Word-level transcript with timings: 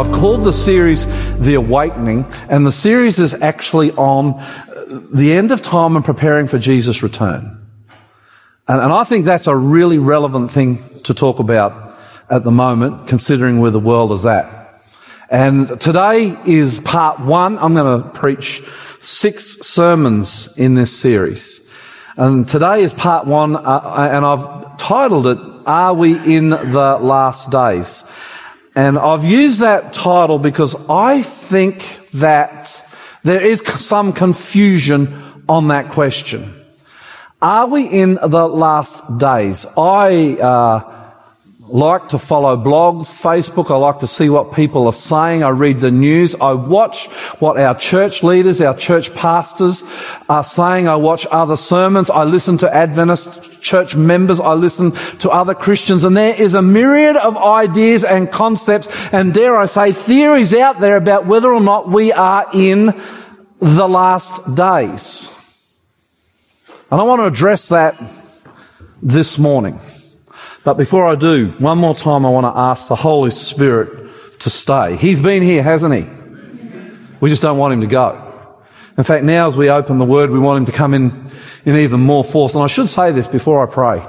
I've 0.00 0.12
called 0.12 0.44
the 0.44 0.52
series 0.52 1.04
The 1.36 1.56
Awakening, 1.56 2.24
and 2.48 2.64
the 2.64 2.72
series 2.72 3.18
is 3.18 3.34
actually 3.34 3.92
on 3.92 4.42
the 5.12 5.34
end 5.34 5.50
of 5.50 5.60
time 5.60 5.94
and 5.94 6.02
preparing 6.02 6.48
for 6.48 6.58
Jesus' 6.58 7.02
return. 7.02 7.68
And, 8.66 8.80
and 8.80 8.92
I 8.94 9.04
think 9.04 9.26
that's 9.26 9.46
a 9.46 9.54
really 9.54 9.98
relevant 9.98 10.52
thing 10.52 10.78
to 11.02 11.12
talk 11.12 11.38
about 11.38 11.98
at 12.30 12.44
the 12.44 12.50
moment, 12.50 13.08
considering 13.08 13.60
where 13.60 13.70
the 13.70 13.78
world 13.78 14.10
is 14.12 14.24
at. 14.24 14.82
And 15.28 15.78
today 15.78 16.34
is 16.46 16.80
part 16.80 17.20
one. 17.20 17.58
I'm 17.58 17.74
going 17.74 18.02
to 18.02 18.08
preach 18.08 18.62
six 19.00 19.58
sermons 19.60 20.56
in 20.56 20.76
this 20.76 20.98
series. 20.98 21.60
And 22.16 22.48
today 22.48 22.84
is 22.84 22.94
part 22.94 23.26
one, 23.26 23.54
uh, 23.54 24.08
and 24.10 24.24
I've 24.24 24.78
titled 24.78 25.26
it, 25.26 25.38
Are 25.66 25.92
We 25.92 26.14
in 26.36 26.48
the 26.48 26.98
Last 27.02 27.50
Days? 27.50 28.02
And 28.80 28.98
I've 28.98 29.26
used 29.26 29.60
that 29.60 29.92
title 29.92 30.38
because 30.38 30.74
I 30.88 31.20
think 31.20 31.84
that 32.12 32.82
there 33.24 33.44
is 33.44 33.60
some 33.60 34.14
confusion 34.14 35.44
on 35.50 35.68
that 35.68 35.90
question. 35.90 36.54
Are 37.42 37.66
we 37.66 37.84
in 37.84 38.14
the 38.14 38.48
last 38.48 39.18
days? 39.18 39.66
I 39.76 40.32
uh, 40.40 41.12
like 41.58 42.08
to 42.08 42.18
follow 42.18 42.56
blogs, 42.56 43.10
Facebook. 43.10 43.70
I 43.70 43.76
like 43.76 43.98
to 43.98 44.06
see 44.06 44.30
what 44.30 44.54
people 44.54 44.86
are 44.86 44.94
saying. 44.94 45.42
I 45.42 45.50
read 45.50 45.80
the 45.80 45.90
news. 45.90 46.34
I 46.36 46.52
watch 46.54 47.08
what 47.38 47.58
our 47.58 47.74
church 47.74 48.22
leaders, 48.22 48.62
our 48.62 48.74
church 48.74 49.14
pastors 49.14 49.84
are 50.26 50.42
saying. 50.42 50.88
I 50.88 50.96
watch 50.96 51.26
other 51.30 51.56
sermons. 51.56 52.08
I 52.08 52.24
listen 52.24 52.56
to 52.56 52.74
Adventist 52.74 53.49
church 53.60 53.94
members. 53.96 54.40
I 54.40 54.54
listen 54.54 54.92
to 55.18 55.30
other 55.30 55.54
Christians 55.54 56.04
and 56.04 56.16
there 56.16 56.34
is 56.34 56.54
a 56.54 56.62
myriad 56.62 57.16
of 57.16 57.36
ideas 57.36 58.04
and 58.04 58.30
concepts 58.30 58.88
and 59.12 59.34
dare 59.34 59.56
I 59.56 59.66
say 59.66 59.92
theories 59.92 60.54
out 60.54 60.80
there 60.80 60.96
about 60.96 61.26
whether 61.26 61.52
or 61.52 61.60
not 61.60 61.88
we 61.88 62.12
are 62.12 62.46
in 62.52 62.94
the 63.60 63.88
last 63.88 64.54
days. 64.54 65.80
And 66.90 67.00
I 67.00 67.04
want 67.04 67.20
to 67.20 67.26
address 67.26 67.68
that 67.68 68.00
this 69.02 69.38
morning. 69.38 69.80
But 70.64 70.74
before 70.74 71.06
I 71.06 71.14
do, 71.14 71.50
one 71.52 71.78
more 71.78 71.94
time 71.94 72.26
I 72.26 72.30
want 72.30 72.44
to 72.44 72.58
ask 72.58 72.88
the 72.88 72.96
Holy 72.96 73.30
Spirit 73.30 74.10
to 74.40 74.50
stay. 74.50 74.96
He's 74.96 75.20
been 75.20 75.42
here, 75.42 75.62
hasn't 75.62 75.94
he? 75.94 76.06
We 77.20 77.30
just 77.30 77.42
don't 77.42 77.58
want 77.58 77.74
him 77.74 77.80
to 77.82 77.86
go. 77.86 78.29
In 79.00 79.04
fact, 79.04 79.24
now 79.24 79.48
as 79.48 79.56
we 79.56 79.70
open 79.70 79.96
the 79.96 80.04
word, 80.04 80.28
we 80.28 80.38
want 80.38 80.58
him 80.58 80.66
to 80.66 80.72
come 80.72 80.92
in 80.92 81.10
in 81.64 81.74
even 81.74 82.00
more 82.00 82.22
force. 82.22 82.54
And 82.54 82.62
I 82.62 82.66
should 82.66 82.90
say 82.90 83.12
this 83.12 83.26
before 83.26 83.66
I 83.66 83.72
pray. 83.72 84.06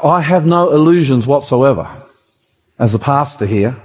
I 0.00 0.20
have 0.20 0.46
no 0.46 0.70
illusions 0.70 1.26
whatsoever 1.26 1.90
as 2.78 2.94
a 2.94 3.00
pastor 3.00 3.44
here 3.44 3.82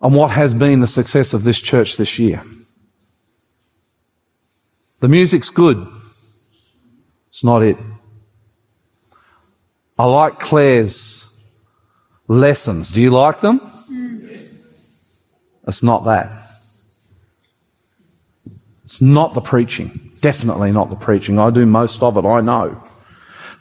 on 0.00 0.12
what 0.12 0.30
has 0.30 0.54
been 0.54 0.78
the 0.78 0.86
success 0.86 1.34
of 1.34 1.42
this 1.42 1.60
church 1.60 1.96
this 1.96 2.16
year. 2.16 2.44
The 5.00 5.08
music's 5.08 5.50
good. 5.50 5.84
It's 7.26 7.42
not 7.42 7.62
it. 7.62 7.78
I 9.98 10.04
like 10.04 10.38
Claire's 10.38 11.24
lessons. 12.28 12.92
Do 12.92 13.02
you 13.02 13.10
like 13.10 13.40
them? 13.40 13.60
Yes. 13.90 14.84
It's 15.66 15.82
not 15.82 16.04
that. 16.04 16.53
It's 18.84 19.00
not 19.00 19.34
the 19.34 19.40
preaching. 19.40 20.12
Definitely 20.20 20.72
not 20.72 20.90
the 20.90 20.96
preaching. 20.96 21.38
I 21.38 21.50
do 21.50 21.66
most 21.66 22.02
of 22.02 22.16
it, 22.16 22.24
I 22.24 22.40
know. 22.40 22.82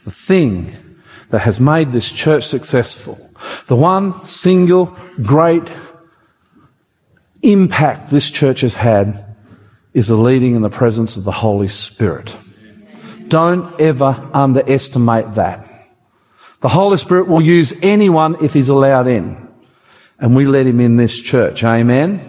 The 0.04 0.12
thing 0.12 0.68
that 1.30 1.40
has 1.40 1.60
made 1.60 1.92
this 1.92 2.12
church 2.12 2.46
successful, 2.46 3.18
the 3.68 3.76
one 3.76 4.24
single 4.26 4.98
great 5.22 5.72
impact 7.42 8.10
this 8.10 8.30
church 8.30 8.62
has 8.62 8.76
had 8.76 9.36
is 9.94 10.08
the 10.08 10.16
leading 10.16 10.56
in 10.56 10.62
the 10.62 10.70
presence 10.70 11.16
of 11.18 11.24
the 11.24 11.32
Holy 11.32 11.68
Spirit. 11.68 12.36
Don't 13.28 13.80
ever 13.80 14.30
underestimate 14.34 15.36
that. 15.36 15.70
The 16.62 16.70
Holy 16.70 16.98
Spirit 16.98 17.28
will 17.28 17.42
use 17.42 17.74
anyone 17.82 18.44
if 18.44 18.54
he's 18.54 18.70
allowed 18.70 19.08
in. 19.08 19.50
And 20.20 20.36
we 20.36 20.46
let 20.46 20.66
him 20.66 20.80
in 20.80 20.96
this 20.96 21.20
church. 21.20 21.64
Amen. 21.64 22.22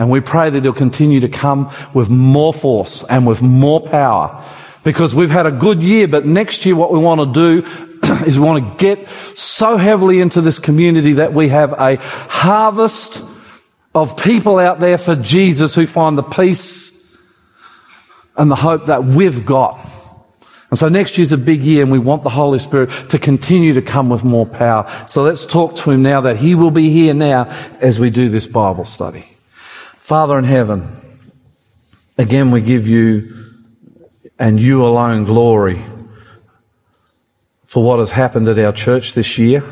And 0.00 0.08
we 0.08 0.22
pray 0.22 0.48
that 0.48 0.62
he'll 0.62 0.72
continue 0.72 1.20
to 1.20 1.28
come 1.28 1.70
with 1.92 2.08
more 2.08 2.54
force 2.54 3.04
and 3.04 3.26
with 3.26 3.42
more 3.42 3.82
power. 3.82 4.42
Because 4.82 5.14
we've 5.14 5.30
had 5.30 5.44
a 5.44 5.52
good 5.52 5.82
year, 5.82 6.08
but 6.08 6.24
next 6.24 6.64
year 6.64 6.74
what 6.74 6.90
we 6.90 6.98
want 6.98 7.20
to 7.20 7.32
do 7.62 7.68
is 8.26 8.38
we 8.38 8.46
want 8.46 8.64
to 8.64 8.82
get 8.82 9.06
so 9.36 9.76
heavily 9.76 10.22
into 10.22 10.40
this 10.40 10.58
community 10.58 11.12
that 11.12 11.34
we 11.34 11.48
have 11.48 11.74
a 11.74 11.96
harvest 11.96 13.22
of 13.94 14.16
people 14.16 14.58
out 14.58 14.80
there 14.80 14.96
for 14.96 15.16
Jesus 15.16 15.74
who 15.74 15.86
find 15.86 16.16
the 16.16 16.22
peace 16.22 16.98
and 18.38 18.50
the 18.50 18.56
hope 18.56 18.86
that 18.86 19.04
we've 19.04 19.44
got. 19.44 19.86
And 20.70 20.78
so 20.78 20.88
next 20.88 21.18
year's 21.18 21.32
a 21.32 21.38
big 21.38 21.60
year 21.60 21.82
and 21.82 21.92
we 21.92 21.98
want 21.98 22.22
the 22.22 22.30
Holy 22.30 22.58
Spirit 22.58 22.88
to 23.10 23.18
continue 23.18 23.74
to 23.74 23.82
come 23.82 24.08
with 24.08 24.24
more 24.24 24.46
power. 24.46 24.90
So 25.06 25.24
let's 25.24 25.44
talk 25.44 25.76
to 25.76 25.90
Him 25.90 26.00
now 26.00 26.22
that 26.22 26.38
He 26.38 26.54
will 26.54 26.70
be 26.70 26.88
here 26.88 27.12
now 27.12 27.50
as 27.82 28.00
we 28.00 28.08
do 28.08 28.30
this 28.30 28.46
Bible 28.46 28.86
study. 28.86 29.29
Father 30.10 30.40
in 30.40 30.44
heaven, 30.44 30.88
again 32.18 32.50
we 32.50 32.60
give 32.60 32.88
you 32.88 33.32
and 34.40 34.58
you 34.58 34.84
alone 34.84 35.22
glory 35.22 35.80
for 37.64 37.84
what 37.84 38.00
has 38.00 38.10
happened 38.10 38.48
at 38.48 38.58
our 38.58 38.72
church 38.72 39.14
this 39.14 39.38
year 39.38 39.62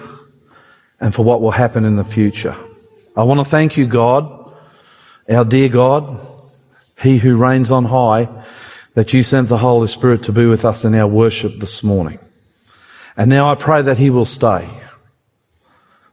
and 1.01 1.13
for 1.13 1.25
what 1.25 1.41
will 1.41 1.51
happen 1.51 1.85
in 1.85 1.97
the 1.97 2.05
future. 2.05 2.55
I 3.17 3.25
want 3.25 3.41
to 3.41 3.45
thank 3.45 3.77
you, 3.77 3.89
God, 3.89 4.55
our 5.29 5.45
dear 5.45 5.69
God, 5.69 6.21
He 7.01 7.19
who 7.19 7.37
reigns 7.37 7.73
on 7.73 7.87
high, 7.87 8.29
that 8.95 9.13
you 9.13 9.25
sent 9.25 9.49
the 9.49 9.59
Holy 9.59 9.89
Spirit 9.89 10.23
to 10.23 10.33
be 10.33 10.47
with 10.47 10.65
us 10.65 10.85
in 10.85 10.95
our 10.95 11.09
worship 11.09 11.59
this 11.59 11.83
morning. 11.83 12.21
And 13.17 13.29
now 13.29 13.51
I 13.51 13.57
pray 13.57 13.83
that 13.83 13.99
He 13.99 14.09
will 14.09 14.25
stay, 14.25 14.71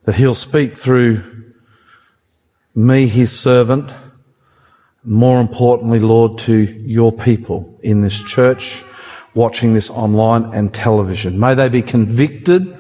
that 0.05 0.15
He'll 0.15 0.33
speak 0.33 0.75
through 0.75 1.53
me, 2.73 3.05
His 3.05 3.39
servant, 3.39 3.93
more 5.05 5.39
importantly, 5.39 5.99
Lord, 5.99 6.37
to 6.39 6.55
your 6.55 7.11
people 7.11 7.79
in 7.83 8.01
this 8.01 8.21
church, 8.21 8.83
watching 9.33 9.73
this 9.73 9.89
online 9.89 10.53
and 10.53 10.73
television. 10.73 11.39
May 11.39 11.55
they 11.55 11.69
be 11.69 11.81
convicted 11.81 12.77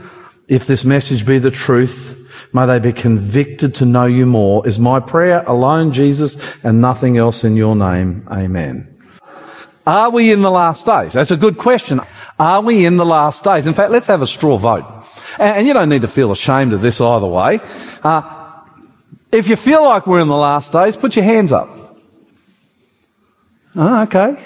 if 0.47 0.67
this 0.67 0.85
message 0.85 1.25
be 1.25 1.39
the 1.39 1.51
truth 1.51 2.21
May 2.55 2.65
they 2.65 2.79
be 2.79 2.93
convicted 2.93 3.75
to 3.75 3.85
know 3.85 4.05
you 4.05 4.25
more 4.25 4.65
is 4.65 4.79
my 4.79 5.01
prayer 5.01 5.43
alone, 5.45 5.91
Jesus, 5.91 6.37
and 6.63 6.79
nothing 6.79 7.17
else 7.17 7.43
in 7.43 7.57
your 7.57 7.75
name. 7.75 8.25
Amen. 8.31 8.91
Are 9.85 10.09
we 10.09 10.31
in 10.31 10.41
the 10.41 10.49
last 10.49 10.85
days? 10.85 11.11
That's 11.11 11.31
a 11.31 11.37
good 11.37 11.57
question. 11.57 11.99
Are 12.39 12.61
we 12.61 12.85
in 12.85 12.95
the 12.95 13.05
last 13.05 13.43
days? 13.43 13.67
In 13.67 13.73
fact, 13.73 13.91
let's 13.91 14.07
have 14.07 14.21
a 14.21 14.27
straw 14.27 14.57
vote. 14.57 14.85
And, 15.37 15.67
you 15.67 15.73
don't 15.73 15.89
need 15.89 16.03
to 16.03 16.07
feel 16.07 16.31
ashamed 16.31 16.71
of 16.71 16.81
this 16.81 17.01
either 17.01 17.27
way. 17.27 17.59
Uh, 18.01 18.21
if 19.33 19.49
you 19.49 19.57
feel 19.57 19.83
like 19.83 20.07
we're 20.07 20.21
in 20.21 20.29
the 20.29 20.35
last 20.35 20.71
days, 20.71 20.95
put 20.95 21.17
your 21.17 21.25
hands 21.25 21.51
up. 21.51 21.84
Oh, 23.75 24.03
okay. 24.03 24.43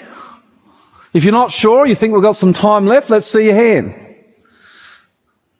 If 1.12 1.24
you're 1.24 1.32
not 1.32 1.50
sure, 1.50 1.86
you 1.86 1.94
think 1.94 2.12
we've 2.12 2.22
got 2.22 2.36
some 2.36 2.52
time 2.52 2.86
left, 2.86 3.10
let's 3.10 3.26
see 3.26 3.46
your 3.46 3.54
hand. 3.54 3.94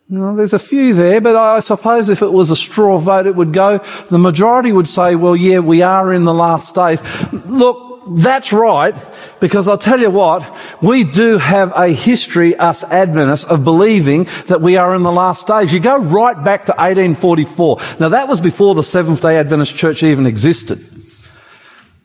No, 0.08 0.34
there's 0.34 0.52
a 0.52 0.58
few 0.58 0.92
there, 0.94 1.20
but 1.20 1.36
I 1.36 1.60
suppose 1.60 2.08
if 2.08 2.20
it 2.20 2.32
was 2.32 2.50
a 2.50 2.56
straw 2.56 2.98
vote, 2.98 3.26
it 3.26 3.36
would 3.36 3.52
go, 3.52 3.78
the 4.08 4.18
majority 4.18 4.72
would 4.72 4.88
say, 4.88 5.14
well, 5.14 5.36
yeah, 5.36 5.60
we 5.60 5.82
are 5.82 6.12
in 6.12 6.24
the 6.24 6.34
last 6.34 6.74
days. 6.74 7.00
Look, 7.32 7.86
that's 8.08 8.52
right, 8.52 8.94
because 9.38 9.68
I'll 9.68 9.78
tell 9.78 10.00
you 10.00 10.10
what, 10.10 10.56
we 10.82 11.04
do 11.04 11.38
have 11.38 11.72
a 11.76 11.88
history, 11.88 12.56
us 12.56 12.82
Adventists, 12.82 13.44
of 13.44 13.62
believing 13.62 14.24
that 14.46 14.60
we 14.60 14.76
are 14.76 14.96
in 14.96 15.04
the 15.04 15.12
last 15.12 15.46
days. 15.46 15.72
You 15.72 15.78
go 15.78 15.98
right 15.98 16.42
back 16.42 16.66
to 16.66 16.72
1844. 16.72 17.78
Now 18.00 18.08
that 18.08 18.26
was 18.26 18.40
before 18.40 18.74
the 18.74 18.82
Seventh 18.82 19.20
day 19.20 19.36
Adventist 19.36 19.76
Church 19.76 20.02
even 20.02 20.26
existed. 20.26 20.84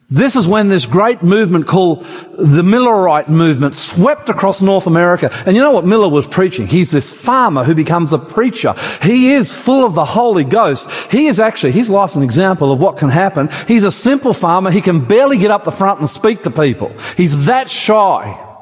This 0.08 0.36
is 0.36 0.46
when 0.46 0.68
this 0.68 0.86
great 0.86 1.24
movement 1.24 1.66
called 1.66 2.04
the 2.04 2.62
Millerite 2.62 3.28
movement 3.28 3.74
swept 3.74 4.28
across 4.28 4.62
North 4.62 4.86
America. 4.86 5.32
And 5.44 5.56
you 5.56 5.62
know 5.62 5.72
what 5.72 5.84
Miller 5.84 6.08
was 6.08 6.28
preaching? 6.28 6.68
He's 6.68 6.92
this 6.92 7.12
farmer 7.12 7.64
who 7.64 7.74
becomes 7.74 8.12
a 8.12 8.18
preacher. 8.18 8.74
He 9.02 9.32
is 9.32 9.52
full 9.52 9.84
of 9.84 9.94
the 9.94 10.04
Holy 10.04 10.44
Ghost. 10.44 10.88
He 11.10 11.26
is 11.26 11.40
actually, 11.40 11.72
his 11.72 11.90
life's 11.90 12.14
an 12.14 12.22
example 12.22 12.70
of 12.70 12.78
what 12.78 12.98
can 12.98 13.08
happen. 13.08 13.48
He's 13.66 13.82
a 13.82 13.90
simple 13.90 14.32
farmer. 14.32 14.70
He 14.70 14.80
can 14.80 15.04
barely 15.04 15.38
get 15.38 15.50
up 15.50 15.64
the 15.64 15.72
front 15.72 15.98
and 15.98 16.08
speak 16.08 16.44
to 16.44 16.52
people. 16.52 16.92
He's 17.16 17.46
that 17.46 17.68
shy. 17.68 18.55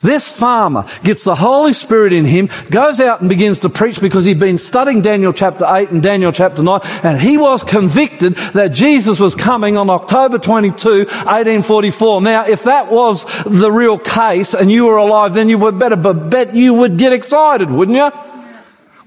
This 0.00 0.30
farmer 0.30 0.86
gets 1.02 1.24
the 1.24 1.34
Holy 1.34 1.72
Spirit 1.72 2.12
in 2.12 2.24
him, 2.24 2.48
goes 2.70 3.00
out 3.00 3.20
and 3.20 3.28
begins 3.28 3.58
to 3.60 3.68
preach 3.68 4.00
because 4.00 4.24
he'd 4.24 4.38
been 4.38 4.58
studying 4.58 5.02
Daniel 5.02 5.32
chapter 5.32 5.66
8 5.68 5.90
and 5.90 6.00
Daniel 6.00 6.30
chapter 6.30 6.62
9, 6.62 6.80
and 7.02 7.20
he 7.20 7.36
was 7.36 7.64
convicted 7.64 8.34
that 8.54 8.68
Jesus 8.68 9.18
was 9.18 9.34
coming 9.34 9.76
on 9.76 9.90
October 9.90 10.38
22, 10.38 10.88
1844. 10.88 12.22
Now, 12.22 12.46
if 12.46 12.62
that 12.62 12.92
was 12.92 13.24
the 13.42 13.72
real 13.72 13.98
case 13.98 14.54
and 14.54 14.70
you 14.70 14.86
were 14.86 14.98
alive, 14.98 15.34
then 15.34 15.48
you 15.48 15.58
would 15.58 15.80
better 15.80 15.96
bet 15.96 16.54
you 16.54 16.74
would 16.74 16.96
get 16.96 17.12
excited, 17.12 17.68
wouldn't 17.68 17.96
you? 17.96 18.12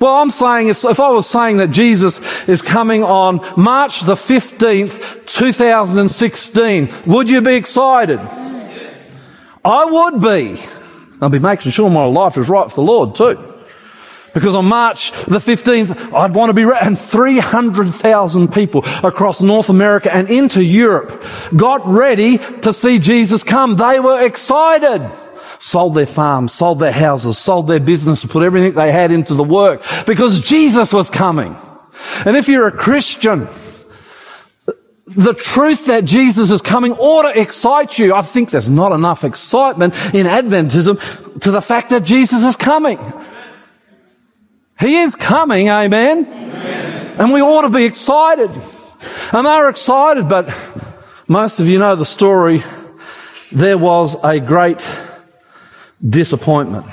Well, 0.01 0.15
I'm 0.15 0.29
saying 0.29 0.67
if, 0.67 0.83
if 0.83 0.99
I 0.99 1.11
was 1.11 1.25
saying 1.25 1.57
that 1.57 1.69
Jesus 1.69 2.19
is 2.49 2.61
coming 2.61 3.03
on 3.03 3.39
March 3.55 4.01
the 4.01 4.15
15th, 4.15 5.25
2016, 5.25 6.89
would 7.05 7.29
you 7.29 7.39
be 7.39 7.55
excited? 7.55 8.19
I 9.63 9.85
would 9.85 10.21
be. 10.21 10.59
I'll 11.21 11.29
be 11.29 11.39
making 11.39 11.71
sure 11.71 11.89
my 11.89 12.05
life 12.05 12.37
is 12.37 12.49
right 12.49 12.69
for 12.69 12.75
the 12.75 12.81
Lord 12.81 13.15
too. 13.15 13.47
Because 14.33 14.55
on 14.55 14.65
March 14.65 15.11
the 15.25 15.39
15th, 15.39 16.13
I'd 16.13 16.33
want 16.33 16.49
to 16.49 16.53
be, 16.53 16.63
and 16.63 16.97
300,000 16.97 18.53
people 18.53 18.83
across 19.03 19.41
North 19.41 19.69
America 19.69 20.13
and 20.13 20.29
into 20.29 20.63
Europe 20.63 21.23
got 21.55 21.85
ready 21.85 22.37
to 22.37 22.71
see 22.71 22.97
Jesus 22.99 23.43
come. 23.43 23.75
They 23.75 23.99
were 23.99 24.21
excited. 24.21 25.11
Sold 25.59 25.95
their 25.95 26.05
farms, 26.05 26.53
sold 26.53 26.79
their 26.79 26.93
houses, 26.93 27.37
sold 27.37 27.67
their 27.67 27.79
business, 27.79 28.25
put 28.25 28.43
everything 28.43 28.73
they 28.73 28.91
had 28.91 29.11
into 29.11 29.35
the 29.35 29.43
work 29.43 29.83
because 30.07 30.41
Jesus 30.41 30.93
was 30.93 31.09
coming. 31.09 31.55
And 32.25 32.35
if 32.35 32.47
you're 32.47 32.67
a 32.67 32.71
Christian, 32.71 33.47
the 35.15 35.33
truth 35.33 35.85
that 35.85 36.05
Jesus 36.05 36.51
is 36.51 36.61
coming 36.61 36.93
ought 36.93 37.31
to 37.31 37.39
excite 37.39 37.97
you. 37.99 38.13
I 38.13 38.21
think 38.21 38.51
there's 38.51 38.69
not 38.69 38.91
enough 38.91 39.23
excitement 39.23 39.93
in 40.13 40.25
Adventism 40.25 41.39
to 41.41 41.51
the 41.51 41.61
fact 41.61 41.89
that 41.89 42.03
Jesus 42.03 42.43
is 42.43 42.55
coming. 42.55 42.99
He 44.79 44.97
is 44.97 45.15
coming, 45.15 45.67
amen? 45.67 46.25
amen? 46.25 47.15
And 47.19 47.33
we 47.33 47.41
ought 47.41 47.63
to 47.63 47.69
be 47.69 47.85
excited. 47.85 48.49
And 49.31 49.45
they're 49.45 49.69
excited, 49.69 50.27
but 50.27 50.53
most 51.27 51.59
of 51.59 51.67
you 51.67 51.77
know 51.79 51.95
the 51.95 52.05
story. 52.05 52.63
There 53.51 53.77
was 53.77 54.15
a 54.23 54.39
great 54.39 54.89
disappointment. 56.07 56.85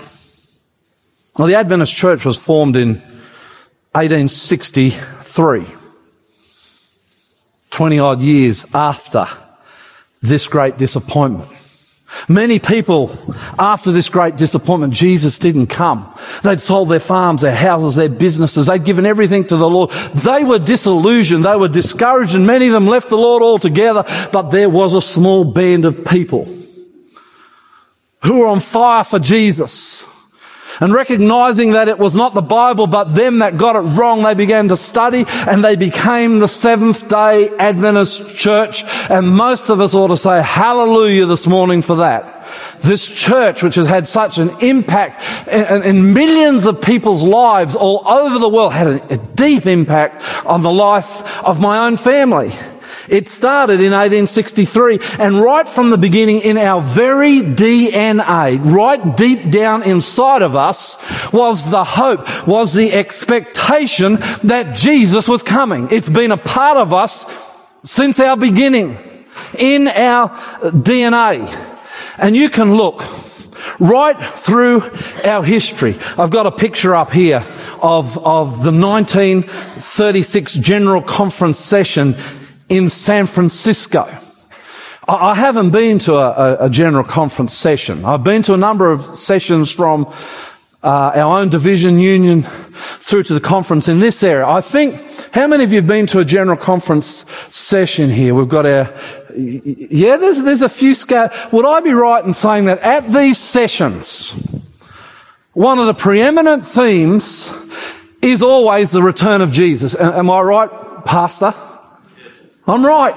Well, 1.38 1.47
the 1.49 1.55
Adventist 1.55 1.94
church 1.94 2.25
was 2.25 2.37
formed 2.37 2.76
in 2.76 2.97
1863. 3.93 5.78
20 7.79 8.01
odd 8.01 8.21
years 8.21 8.67
after 8.75 9.29
this 10.21 10.49
great 10.49 10.79
disappointment. 10.79 11.49
Many 12.29 12.59
people, 12.59 13.17
after 13.57 13.93
this 13.93 14.09
great 14.09 14.35
disappointment, 14.35 14.95
Jesus 14.95 15.39
didn't 15.39 15.69
come. 15.69 16.13
They'd 16.43 16.61
sold 16.61 16.89
their 16.89 16.99
farms, 16.99 17.43
their 17.43 17.55
houses, 17.55 17.95
their 17.95 18.09
businesses. 18.09 18.67
They'd 18.67 18.85
given 18.85 19.07
everything 19.07 19.47
to 19.47 19.57
the 19.57 19.69
Lord. 19.69 19.91
They 19.91 20.43
were 20.43 20.59
disillusioned. 20.59 21.45
They 21.45 21.55
were 21.55 21.69
discouraged 21.69 22.35
and 22.35 22.49
many 22.49 22.67
of 22.67 22.73
them 22.73 22.89
left 22.89 23.11
the 23.11 23.17
Lord 23.17 23.45
altogether. 23.45 24.03
But 24.33 24.51
there 24.51 24.69
was 24.69 24.95
a 24.95 25.01
small 25.01 25.45
band 25.45 25.85
of 25.85 26.05
people 26.05 26.53
who 28.25 28.41
were 28.41 28.49
on 28.49 28.59
fire 28.59 29.05
for 29.05 29.21
Jesus. 29.21 30.05
And 30.81 30.93
recognizing 30.93 31.73
that 31.73 31.89
it 31.89 31.99
was 31.99 32.15
not 32.15 32.35
the 32.35 32.43
Bible, 32.43 32.87
but 32.87 33.15
them 33.15 33.41
that 33.41 33.57
got 33.57 33.77
it 33.77 33.81
wrong, 33.81 34.23
they 34.23 34.35
began 34.35 34.69
to 34.69 34.77
study 34.77 35.25
and 35.47 35.65
they 35.65 35.77
became 35.77 36.39
the 36.39 36.49
Seventh 36.49 37.09
day 37.09 37.49
Adventist 37.59 38.37
church. 38.37 38.85
And 39.11 39.29
most 39.29 39.71
of 39.71 39.81
us 39.81 39.95
ought 39.95 40.09
to 40.09 40.17
say 40.17 40.41
hallelujah 40.43 41.27
this 41.27 41.47
morning 41.47 41.83
for 41.83 41.97
that. 41.97 42.47
This 42.81 43.07
church, 43.07 43.63
which 43.63 43.75
has 43.75 43.87
had 43.87 44.07
such 44.07 44.39
an 44.39 44.51
impact 44.61 45.23
in, 45.49 46.15
millions 46.15 46.65
of 46.65 46.81
people's 46.81 47.25
lives 47.25 47.75
all 47.75 48.07
over 48.07 48.39
the 48.39 48.49
world, 48.49 48.73
had 48.73 49.11
a 49.11 49.17
deep 49.17 49.67
impact 49.67 50.23
on 50.47 50.63
the 50.63 50.71
life 50.71 51.45
of 51.45 51.61
my 51.61 51.87
own 51.87 51.97
family. 51.97 52.53
It 53.09 53.29
started 53.29 53.81
in 53.81 53.93
1863 53.93 54.99
and 55.19 55.41
right 55.41 55.69
from 55.69 55.91
the 55.91 55.99
beginning 55.99 56.41
in 56.41 56.59
our 56.59 56.81
very 56.81 57.41
DNA, 57.41 58.61
right 58.65 59.17
deep 59.17 59.51
down 59.51 59.83
inside 59.83 60.43
of 60.43 60.55
us 60.55 60.97
was 61.33 61.71
the 61.71 61.85
hope, 61.85 62.47
was 62.47 62.75
the 62.75 62.93
expectation 62.93 64.17
that 64.45 64.77
Jesus 64.77 65.29
was 65.29 65.43
coming. 65.43 65.89
It's 65.91 66.09
been 66.09 66.33
a 66.33 66.37
part 66.37 66.77
of 66.77 66.93
us 66.93 67.25
since 67.83 68.21
our 68.21 68.37
beginning 68.37 68.97
in 69.59 69.89
our 69.89 70.29
DNA. 70.29 71.49
And 72.19 72.37
you 72.37 72.51
can 72.51 72.75
look 72.75 73.05
right 73.79 74.19
through 74.35 74.83
our 75.25 75.43
history. 75.43 75.99
I've 76.17 76.31
got 76.31 76.47
a 76.47 76.53
picture 76.53 76.95
up 76.95 77.13
here 77.13 77.45
of, 77.81 78.19
of 78.19 78.63
the 78.65 78.73
1936 78.73 80.55
General 80.55 81.03
Conference 81.03 81.59
session 81.59 82.17
in 82.69 82.88
San 82.88 83.26
Francisco. 83.26 84.06
I 85.09 85.35
haven't 85.35 85.70
been 85.70 85.99
to 86.00 86.17
a, 86.17 86.67
a, 86.67 86.70
general 86.70 87.03
conference 87.03 87.55
session. 87.55 88.05
I've 88.05 88.23
been 88.23 88.43
to 88.43 88.53
a 88.53 88.59
number 88.59 88.93
of 88.93 89.03
sessions 89.19 89.70
from 89.70 90.12
uh, 90.82 91.12
our 91.15 91.41
own 91.41 91.49
division 91.49 91.99
union 91.99 92.43
through 92.43 93.23
to 93.23 93.32
the 93.32 93.41
conference 93.41 93.88
in 93.88 94.00
this 94.00 94.23
area. 94.23 94.47
I 94.47 94.61
think, 94.61 95.00
how 95.32 95.47
many 95.47 95.65
of 95.65 95.70
you 95.73 95.76
have 95.76 95.87
been 95.87 96.06
to 96.09 96.19
a 96.19 96.26
general 96.26 96.59
conference 96.59 97.25
session 97.50 98.11
here? 98.11 98.35
We've 98.35 98.50
got 98.50 98.67
our, 98.67 98.94
yeah, 99.35 100.19
there's, 100.19 100.43
there's 100.43 100.62
a 100.62 100.69
few 100.69 100.94
scat. 100.94 101.53
Would 101.55 101.64
I 101.64 101.81
be 101.81 101.93
right 101.93 102.23
in 102.23 102.35
saying 102.35 102.67
that 102.67 102.81
at 102.81 103.09
these 103.09 103.38
sessions, 103.38 104.32
one 105.55 105.79
of 105.79 105.87
the 105.87 105.94
preeminent 105.94 106.67
themes 106.67 107.50
is 108.21 108.43
always 108.43 108.91
the 108.91 109.03
return 109.03 109.41
of 109.41 109.53
Jesus? 109.53 109.97
Am 109.99 110.31
I 110.31 110.41
right, 110.43 111.05
Pastor? 111.06 111.55
I'm 112.69 112.85
right. 112.85 113.17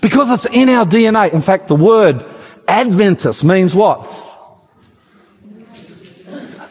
Because 0.00 0.30
it's 0.30 0.46
in 0.46 0.68
our 0.68 0.86
DNA. 0.86 1.32
In 1.32 1.42
fact, 1.42 1.68
the 1.68 1.76
word 1.76 2.24
Adventist 2.68 3.44
means 3.44 3.74
what? 3.74 4.00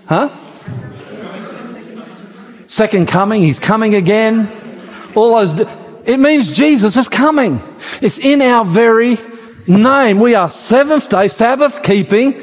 Huh? 0.08 0.30
Second 2.68 3.08
coming. 3.08 3.42
He's 3.42 3.60
coming 3.60 3.96
again. 3.96 4.48
All 5.14 5.38
those. 5.38 5.68
It 6.06 6.20
means 6.20 6.56
Jesus 6.56 6.96
is 6.96 7.10
coming. 7.10 7.62
It's 8.02 8.18
in 8.18 8.42
our 8.42 8.66
very 8.66 9.18
name. 9.68 10.20
We 10.20 10.36
are 10.36 10.50
seventh 10.50 11.10
day 11.10 11.28
Sabbath 11.28 11.84
keeping 11.84 12.42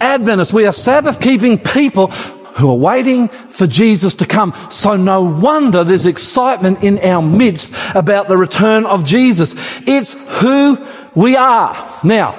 Adventists. 0.00 0.52
We 0.52 0.66
are 0.66 0.72
Sabbath 0.72 1.20
keeping 1.20 1.58
people 1.58 2.12
who 2.58 2.70
are 2.70 2.76
waiting 2.76 3.28
for 3.28 3.66
Jesus 3.66 4.16
to 4.16 4.26
come. 4.26 4.52
So 4.70 4.96
no 4.96 5.22
wonder 5.22 5.84
there's 5.84 6.06
excitement 6.06 6.82
in 6.82 6.98
our 6.98 7.22
midst 7.22 7.72
about 7.94 8.28
the 8.28 8.36
return 8.36 8.84
of 8.84 9.04
Jesus. 9.04 9.54
It's 9.86 10.14
who 10.40 10.84
we 11.14 11.36
are. 11.36 11.76
Now, 12.02 12.38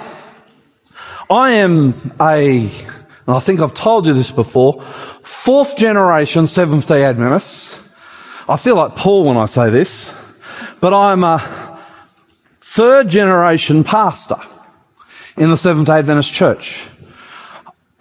I 1.29 1.51
am 1.51 1.93
a, 2.19 2.61
and 2.65 3.35
I 3.35 3.39
think 3.39 3.61
I've 3.61 3.73
told 3.73 4.07
you 4.07 4.13
this 4.13 4.31
before, 4.31 4.81
fourth 5.23 5.77
generation 5.77 6.47
Seventh 6.47 6.87
day 6.87 7.05
Adventist. 7.05 7.79
I 8.47 8.57
feel 8.57 8.75
like 8.75 8.95
Paul 8.95 9.25
when 9.25 9.37
I 9.37 9.45
say 9.45 9.69
this, 9.69 10.13
but 10.81 10.93
I'm 10.93 11.23
a 11.23 11.79
third 12.59 13.07
generation 13.09 13.83
pastor 13.83 14.37
in 15.37 15.49
the 15.49 15.57
Seventh 15.57 15.87
day 15.87 15.99
Adventist 15.99 16.33
church. 16.33 16.89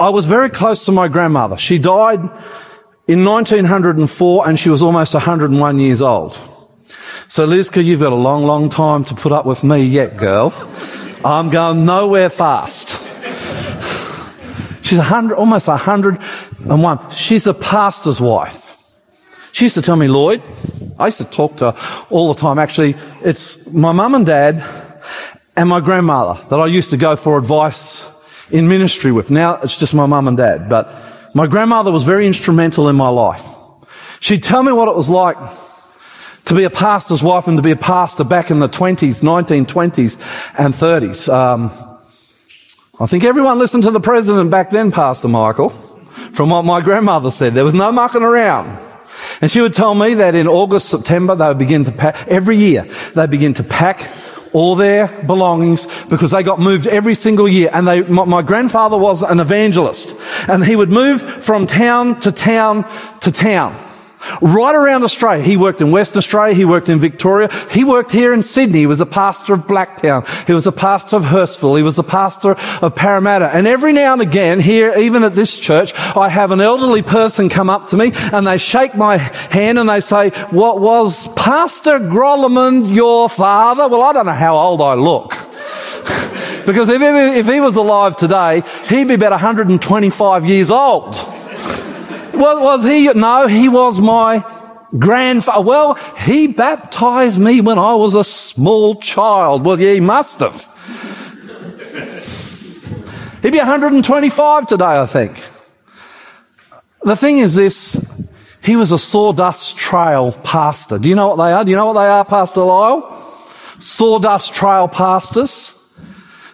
I 0.00 0.10
was 0.10 0.26
very 0.26 0.48
close 0.48 0.84
to 0.84 0.92
my 0.92 1.08
grandmother. 1.08 1.56
She 1.56 1.78
died 1.78 2.20
in 3.08 3.24
1904 3.24 4.48
and 4.48 4.58
she 4.58 4.68
was 4.68 4.80
almost 4.80 5.12
101 5.12 5.78
years 5.80 6.00
old. 6.00 6.34
So 7.26 7.46
Lizka, 7.46 7.84
you've 7.84 8.00
got 8.00 8.12
a 8.12 8.16
long, 8.16 8.44
long 8.44 8.70
time 8.70 9.04
to 9.06 9.14
put 9.14 9.32
up 9.32 9.44
with 9.44 9.64
me 9.64 9.82
yet, 9.82 10.16
girl. 10.16 10.52
I'm 11.24 11.50
going 11.50 11.84
nowhere 11.84 12.30
fast. 12.30 12.90
She's 14.84 14.98
100, 14.98 15.34
almost 15.34 15.66
101. 15.66 17.10
She's 17.10 17.48
a 17.48 17.54
pastor's 17.54 18.20
wife. 18.20 18.64
She 19.50 19.64
used 19.64 19.74
to 19.74 19.82
tell 19.82 19.96
me, 19.96 20.06
Lloyd, 20.06 20.42
I 20.96 21.06
used 21.06 21.18
to 21.18 21.24
talk 21.24 21.56
to 21.56 21.72
her 21.72 22.06
all 22.08 22.32
the 22.32 22.40
time. 22.40 22.60
Actually, 22.60 22.94
it's 23.22 23.66
my 23.72 23.90
mum 23.90 24.14
and 24.14 24.24
dad 24.24 24.64
and 25.56 25.68
my 25.68 25.80
grandmother 25.80 26.40
that 26.50 26.60
I 26.60 26.66
used 26.66 26.90
to 26.90 26.96
go 26.96 27.16
for 27.16 27.36
advice 27.36 28.08
in 28.50 28.68
ministry 28.68 29.12
with. 29.12 29.30
Now 29.30 29.56
it's 29.56 29.76
just 29.76 29.94
my 29.94 30.06
mum 30.06 30.28
and 30.28 30.36
dad, 30.36 30.68
but 30.68 30.92
my 31.34 31.46
grandmother 31.46 31.92
was 31.92 32.04
very 32.04 32.26
instrumental 32.26 32.88
in 32.88 32.96
my 32.96 33.08
life. 33.08 33.46
She'd 34.20 34.42
tell 34.42 34.62
me 34.62 34.72
what 34.72 34.88
it 34.88 34.94
was 34.94 35.08
like 35.08 35.36
to 36.46 36.54
be 36.54 36.64
a 36.64 36.70
pastor's 36.70 37.22
wife 37.22 37.46
and 37.46 37.58
to 37.58 37.62
be 37.62 37.70
a 37.70 37.76
pastor 37.76 38.24
back 38.24 38.50
in 38.50 38.58
the 38.58 38.68
20s, 38.68 39.22
1920s 39.22 40.18
and 40.58 40.74
30s. 40.74 41.32
Um, 41.32 41.70
I 42.98 43.06
think 43.06 43.24
everyone 43.24 43.58
listened 43.58 43.84
to 43.84 43.90
the 43.90 44.00
president 44.00 44.50
back 44.50 44.70
then, 44.70 44.90
Pastor 44.90 45.28
Michael, 45.28 45.68
from 45.68 46.50
what 46.50 46.64
my 46.64 46.80
grandmother 46.80 47.30
said. 47.30 47.54
There 47.54 47.64
was 47.64 47.74
no 47.74 47.92
mucking 47.92 48.22
around. 48.22 48.80
And 49.40 49.50
she 49.50 49.60
would 49.60 49.72
tell 49.72 49.94
me 49.94 50.14
that 50.14 50.34
in 50.34 50.48
August, 50.48 50.88
September, 50.88 51.36
they 51.36 51.46
would 51.46 51.58
begin 51.58 51.84
to 51.84 51.92
pack, 51.92 52.26
every 52.26 52.56
year, 52.56 52.84
they 53.14 53.26
begin 53.26 53.54
to 53.54 53.62
pack 53.62 54.00
all 54.58 54.74
their 54.74 55.08
belongings 55.22 55.86
because 56.06 56.32
they 56.32 56.42
got 56.42 56.58
moved 56.60 56.86
every 56.86 57.14
single 57.14 57.48
year. 57.48 57.70
And 57.72 57.86
they, 57.86 58.02
my, 58.02 58.24
my, 58.24 58.42
grandfather 58.42 58.98
was 58.98 59.22
an 59.22 59.40
evangelist 59.40 60.16
and 60.48 60.64
he 60.64 60.76
would 60.76 60.90
move 60.90 61.22
from 61.44 61.66
town 61.66 62.20
to 62.20 62.32
town 62.32 62.84
to 63.20 63.30
town. 63.30 63.76
Right 64.40 64.74
around 64.74 65.02
Australia. 65.02 65.42
He 65.42 65.56
worked 65.56 65.80
in 65.80 65.90
Western 65.90 66.18
Australia. 66.18 66.54
He 66.54 66.64
worked 66.64 66.88
in 66.88 67.00
Victoria. 67.00 67.48
He 67.70 67.84
worked 67.84 68.10
here 68.12 68.32
in 68.32 68.42
Sydney. 68.42 68.80
He 68.80 68.86
was 68.86 69.00
a 69.00 69.06
pastor 69.06 69.54
of 69.54 69.60
Blacktown. 69.60 70.26
He 70.46 70.52
was 70.52 70.66
a 70.66 70.72
pastor 70.72 71.16
of 71.16 71.24
Hurstville. 71.24 71.76
He 71.76 71.82
was 71.82 71.98
a 71.98 72.02
pastor 72.02 72.56
of 72.82 72.94
Parramatta. 72.94 73.46
And 73.46 73.66
every 73.66 73.92
now 73.92 74.12
and 74.12 74.22
again 74.22 74.60
here, 74.60 74.92
even 74.98 75.24
at 75.24 75.34
this 75.34 75.58
church, 75.58 75.92
I 76.16 76.28
have 76.28 76.50
an 76.50 76.60
elderly 76.60 77.02
person 77.02 77.48
come 77.48 77.70
up 77.70 77.88
to 77.88 77.96
me 77.96 78.12
and 78.32 78.46
they 78.46 78.58
shake 78.58 78.94
my 78.94 79.16
hand 79.16 79.78
and 79.78 79.88
they 79.88 80.00
say, 80.00 80.30
what 80.50 80.80
was 80.80 81.28
Pastor 81.34 81.98
Grolleman 81.98 82.94
your 82.94 83.28
father? 83.28 83.88
Well, 83.88 84.02
I 84.02 84.12
don't 84.12 84.26
know 84.26 84.32
how 84.32 84.56
old 84.56 84.80
I 84.80 84.94
look. 84.94 85.30
because 86.66 86.88
if 86.88 87.00
he, 87.00 87.38
if 87.38 87.46
he 87.46 87.60
was 87.60 87.76
alive 87.76 88.16
today, 88.16 88.62
he'd 88.88 89.08
be 89.08 89.14
about 89.14 89.32
125 89.32 90.44
years 90.46 90.70
old. 90.70 91.16
Was, 92.38 92.60
was 92.60 92.84
he? 92.84 93.08
No, 93.14 93.46
he 93.46 93.68
was 93.68 93.98
my 94.00 94.44
grandfather. 94.96 95.66
Well, 95.66 95.94
he 95.94 96.46
baptized 96.46 97.38
me 97.38 97.60
when 97.60 97.78
I 97.78 97.94
was 97.94 98.14
a 98.14 98.24
small 98.24 98.94
child. 98.96 99.66
Well, 99.66 99.80
yeah, 99.80 99.94
he 99.94 100.00
must 100.00 100.40
have. 100.40 100.64
He'd 103.42 103.50
be 103.50 103.58
125 103.58 104.66
today, 104.66 104.84
I 104.84 105.06
think. 105.06 105.36
The 107.02 107.16
thing 107.16 107.38
is 107.38 107.54
this, 107.54 108.00
he 108.62 108.76
was 108.76 108.90
a 108.92 108.98
sawdust 108.98 109.76
trail 109.76 110.32
pastor. 110.32 110.98
Do 110.98 111.08
you 111.08 111.14
know 111.14 111.28
what 111.28 111.36
they 111.36 111.52
are? 111.52 111.64
Do 111.64 111.70
you 111.70 111.76
know 111.76 111.86
what 111.86 112.00
they 112.00 112.08
are, 112.08 112.24
Pastor 112.24 112.62
Lyle? 112.62 113.14
Sawdust 113.78 114.54
trail 114.54 114.88
pastors. 114.88 115.74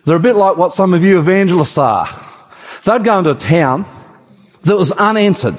They're 0.05 0.17
a 0.17 0.21
bit 0.21 0.37
like 0.37 0.57
what 0.59 0.73
some 0.73 0.93
of 0.93 1.03
you 1.03 1.19
evangelists 1.19 1.79
are. 1.79 2.09
They'd 2.85 3.03
go 3.03 3.19
into 3.19 3.31
a 3.31 3.35
town 3.35 3.87
that 4.63 4.77
was 4.77 4.93
unentered. 4.93 5.57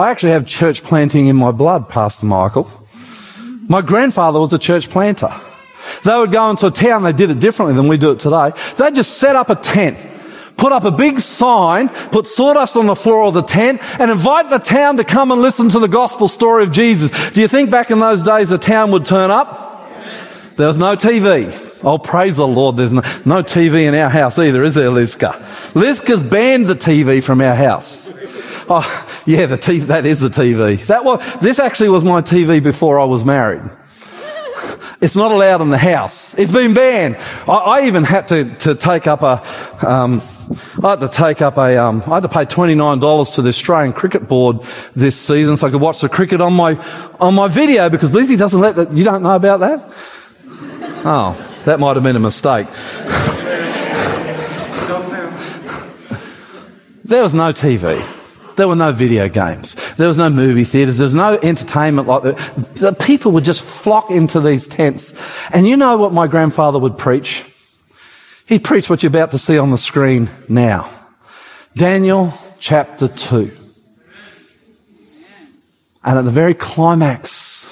I 0.00 0.10
actually 0.10 0.30
have 0.30 0.46
church 0.46 0.82
planting 0.82 1.26
in 1.26 1.36
my 1.36 1.50
blood, 1.50 1.90
Pastor 1.90 2.24
Michael. 2.24 2.70
My 3.68 3.82
grandfather 3.82 4.40
was 4.40 4.50
a 4.54 4.58
church 4.58 4.88
planter. 4.88 5.28
They 6.04 6.16
would 6.16 6.32
go 6.32 6.48
into 6.48 6.68
a 6.68 6.70
town, 6.70 7.02
they 7.02 7.12
did 7.12 7.28
it 7.28 7.38
differently 7.38 7.76
than 7.76 7.86
we 7.86 7.98
do 7.98 8.12
it 8.12 8.18
today. 8.18 8.52
They'd 8.78 8.94
just 8.94 9.18
set 9.18 9.36
up 9.36 9.50
a 9.50 9.56
tent, 9.56 9.98
put 10.56 10.72
up 10.72 10.84
a 10.84 10.90
big 10.90 11.20
sign, 11.20 11.90
put 11.90 12.26
sawdust 12.26 12.78
on 12.78 12.86
the 12.86 12.96
floor 12.96 13.26
of 13.26 13.34
the 13.34 13.42
tent, 13.42 13.82
and 14.00 14.10
invite 14.10 14.48
the 14.48 14.58
town 14.58 14.96
to 14.96 15.04
come 15.04 15.32
and 15.32 15.42
listen 15.42 15.68
to 15.68 15.78
the 15.78 15.86
gospel 15.86 16.28
story 16.28 16.62
of 16.62 16.72
Jesus. 16.72 17.32
Do 17.32 17.42
you 17.42 17.48
think 17.48 17.70
back 17.70 17.90
in 17.90 17.98
those 17.98 18.22
days 18.22 18.48
the 18.48 18.56
town 18.56 18.92
would 18.92 19.04
turn 19.04 19.30
up? 19.30 19.86
There 20.56 20.68
was 20.68 20.78
no 20.78 20.96
TV. 20.96 21.84
Oh, 21.84 21.98
praise 21.98 22.36
the 22.36 22.46
Lord. 22.46 22.78
There's 22.78 22.92
no, 22.94 23.02
no 23.26 23.42
TV 23.42 23.86
in 23.86 23.94
our 23.94 24.08
house 24.08 24.38
either, 24.38 24.64
is 24.64 24.74
there, 24.74 24.88
Liska? 24.88 25.32
Liska's 25.74 26.22
banned 26.22 26.66
the 26.66 26.74
TV 26.74 27.22
from 27.22 27.42
our 27.42 27.54
house. 27.54 28.10
Oh, 28.72 29.22
yeah, 29.26 29.46
the 29.46 29.58
TV, 29.58 29.80
that 29.86 30.06
is 30.06 30.20
the 30.20 30.28
TV. 30.28 30.86
That 30.86 31.04
was, 31.04 31.20
this 31.40 31.58
actually 31.58 31.88
was 31.88 32.04
my 32.04 32.22
TV 32.22 32.62
before 32.62 33.00
I 33.00 33.04
was 33.04 33.24
married. 33.24 33.62
It's 35.02 35.16
not 35.16 35.32
allowed 35.32 35.62
in 35.62 35.70
the 35.70 35.78
house. 35.78 36.38
It's 36.38 36.52
been 36.52 36.74
banned. 36.74 37.16
I, 37.48 37.54
I 37.54 37.86
even 37.86 38.04
had 38.04 38.28
to, 38.28 38.54
to 38.56 38.74
take 38.74 39.06
up 39.06 39.22
a, 39.22 39.40
um, 39.88 40.20
I 40.82 40.90
had 40.90 41.00
to 41.00 41.08
take 41.08 41.40
up 41.40 41.56
a, 41.56 41.78
um, 41.78 42.02
I 42.06 42.16
had 42.16 42.22
to 42.24 42.28
pay 42.28 42.44
$29 42.44 43.34
to 43.36 43.42
the 43.42 43.48
Australian 43.48 43.94
Cricket 43.94 44.28
Board 44.28 44.60
this 44.94 45.16
season 45.16 45.56
so 45.56 45.68
I 45.68 45.70
could 45.70 45.80
watch 45.80 46.02
the 46.02 46.10
cricket 46.10 46.42
on 46.42 46.52
my, 46.52 46.74
on 47.18 47.34
my 47.34 47.48
video 47.48 47.88
because 47.88 48.12
Lizzie 48.12 48.36
doesn't 48.36 48.60
let 48.60 48.76
that, 48.76 48.92
you 48.92 49.02
don't 49.02 49.22
know 49.22 49.36
about 49.36 49.60
that? 49.60 49.90
Oh, 51.02 51.62
that 51.64 51.80
might 51.80 51.96
have 51.96 52.02
been 52.02 52.16
a 52.16 52.20
mistake. 52.20 52.66
there 57.04 57.22
was 57.22 57.32
no 57.32 57.54
TV. 57.54 58.19
There 58.60 58.68
were 58.68 58.76
no 58.76 58.92
video 58.92 59.26
games. 59.26 59.74
There 59.94 60.06
was 60.06 60.18
no 60.18 60.28
movie 60.28 60.64
theatres. 60.64 60.98
There 60.98 61.06
was 61.06 61.14
no 61.14 61.38
entertainment 61.42 62.06
like 62.06 62.24
that. 62.24 62.74
The 62.74 62.92
people 62.92 63.32
would 63.32 63.42
just 63.42 63.62
flock 63.62 64.10
into 64.10 64.38
these 64.38 64.68
tents. 64.68 65.14
And 65.50 65.66
you 65.66 65.78
know 65.78 65.96
what 65.96 66.12
my 66.12 66.26
grandfather 66.26 66.78
would 66.78 66.98
preach? 66.98 67.42
He'd 68.44 68.62
preach 68.62 68.90
what 68.90 69.02
you're 69.02 69.08
about 69.08 69.30
to 69.30 69.38
see 69.38 69.56
on 69.56 69.70
the 69.70 69.78
screen 69.78 70.28
now. 70.46 70.90
Daniel 71.74 72.34
chapter 72.58 73.08
2. 73.08 73.50
And 76.04 76.18
at 76.18 76.24
the 76.26 76.30
very 76.30 76.52
climax 76.52 77.66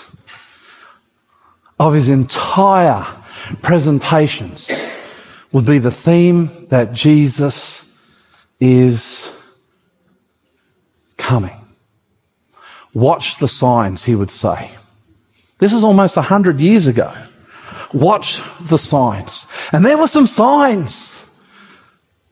of 1.78 1.92
his 1.92 2.09
entire 2.09 3.04
presentations 3.61 4.71
would 5.52 5.66
be 5.66 5.80
the 5.80 5.90
theme 5.90 6.49
that 6.68 6.95
Jesus 6.95 7.95
is 8.59 9.30
coming. 11.28 11.61
Watch 12.94 13.37
the 13.37 13.49
signs, 13.49 14.06
he 14.06 14.14
would 14.14 14.30
say. 14.30 14.70
This 15.58 15.75
is 15.75 15.85
almost 15.85 16.16
a 16.16 16.23
hundred 16.23 16.58
years 16.58 16.87
ago. 16.87 17.12
Watch 17.92 18.40
the 18.62 18.78
signs. 18.78 19.47
And 19.70 19.85
there 19.85 19.99
were 19.99 20.06
some 20.06 20.25
signs. 20.25 21.14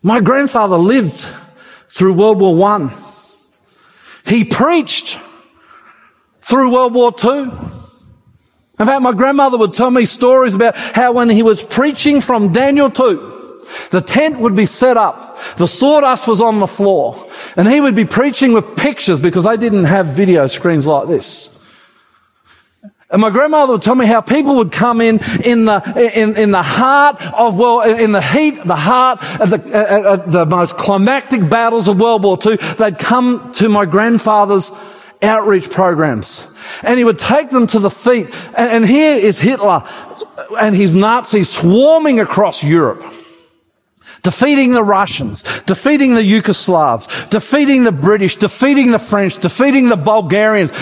My 0.03 0.21
grandfather 0.21 0.79
lived 0.79 1.27
through 1.91 2.15
World 2.15 2.41
War 2.41 2.55
One. 2.57 2.91
He 4.25 4.45
preached 4.45 5.19
through 6.41 6.73
World 6.73 6.95
War 6.95 7.13
Two. 7.13 7.53
In 8.79 8.87
fact, 8.87 9.03
my 9.03 9.13
grandmother 9.13 9.59
would 9.59 9.75
tell 9.75 9.91
me 9.91 10.07
stories 10.07 10.55
about 10.55 10.75
how 10.77 11.13
when 11.13 11.29
he 11.29 11.43
was 11.43 11.63
preaching 11.63 12.23
from 12.23 12.53
Daniel 12.53 12.91
2, 12.91 13.36
the 13.91 14.01
tent 14.01 14.39
would 14.39 14.57
be 14.57 14.67
set 14.67 14.97
up. 14.97 15.39
The 15.57 15.67
sawdust 15.67 16.27
was 16.27 16.41
on 16.41 16.59
the 16.59 16.67
floor. 16.67 17.17
And 17.57 17.69
he 17.69 17.81
would 17.81 17.95
be 17.95 18.05
preaching 18.05 18.53
with 18.53 18.77
pictures 18.77 19.21
because 19.21 19.45
they 19.45 19.57
didn't 19.57 19.85
have 19.85 20.07
video 20.07 20.47
screens 20.47 20.87
like 20.87 21.09
this. 21.09 21.51
And 23.09 23.23
my 23.23 23.31
grandmother 23.31 23.75
would 23.75 23.83
tell 23.83 23.95
me 23.95 24.07
how 24.07 24.21
people 24.21 24.57
would 24.57 24.73
come 24.73 25.01
in 25.01 25.21
in 25.45 25.65
the 25.65 25.81
in, 26.21 26.37
in 26.37 26.51
the 26.51 26.63
heart 26.63 27.23
of 27.35 27.57
well 27.57 27.83
in 27.83 28.11
the 28.11 28.21
heat, 28.21 28.63
the 28.65 28.75
heart 28.75 29.23
of 29.41 29.51
the, 29.51 29.59
uh, 29.59 30.11
uh, 30.11 30.17
the 30.17 30.45
most 30.45 30.77
climactic 30.77 31.49
battles 31.49 31.87
of 31.87 32.01
World 32.01 32.25
War 32.25 32.37
II. 32.45 32.57
They'd 32.57 32.99
come 32.99 33.53
to 33.53 33.69
my 33.69 33.85
grandfather's 33.87 34.73
outreach 35.23 35.71
programs, 35.71 36.49
and 36.83 36.99
he 36.99 37.05
would 37.05 37.19
take 37.19 37.51
them 37.51 37.69
to 37.69 37.79
the 37.79 37.91
feet. 37.91 38.27
And, 38.57 38.73
and 38.73 38.87
here 38.87 39.15
is 39.15 39.39
Hitler 39.39 39.85
and 40.59 40.75
his 40.75 40.97
Nazis 40.97 41.49
swarming 41.49 42.19
across 42.19 42.65
Europe 42.65 43.05
defeating 44.27 44.73
the 44.73 44.83
Russians, 44.83 45.45
defeating 45.67 46.17
the 46.17 46.21
Yugoslavs, 46.21 47.31
defeating 47.31 47.85
the 47.85 47.93
British, 47.93 48.35
defeating 48.35 48.91
the 48.91 48.99
French, 48.99 49.39
defeating 49.39 49.89
the 49.89 49.97
Bulgarians, 49.97 50.73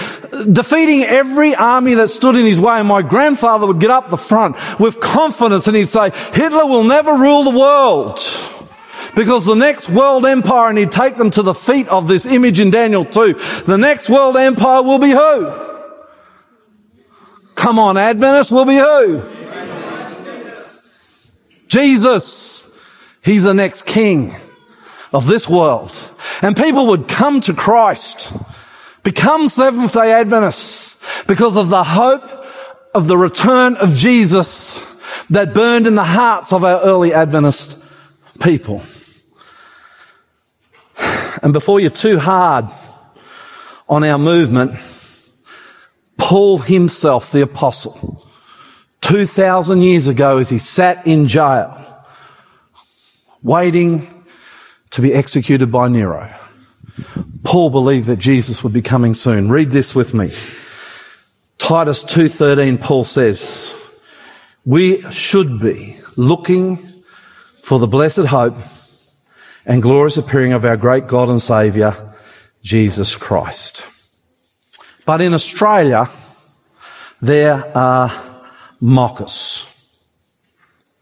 defeating 0.50 1.02
every 1.02 1.54
army 1.54 1.92
that 1.92 2.08
stood 2.08 2.36
in 2.36 2.46
his 2.46 2.58
way. 2.58 2.78
And 2.78 2.88
my 2.88 3.02
grandfather 3.02 3.66
would 3.66 3.80
get 3.80 3.90
up 3.90 4.08
the 4.08 4.16
front 4.16 4.56
with 4.80 4.98
confidence 4.98 5.66
and 5.68 5.76
he'd 5.76 5.90
say, 5.90 6.10
Hitler 6.32 6.64
will 6.64 6.84
never 6.84 7.12
rule 7.12 7.44
the 7.44 7.58
world. 7.58 8.18
Because 9.14 9.44
the 9.44 9.54
next 9.54 9.90
world 9.90 10.24
empire, 10.24 10.70
and 10.70 10.78
he'd 10.78 10.90
take 10.90 11.16
them 11.16 11.28
to 11.32 11.42
the 11.42 11.52
feet 11.52 11.86
of 11.88 12.08
this 12.08 12.24
image 12.24 12.58
in 12.58 12.70
Daniel 12.70 13.04
2, 13.04 13.34
the 13.66 13.76
next 13.76 14.08
world 14.08 14.38
empire 14.38 14.82
will 14.82 14.98
be 14.98 15.10
who? 15.10 15.52
Come 17.56 17.78
on, 17.78 17.98
Adventists 17.98 18.50
will 18.50 18.64
be 18.64 18.78
who? 18.78 19.22
Jesus. 21.68 22.63
He's 23.24 23.42
the 23.42 23.54
next 23.54 23.86
king 23.86 24.34
of 25.12 25.26
this 25.26 25.48
world. 25.48 25.96
And 26.42 26.56
people 26.56 26.88
would 26.88 27.08
come 27.08 27.40
to 27.42 27.54
Christ, 27.54 28.32
become 29.02 29.48
Seventh 29.48 29.92
day 29.94 30.12
Adventists 30.12 30.98
because 31.26 31.56
of 31.56 31.68
the 31.70 31.84
hope 31.84 32.22
of 32.94 33.06
the 33.06 33.16
return 33.16 33.76
of 33.76 33.94
Jesus 33.94 34.78
that 35.30 35.54
burned 35.54 35.86
in 35.86 35.94
the 35.94 36.04
hearts 36.04 36.52
of 36.52 36.64
our 36.64 36.80
early 36.82 37.14
Adventist 37.14 37.78
people. 38.40 38.82
And 41.42 41.52
before 41.52 41.80
you're 41.80 41.90
too 41.90 42.18
hard 42.18 42.66
on 43.88 44.04
our 44.04 44.18
movement, 44.18 44.78
Paul 46.18 46.58
himself, 46.58 47.32
the 47.32 47.42
apostle, 47.42 48.26
2,000 49.02 49.82
years 49.82 50.08
ago 50.08 50.38
as 50.38 50.48
he 50.48 50.58
sat 50.58 51.06
in 51.06 51.26
jail, 51.26 51.93
waiting 53.44 54.08
to 54.90 55.02
be 55.02 55.12
executed 55.12 55.70
by 55.70 55.86
Nero. 55.86 56.34
Paul 57.44 57.70
believed 57.70 58.06
that 58.06 58.18
Jesus 58.18 58.64
would 58.64 58.72
be 58.72 58.82
coming 58.82 59.14
soon. 59.14 59.50
Read 59.50 59.70
this 59.70 59.94
with 59.94 60.14
me. 60.14 60.32
Titus 61.58 62.02
2:13 62.04 62.78
Paul 62.78 63.04
says, 63.04 63.72
"We 64.64 65.02
should 65.10 65.60
be 65.60 65.96
looking 66.16 66.78
for 67.62 67.78
the 67.78 67.86
blessed 67.86 68.26
hope 68.26 68.56
and 69.66 69.82
glorious 69.82 70.16
appearing 70.16 70.52
of 70.52 70.64
our 70.64 70.76
great 70.76 71.06
God 71.06 71.28
and 71.28 71.40
Savior, 71.40 72.14
Jesus 72.62 73.14
Christ." 73.14 73.84
But 75.04 75.20
in 75.20 75.34
Australia, 75.34 76.08
there 77.20 77.76
are 77.76 78.10
mockers. 78.80 79.66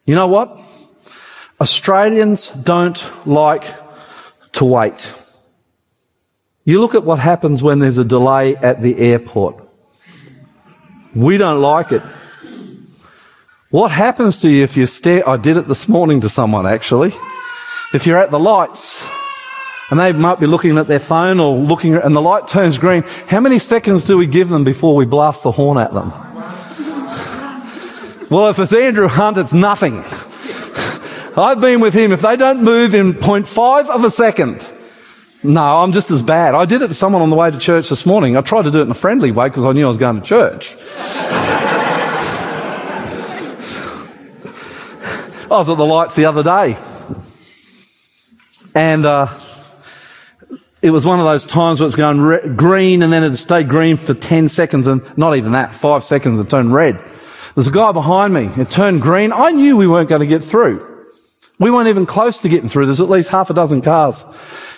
You 0.06 0.16
know 0.16 0.26
what? 0.26 0.58
Australians 1.62 2.50
don't 2.50 3.00
like 3.24 3.62
to 4.50 4.64
wait. 4.64 5.12
You 6.64 6.80
look 6.80 6.96
at 6.96 7.04
what 7.04 7.20
happens 7.20 7.62
when 7.62 7.78
there's 7.78 7.98
a 7.98 8.04
delay 8.04 8.56
at 8.56 8.82
the 8.82 8.98
airport. 8.98 9.62
We 11.14 11.38
don't 11.38 11.60
like 11.60 11.92
it. 11.92 12.02
What 13.70 13.92
happens 13.92 14.40
to 14.40 14.50
you 14.50 14.64
if 14.64 14.76
you 14.76 14.86
stare? 14.86 15.22
I 15.28 15.36
did 15.36 15.56
it 15.56 15.68
this 15.68 15.86
morning 15.86 16.20
to 16.22 16.28
someone 16.28 16.66
actually. 16.66 17.12
If 17.94 18.08
you're 18.08 18.18
at 18.18 18.32
the 18.32 18.40
lights 18.40 19.08
and 19.92 20.00
they 20.00 20.10
might 20.10 20.40
be 20.40 20.48
looking 20.48 20.78
at 20.78 20.88
their 20.88 20.98
phone 20.98 21.38
or 21.38 21.56
looking 21.56 21.94
and 21.94 22.16
the 22.16 22.20
light 22.20 22.48
turns 22.48 22.76
green, 22.76 23.04
how 23.28 23.38
many 23.38 23.60
seconds 23.60 24.02
do 24.02 24.18
we 24.18 24.26
give 24.26 24.48
them 24.48 24.64
before 24.64 24.96
we 24.96 25.06
blast 25.06 25.44
the 25.44 25.52
horn 25.52 25.78
at 25.78 25.94
them? 25.94 26.12
Well, 28.32 28.48
if 28.48 28.58
it's 28.58 28.72
Andrew 28.72 29.08
Hunt, 29.08 29.36
it's 29.36 29.52
nothing. 29.52 30.02
I've 31.36 31.60
been 31.60 31.80
with 31.80 31.94
him. 31.94 32.12
If 32.12 32.20
they 32.20 32.36
don't 32.36 32.62
move 32.62 32.94
in 32.94 33.14
0.5 33.14 33.88
of 33.88 34.04
a 34.04 34.10
second, 34.10 34.70
no, 35.42 35.78
I'm 35.78 35.92
just 35.92 36.10
as 36.10 36.20
bad. 36.22 36.54
I 36.54 36.66
did 36.66 36.82
it 36.82 36.88
to 36.88 36.94
someone 36.94 37.22
on 37.22 37.30
the 37.30 37.36
way 37.36 37.50
to 37.50 37.58
church 37.58 37.88
this 37.88 38.04
morning. 38.04 38.36
I 38.36 38.42
tried 38.42 38.62
to 38.62 38.70
do 38.70 38.80
it 38.80 38.82
in 38.82 38.90
a 38.90 38.94
friendly 38.94 39.32
way 39.32 39.48
because 39.48 39.64
I 39.64 39.72
knew 39.72 39.86
I 39.86 39.88
was 39.88 39.98
going 39.98 40.20
to 40.20 40.26
church. 40.26 40.76
I 45.50 45.56
was 45.56 45.68
at 45.68 45.76
the 45.76 45.86
lights 45.86 46.16
the 46.16 46.26
other 46.26 46.42
day. 46.42 46.78
And, 48.74 49.04
uh, 49.04 49.28
it 50.82 50.90
was 50.90 51.06
one 51.06 51.20
of 51.20 51.24
those 51.24 51.46
times 51.46 51.78
where 51.80 51.86
it's 51.86 51.94
going 51.94 52.20
re- 52.20 52.48
green 52.48 53.02
and 53.02 53.12
then 53.12 53.22
it 53.22 53.36
stayed 53.36 53.68
green 53.68 53.96
for 53.96 54.14
10 54.14 54.48
seconds 54.48 54.86
and 54.86 55.02
not 55.16 55.36
even 55.36 55.52
that, 55.52 55.74
five 55.74 56.02
seconds 56.02 56.40
it 56.40 56.50
turned 56.50 56.74
red. 56.74 57.02
There's 57.54 57.68
a 57.68 57.72
guy 57.72 57.92
behind 57.92 58.34
me. 58.34 58.50
It 58.56 58.70
turned 58.70 59.00
green. 59.00 59.32
I 59.32 59.50
knew 59.50 59.76
we 59.76 59.86
weren't 59.86 60.08
going 60.08 60.20
to 60.20 60.26
get 60.26 60.42
through. 60.42 60.91
We 61.62 61.70
weren't 61.70 61.88
even 61.88 62.06
close 62.06 62.38
to 62.38 62.48
getting 62.48 62.68
through. 62.68 62.86
There's 62.86 63.00
at 63.00 63.08
least 63.08 63.30
half 63.30 63.50
a 63.50 63.54
dozen 63.54 63.82
cars 63.82 64.24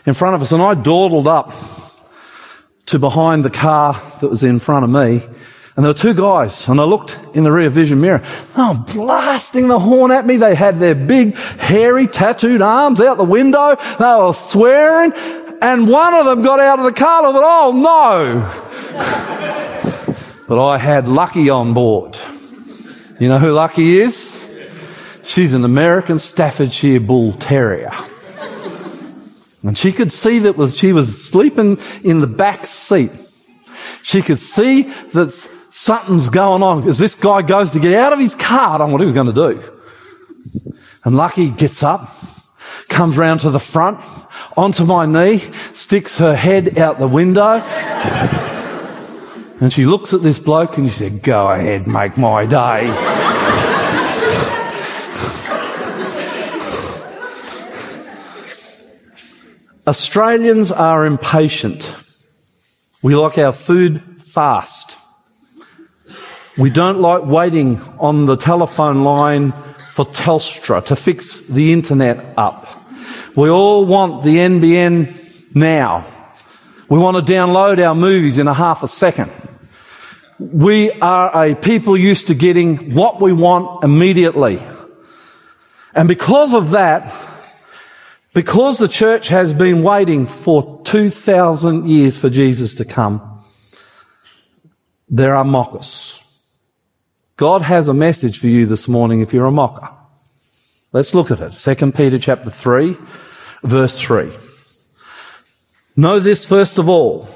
in 0.07 0.15
front 0.15 0.35
of 0.37 0.43
us 0.43 0.53
and 0.53 0.63
I 0.63 0.75
dawdled 0.75 1.27
up 1.27 1.53
to 2.87 2.99
behind 2.99 3.45
the 3.45 3.51
car 3.51 3.95
that 4.21 4.29
was 4.29 4.43
in 4.43 4.59
front 4.59 4.85
of 4.85 4.91
me 4.91 5.23
and 5.77 5.85
there 5.85 5.91
were 5.91 5.99
two 5.99 6.15
guys, 6.15 6.69
and 6.69 6.81
I 6.81 6.85
looked 6.85 7.19
in 7.35 7.43
the 7.43 7.51
rear 7.51 7.69
vision 7.69 8.01
mirror. 8.01 8.23
Were 8.57 8.75
blasting 8.95 9.67
the 9.67 9.81
horn 9.81 10.13
at 10.13 10.25
me. 10.25 10.37
They 10.37 10.55
had 10.55 10.79
their 10.79 10.95
big, 10.95 11.37
hairy, 11.37 12.07
tattooed 12.07 12.63
arms 12.63 13.01
out 13.01 13.17
the 13.17 13.25
window. 13.25 13.75
They 13.99 14.05
were 14.05 14.33
swearing, 14.35 15.13
and 15.61 15.89
one 15.89 16.15
of 16.15 16.27
them 16.27 16.43
got 16.43 16.61
out 16.61 16.79
of 16.79 16.85
the 16.85 16.93
car 16.93 17.27
and 17.27 17.29
I 17.29 17.33
thought, 17.33 17.45
oh 17.65 17.73
no. 20.13 20.45
but 20.49 20.65
I 20.65 20.79
had 20.79 21.09
Lucky 21.09 21.51
on 21.51 21.75
board. 21.75 22.17
You 23.19 23.29
know 23.29 23.41
who 23.41 23.51
Lucky 23.53 23.99
is? 23.99 24.44
She's 25.25 25.55
an 25.55 25.65
American 25.65 26.19
Staffordshire 26.19 27.01
Bull 27.01 27.33
Terrier. 27.33 27.93
And 29.63 29.77
she 29.79 29.93
could 29.93 30.13
see 30.13 30.41
that 30.41 30.57
was, 30.59 30.77
she 30.77 30.93
was 30.93 31.25
sleeping 31.27 31.79
in 32.03 32.21
the 32.21 32.27
back 32.27 32.67
seat. 32.67 33.11
She 34.03 34.21
could 34.21 34.39
see 34.39 34.83
that 34.83 35.33
something's 35.71 36.29
going 36.29 36.63
on 36.63 36.87
as 36.87 36.99
this 36.99 37.15
guy 37.15 37.41
goes 37.41 37.71
to 37.71 37.81
get 37.81 37.95
out 37.95 38.13
of 38.13 38.19
his 38.19 38.35
car. 38.35 38.75
I 38.75 38.79
don't 38.79 38.89
know 38.89 38.93
what 38.93 39.01
he 39.01 39.07
was 39.07 39.15
going 39.15 39.33
to 39.33 39.33
do. 39.33 39.73
And 41.05 41.17
Lucky 41.17 41.49
gets 41.49 41.83
up, 41.83 42.11
comes 42.89 43.17
round 43.17 43.41
to 43.41 43.51
the 43.51 43.59
front, 43.59 44.01
onto 44.57 44.85
my 44.85 45.07
knee, 45.07 45.39
sticks 45.39 46.19
her 46.19 46.37
head 46.37 46.79
out 46.79 46.99
the 46.99 47.09
window. 47.09 47.43
and 49.61 49.73
she 49.73 49.87
looks 49.87 50.13
at 50.13 50.21
this 50.21 50.39
bloke 50.39 50.77
and 50.77 50.87
she 50.89 50.95
said, 50.95 51.23
go 51.23 51.49
ahead, 51.49 51.87
make 51.87 52.19
my 52.19 52.45
day. 52.45 53.14
Australians 59.87 60.73
are 60.73 61.05
impatient. 61.05 61.95
We 63.03 63.15
like 63.15 63.37
our 63.37 63.53
food 63.53 64.23
fast. 64.23 64.97
We 66.57 66.71
don't 66.71 67.01
like 67.01 67.27
waiting 67.27 67.79
on 67.99 68.25
the 68.25 68.37
telephone 68.37 69.05
line 69.05 69.53
for 69.93 70.07
Telstra 70.07 70.83
to 70.87 70.97
fix 70.97 71.41
the 71.41 71.75
internet 71.75 72.33
up. 72.39 72.67
We 73.37 73.51
all 73.51 73.85
want 73.85 74.25
the 74.25 74.37
NBN 74.37 75.55
now. 75.55 76.07
We 76.89 76.99
want 76.99 77.27
to 77.27 77.33
download 77.33 77.79
our 77.85 77.95
movies 77.95 78.39
in 78.39 78.49
a 78.49 78.55
half 78.55 78.83
a 78.83 78.89
second. 78.89 79.33
We 80.39 80.93
are 80.93 81.45
a 81.45 81.55
people 81.55 81.95
used 81.95 82.29
to 82.29 82.35
getting 82.35 82.95
what 82.95 83.21
we 83.21 83.35
want 83.35 83.85
immediately. 83.85 84.63
And 85.95 86.09
because 86.09 86.55
of 86.55 86.71
that, 86.71 87.13
because 88.35 88.79
the 88.79 88.89
church 88.89 89.29
has 89.29 89.55
been 89.55 89.83
waiting 89.83 90.27
for 90.27 90.83
2,000 90.83 91.89
years 91.89 92.19
for 92.19 92.29
Jesus 92.29 92.75
to 92.75 92.85
come, 92.85 93.43
there 95.09 95.37
are 95.37 95.45
mockers. 95.45 96.21
God 97.37 97.63
has 97.63 97.89
a 97.89 97.95
message 97.95 98.39
for 98.39 98.49
you 98.49 98.67
this 98.67 98.89
morning 98.89 99.21
if 99.21 99.33
you're 99.33 99.47
a 99.47 99.53
mocker. 99.53 99.89
Let's 100.93 101.15
look 101.15 101.31
at 101.31 101.41
it. 101.41 101.53
2 101.53 101.93
Peter 101.93 102.19
chapter 102.19 102.51
3, 102.51 102.97
verse 103.63 104.01
3. 104.01 104.33
Know 105.97 106.19
this 106.19 106.47
first 106.47 106.79
of 106.79 106.89
all, 106.89 107.29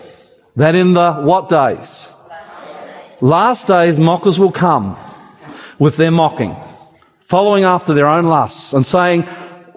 that 0.57 0.75
in 0.75 0.95
the 0.95 1.15
what 1.15 1.49
days? 1.49 2.09
Last 3.21 3.69
days 3.69 3.99
mockers 3.99 4.39
will 4.39 4.53
come 4.53 4.97
with 5.79 5.97
their 5.97 6.11
mocking, 6.11 6.57
following 7.21 7.63
after 7.63 7.95
their 7.95 8.07
own 8.07 8.25
lusts 8.25 8.73
and 8.73 8.85
saying, 8.85 9.29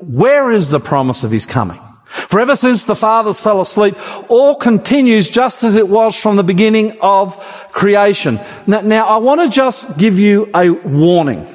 where 0.02 0.52
is 0.52 0.70
the 0.70 0.80
promise 0.80 1.24
of 1.24 1.32
his 1.32 1.46
coming? 1.46 1.80
For 2.12 2.42
ever 2.42 2.58
since 2.58 2.84
the 2.84 2.96
fathers 2.96 3.40
fell 3.40 3.62
asleep, 3.62 3.96
all 4.30 4.56
continues 4.56 5.30
just 5.30 5.64
as 5.64 5.78
it 5.78 5.88
was 5.88 6.16
from 6.16 6.36
the 6.36 6.44
beginning 6.44 7.00
of 7.00 7.38
creation. 7.72 8.40
Now, 8.68 8.82
now, 8.82 9.08
I 9.08 9.18
want 9.18 9.40
to 9.42 9.50
just 9.50 9.98
give 9.98 10.20
you 10.20 10.50
a 10.54 10.72
warning. 10.72 11.48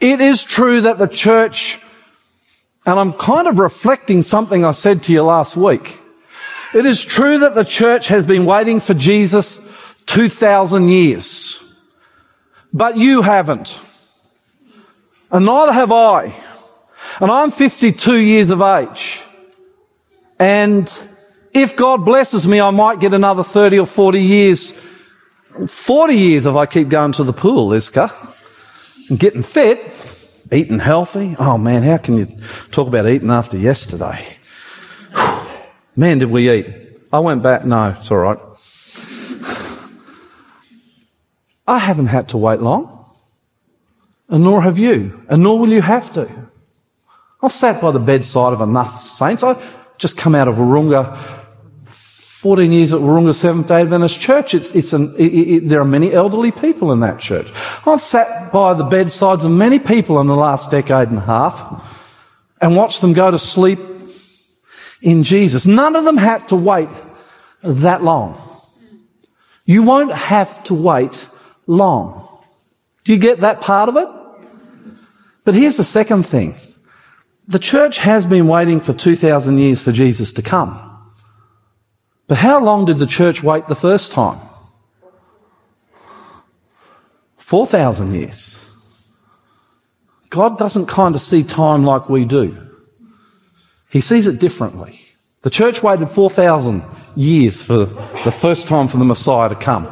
It 0.00 0.20
is 0.20 0.44
true 0.44 0.82
that 0.82 0.98
the 0.98 1.06
church, 1.06 1.78
and 2.84 3.00
I'm 3.00 3.14
kind 3.14 3.48
of 3.48 3.58
reflecting 3.58 4.20
something 4.20 4.66
I 4.66 4.72
said 4.72 5.02
to 5.04 5.12
you 5.12 5.22
last 5.22 5.56
week. 5.56 5.98
It 6.74 6.84
is 6.84 7.02
true 7.02 7.38
that 7.38 7.54
the 7.54 7.64
church 7.64 8.08
has 8.08 8.26
been 8.26 8.44
waiting 8.44 8.80
for 8.80 8.92
Jesus 8.92 9.58
2,000 10.06 10.90
years. 10.90 11.74
But 12.70 12.98
you 12.98 13.22
haven't. 13.22 13.80
And 15.30 15.46
neither 15.46 15.72
have 15.72 15.90
I. 15.90 16.34
And 17.20 17.30
I'm 17.30 17.50
52 17.50 18.16
years 18.16 18.50
of 18.50 18.60
age. 18.60 19.22
And 20.38 20.92
if 21.54 21.74
God 21.74 22.04
blesses 22.04 22.46
me, 22.46 22.60
I 22.60 22.70
might 22.70 23.00
get 23.00 23.14
another 23.14 23.42
30 23.42 23.78
or 23.78 23.86
40 23.86 24.20
years. 24.20 24.74
40 25.66 26.14
years 26.14 26.44
if 26.44 26.54
I 26.54 26.66
keep 26.66 26.90
going 26.90 27.12
to 27.12 27.24
the 27.24 27.32
pool, 27.32 27.70
Iska. 27.70 28.12
And 29.08 29.18
getting 29.18 29.42
fit, 29.42 30.42
eating 30.52 30.78
healthy. 30.78 31.36
Oh 31.38 31.56
man, 31.56 31.82
how 31.84 31.96
can 31.96 32.18
you 32.18 32.26
talk 32.70 32.88
about 32.88 33.06
eating 33.06 33.30
after 33.30 33.56
yesterday? 33.56 34.26
Man, 35.96 36.18
did 36.18 36.28
we 36.30 36.50
eat? 36.50 36.66
I 37.12 37.20
went 37.20 37.42
back. 37.42 37.64
No, 37.64 37.96
it's 37.98 38.10
all 38.10 38.18
right. 38.18 38.38
I 41.66 41.78
haven't 41.78 42.06
had 42.06 42.28
to 42.30 42.36
wait 42.36 42.60
long, 42.60 43.06
and 44.28 44.42
nor 44.44 44.60
have 44.62 44.76
you, 44.76 45.24
and 45.28 45.42
nor 45.44 45.58
will 45.60 45.70
you 45.70 45.82
have 45.82 46.12
to. 46.14 46.46
I 47.46 47.48
sat 47.48 47.80
by 47.80 47.92
the 47.92 48.00
bedside 48.00 48.52
of 48.52 48.60
enough 48.60 49.00
saints. 49.00 49.44
I 49.44 49.56
just 49.98 50.16
come 50.16 50.34
out 50.34 50.48
of 50.48 50.56
Wahroonga, 50.56 51.16
14 51.84 52.72
years 52.72 52.92
at 52.92 52.98
Wahroonga 52.98 53.32
Seventh 53.32 53.68
day 53.68 53.82
Adventist 53.82 54.18
Church. 54.18 54.52
It's, 54.52 54.72
it's 54.72 54.92
an, 54.92 55.14
it, 55.16 55.26
it, 55.26 55.68
there 55.68 55.80
are 55.80 55.84
many 55.84 56.12
elderly 56.12 56.50
people 56.50 56.90
in 56.90 56.98
that 57.00 57.20
church. 57.20 57.46
I've 57.86 58.00
sat 58.00 58.52
by 58.52 58.74
the 58.74 58.82
bedsides 58.82 59.44
of 59.44 59.52
many 59.52 59.78
people 59.78 60.20
in 60.20 60.26
the 60.26 60.34
last 60.34 60.72
decade 60.72 61.08
and 61.10 61.18
a 61.18 61.20
half 61.20 62.04
and 62.60 62.74
watched 62.74 63.00
them 63.00 63.12
go 63.12 63.30
to 63.30 63.38
sleep 63.38 63.78
in 65.00 65.22
Jesus. 65.22 65.66
None 65.66 65.94
of 65.94 66.02
them 66.02 66.16
had 66.16 66.48
to 66.48 66.56
wait 66.56 66.88
that 67.62 68.02
long. 68.02 68.42
You 69.64 69.84
won't 69.84 70.12
have 70.12 70.64
to 70.64 70.74
wait 70.74 71.28
long. 71.68 72.28
Do 73.04 73.12
you 73.12 73.20
get 73.20 73.38
that 73.42 73.60
part 73.60 73.88
of 73.88 73.96
it? 73.96 74.08
But 75.44 75.54
here's 75.54 75.76
the 75.76 75.84
second 75.84 76.24
thing. 76.24 76.56
The 77.48 77.58
church 77.60 77.98
has 77.98 78.26
been 78.26 78.48
waiting 78.48 78.80
for 78.80 78.92
2,000 78.92 79.58
years 79.58 79.82
for 79.82 79.92
Jesus 79.92 80.32
to 80.32 80.42
come. 80.42 80.78
But 82.26 82.38
how 82.38 82.62
long 82.62 82.86
did 82.86 82.98
the 82.98 83.06
church 83.06 83.42
wait 83.42 83.68
the 83.68 83.76
first 83.76 84.10
time? 84.10 84.40
4,000 87.36 88.12
years. 88.12 88.58
God 90.30 90.58
doesn't 90.58 90.86
kind 90.86 91.14
of 91.14 91.20
see 91.20 91.44
time 91.44 91.84
like 91.84 92.08
we 92.08 92.24
do. 92.24 92.58
He 93.90 94.00
sees 94.00 94.26
it 94.26 94.40
differently. 94.40 95.00
The 95.42 95.50
church 95.50 95.84
waited 95.84 96.10
4,000 96.10 96.82
years 97.14 97.62
for 97.62 97.86
the 98.24 98.32
first 98.32 98.66
time 98.66 98.88
for 98.88 98.96
the 98.96 99.04
Messiah 99.04 99.48
to 99.48 99.54
come. 99.54 99.88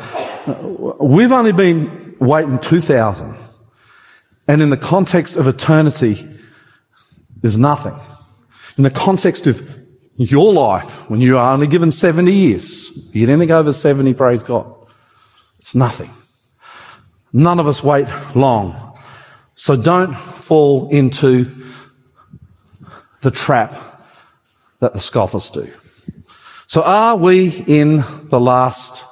We've 0.99 1.31
only 1.31 1.53
been 1.53 2.17
waiting 2.19 2.59
2,000. 2.59 3.37
And 4.49 4.61
in 4.61 4.71
the 4.71 4.77
context 4.77 5.37
of 5.37 5.47
eternity, 5.47 6.29
is 7.45 7.59
nothing. 7.59 7.95
In 8.77 8.83
the 8.83 8.91
context 8.91 9.47
of 9.47 9.63
your 10.17 10.53
life 10.53 11.09
when 11.11 11.21
you 11.21 11.39
are 11.39 11.53
only 11.53 11.67
given 11.67 11.91
70 11.91 12.33
years. 12.33 12.91
You 13.13 13.27
get 13.27 13.33
anything 13.33 13.51
over 13.51 13.73
70, 13.73 14.15
praise 14.15 14.43
God. 14.43 14.73
It's 15.59 15.75
nothing. 15.75 16.11
None 17.33 17.59
of 17.59 17.67
us 17.67 17.83
wait 17.83 18.09
long. 18.35 18.99
So 19.55 19.77
don't 19.77 20.15
fall 20.15 20.89
into 20.91 21.71
the 23.23 23.31
trap 23.31 23.75
that 24.81 24.93
the 24.93 25.01
scoffers 25.01 25.51
do. 25.51 25.73
So 26.67 26.83
are 26.83 27.17
we 27.17 27.49
in 27.67 28.05
the 28.25 28.41
last 28.41 29.05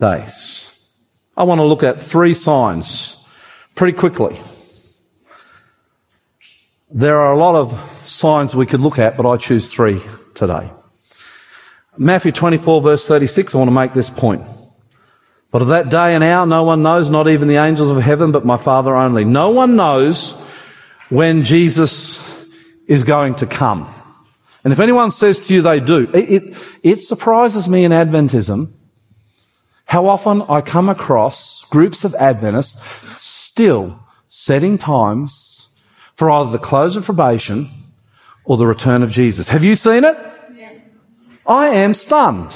days? 0.00 0.98
I 1.36 1.44
want 1.44 1.58
to 1.58 1.64
look 1.64 1.82
at 1.82 2.00
three 2.00 2.34
signs 2.34 3.16
pretty 3.74 3.96
quickly. 3.96 4.38
There 6.96 7.18
are 7.18 7.32
a 7.32 7.36
lot 7.36 7.56
of 7.56 8.06
signs 8.06 8.54
we 8.54 8.66
could 8.66 8.78
look 8.78 9.00
at, 9.00 9.16
but 9.16 9.28
I 9.28 9.36
choose 9.36 9.66
three 9.66 10.00
today. 10.34 10.70
Matthew 11.98 12.30
24 12.30 12.82
verse 12.82 13.04
36, 13.04 13.52
I 13.52 13.58
want 13.58 13.66
to 13.66 13.74
make 13.74 13.94
this 13.94 14.08
point. 14.08 14.46
But 15.50 15.62
of 15.62 15.68
that 15.68 15.88
day 15.88 16.14
and 16.14 16.22
hour, 16.22 16.46
no 16.46 16.62
one 16.62 16.84
knows, 16.84 17.10
not 17.10 17.26
even 17.26 17.48
the 17.48 17.56
angels 17.56 17.90
of 17.90 18.00
heaven, 18.00 18.30
but 18.30 18.46
my 18.46 18.56
Father 18.56 18.94
only. 18.94 19.24
No 19.24 19.50
one 19.50 19.74
knows 19.74 20.34
when 21.08 21.42
Jesus 21.42 22.22
is 22.86 23.02
going 23.02 23.34
to 23.36 23.46
come. 23.46 23.92
And 24.62 24.72
if 24.72 24.78
anyone 24.78 25.10
says 25.10 25.48
to 25.48 25.54
you 25.54 25.62
they 25.62 25.80
do, 25.80 26.08
it, 26.14 26.30
it, 26.30 26.56
it 26.84 27.00
surprises 27.00 27.68
me 27.68 27.82
in 27.82 27.90
Adventism 27.90 28.72
how 29.86 30.06
often 30.06 30.42
I 30.42 30.60
come 30.60 30.88
across 30.88 31.64
groups 31.64 32.04
of 32.04 32.14
Adventists 32.14 32.80
still 33.20 33.98
setting 34.28 34.78
times 34.78 35.53
for 36.16 36.30
either 36.30 36.50
the 36.50 36.58
close 36.58 36.96
of 36.96 37.04
probation 37.04 37.68
or 38.44 38.56
the 38.56 38.66
return 38.66 39.02
of 39.02 39.10
Jesus. 39.10 39.48
Have 39.48 39.64
you 39.64 39.74
seen 39.74 40.04
it? 40.04 40.16
Yeah. 40.56 40.72
I 41.46 41.68
am 41.68 41.94
stunned. 41.94 42.54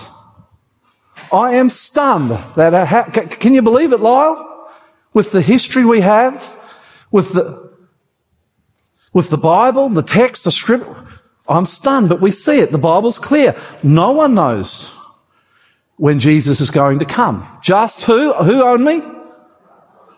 I 1.33 1.55
am 1.55 1.69
stunned 1.69 2.31
that 2.57 2.89
ha- 2.89 3.11
can 3.11 3.55
you 3.55 3.63
believe 3.63 3.93
it, 3.93 4.01
Lyle? 4.01 4.71
With 5.13 5.33
the 5.33 5.43
history 5.43 5.85
we 5.85 6.01
have, 6.01 6.57
with 7.11 7.33
the 7.33 7.69
with 9.13 9.31
the 9.31 9.39
Bible, 9.39 9.89
the 9.89 10.03
text, 10.03 10.45
the 10.45 10.51
script, 10.51 10.87
I'm 11.49 11.65
stunned, 11.65 12.09
but 12.09 12.21
we 12.21 12.31
see 12.31 12.61
it. 12.61 12.73
The 12.73 12.79
Bible's 12.79 13.19
clear. 13.19 13.57
No 13.83 14.13
one 14.13 14.35
knows 14.35 14.95
when 15.97 16.21
Jesus 16.21 16.61
is 16.61 16.71
going 16.71 16.99
to 16.99 17.05
come. 17.05 17.47
Just 17.63 18.03
who? 18.03 18.33
Who 18.35 18.63
only? 18.63 19.03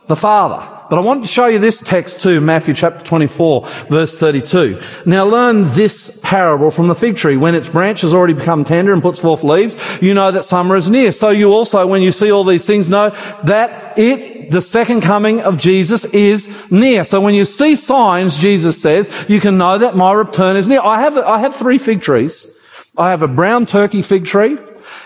The 0.08 0.16
Father. 0.16 0.69
But 0.90 0.98
I 0.98 1.02
want 1.02 1.22
to 1.22 1.28
show 1.28 1.46
you 1.46 1.60
this 1.60 1.80
text 1.80 2.20
too, 2.20 2.40
Matthew 2.40 2.74
chapter 2.74 3.04
24, 3.04 3.64
verse 3.88 4.16
32. 4.16 4.80
Now 5.06 5.24
learn 5.24 5.62
this 5.62 6.18
parable 6.20 6.72
from 6.72 6.88
the 6.88 6.96
fig 6.96 7.16
tree. 7.16 7.36
When 7.36 7.54
its 7.54 7.68
branch 7.68 8.00
has 8.00 8.12
already 8.12 8.34
become 8.34 8.64
tender 8.64 8.92
and 8.92 9.00
puts 9.00 9.20
forth 9.20 9.44
leaves, 9.44 9.78
you 10.02 10.14
know 10.14 10.32
that 10.32 10.42
summer 10.42 10.76
is 10.76 10.90
near. 10.90 11.12
So 11.12 11.30
you 11.30 11.52
also, 11.52 11.86
when 11.86 12.02
you 12.02 12.10
see 12.10 12.32
all 12.32 12.42
these 12.42 12.66
things, 12.66 12.88
know 12.88 13.10
that 13.44 13.96
it, 13.96 14.50
the 14.50 14.60
second 14.60 15.02
coming 15.02 15.40
of 15.42 15.58
Jesus 15.58 16.06
is 16.06 16.48
near. 16.72 17.04
So 17.04 17.20
when 17.20 17.36
you 17.36 17.44
see 17.44 17.76
signs, 17.76 18.40
Jesus 18.40 18.82
says, 18.82 19.26
you 19.28 19.38
can 19.38 19.58
know 19.58 19.78
that 19.78 19.96
my 19.96 20.12
return 20.12 20.56
is 20.56 20.66
near. 20.66 20.80
I 20.80 21.02
have, 21.02 21.16
I 21.16 21.38
have 21.38 21.54
three 21.54 21.78
fig 21.78 22.00
trees. 22.00 22.52
I 22.96 23.10
have 23.10 23.22
a 23.22 23.28
brown 23.28 23.64
turkey 23.64 24.02
fig 24.02 24.26
tree 24.26 24.58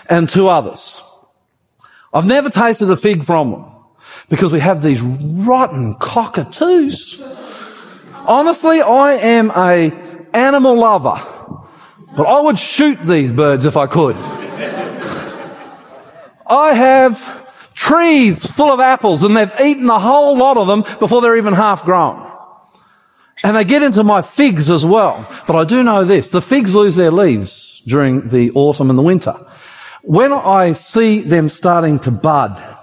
and 0.09 0.27
two 0.27 0.47
others. 0.47 0.99
I've 2.11 2.25
never 2.25 2.49
tasted 2.49 2.89
a 2.89 2.97
fig 2.97 3.23
from 3.23 3.51
them 3.51 3.74
because 4.29 4.51
we 4.51 4.59
have 4.59 4.81
these 4.81 5.01
rotten 5.01 5.95
cockatoos. 5.95 7.21
Honestly, 8.27 8.81
I 8.81 9.13
am 9.13 9.51
a 9.51 9.91
animal 10.33 10.79
lover, 10.79 11.21
but 12.15 12.25
I 12.27 12.41
would 12.41 12.57
shoot 12.57 13.01
these 13.01 13.31
birds 13.31 13.65
if 13.65 13.77
I 13.77 13.87
could. 13.87 14.15
I 16.47 16.73
have 16.73 17.73
trees 17.73 18.49
full 18.49 18.71
of 18.71 18.79
apples 18.79 19.23
and 19.23 19.35
they've 19.35 19.51
eaten 19.61 19.89
a 19.89 19.99
whole 19.99 20.37
lot 20.37 20.57
of 20.57 20.67
them 20.67 20.81
before 20.99 21.21
they're 21.21 21.37
even 21.37 21.53
half 21.53 21.83
grown. 21.83 22.31
And 23.43 23.55
they 23.55 23.63
get 23.63 23.83
into 23.83 24.03
my 24.03 24.21
figs 24.21 24.71
as 24.71 24.85
well. 24.85 25.27
But 25.45 25.55
I 25.55 25.65
do 25.65 25.83
know 25.83 26.03
this, 26.03 26.29
the 26.29 26.41
figs 26.41 26.73
lose 26.73 26.95
their 26.95 27.11
leaves 27.11 27.81
during 27.85 28.29
the 28.29 28.51
autumn 28.51 28.89
and 28.89 28.97
the 28.97 29.03
winter. 29.03 29.35
When 30.03 30.31
I 30.31 30.73
see 30.73 31.21
them 31.21 31.49
starting 31.49 31.99
to 31.99 32.11
bud, 32.11 32.74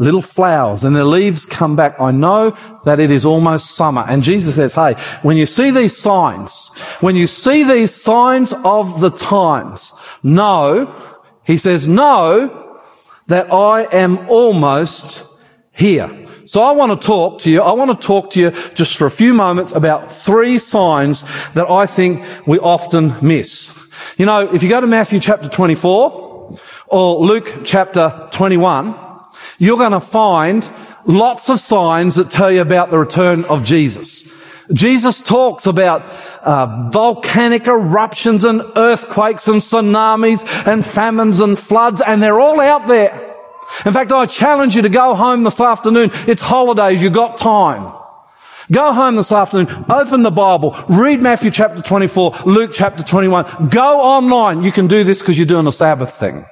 little 0.00 0.22
flowers 0.22 0.82
and 0.82 0.96
the 0.96 1.04
leaves 1.04 1.46
come 1.46 1.76
back. 1.76 2.00
I 2.00 2.10
know 2.10 2.56
that 2.84 2.98
it 2.98 3.10
is 3.10 3.24
almost 3.24 3.76
summer. 3.76 4.04
And 4.08 4.24
Jesus 4.24 4.56
says, 4.56 4.72
hey, 4.72 4.94
when 5.22 5.36
you 5.36 5.46
see 5.46 5.70
these 5.70 5.96
signs, 5.96 6.68
when 7.00 7.14
you 7.14 7.26
see 7.26 7.62
these 7.62 7.94
signs 7.94 8.52
of 8.64 9.00
the 9.00 9.10
times, 9.10 9.92
know, 10.22 10.96
he 11.44 11.58
says, 11.58 11.86
know 11.86 12.80
that 13.26 13.52
I 13.52 13.82
am 13.92 14.26
almost 14.28 15.24
here. 15.72 16.26
So 16.46 16.62
I 16.62 16.72
want 16.72 16.98
to 17.00 17.06
talk 17.06 17.40
to 17.40 17.50
you. 17.50 17.60
I 17.60 17.72
want 17.72 17.90
to 17.90 18.06
talk 18.06 18.30
to 18.30 18.40
you 18.40 18.50
just 18.74 18.96
for 18.96 19.06
a 19.06 19.10
few 19.10 19.34
moments 19.34 19.70
about 19.70 20.10
three 20.10 20.58
signs 20.58 21.22
that 21.52 21.70
I 21.70 21.86
think 21.86 22.24
we 22.46 22.58
often 22.58 23.14
miss. 23.22 23.76
You 24.16 24.26
know, 24.26 24.52
if 24.52 24.62
you 24.62 24.70
go 24.70 24.80
to 24.80 24.86
Matthew 24.86 25.20
chapter 25.20 25.48
24 25.48 26.58
or 26.88 27.24
Luke 27.24 27.60
chapter 27.64 28.28
21, 28.32 29.09
you're 29.60 29.76
going 29.76 29.92
to 29.92 30.00
find 30.00 30.68
lots 31.04 31.50
of 31.50 31.60
signs 31.60 32.16
that 32.16 32.30
tell 32.30 32.50
you 32.50 32.62
about 32.62 32.90
the 32.90 32.98
return 32.98 33.44
of 33.44 33.62
Jesus. 33.62 34.24
Jesus 34.72 35.20
talks 35.20 35.66
about 35.66 36.02
uh, 36.42 36.88
volcanic 36.90 37.66
eruptions 37.66 38.44
and 38.44 38.62
earthquakes 38.76 39.48
and 39.48 39.60
tsunamis 39.60 40.66
and 40.66 40.84
famines 40.84 41.40
and 41.40 41.58
floods, 41.58 42.00
and 42.00 42.22
they're 42.22 42.40
all 42.40 42.58
out 42.58 42.88
there. 42.88 43.12
In 43.84 43.92
fact, 43.92 44.10
I 44.12 44.26
challenge 44.26 44.76
you 44.76 44.82
to 44.82 44.88
go 44.88 45.14
home 45.14 45.44
this 45.44 45.60
afternoon. 45.60 46.10
It's 46.26 46.42
holidays. 46.42 47.02
You've 47.02 47.12
got 47.12 47.36
time. 47.36 47.92
Go 48.72 48.92
home 48.92 49.16
this 49.16 49.32
afternoon, 49.32 49.84
open 49.90 50.22
the 50.22 50.30
Bible, 50.30 50.76
read 50.88 51.20
Matthew 51.20 51.50
chapter 51.50 51.82
24, 51.82 52.36
Luke 52.46 52.70
chapter 52.72 53.02
21. 53.02 53.68
Go 53.68 54.00
online. 54.00 54.62
You 54.62 54.70
can 54.70 54.86
do 54.86 55.02
this 55.02 55.18
because 55.18 55.36
you're 55.36 55.46
doing 55.46 55.66
a 55.66 55.72
Sabbath 55.72 56.14
thing. 56.14 56.46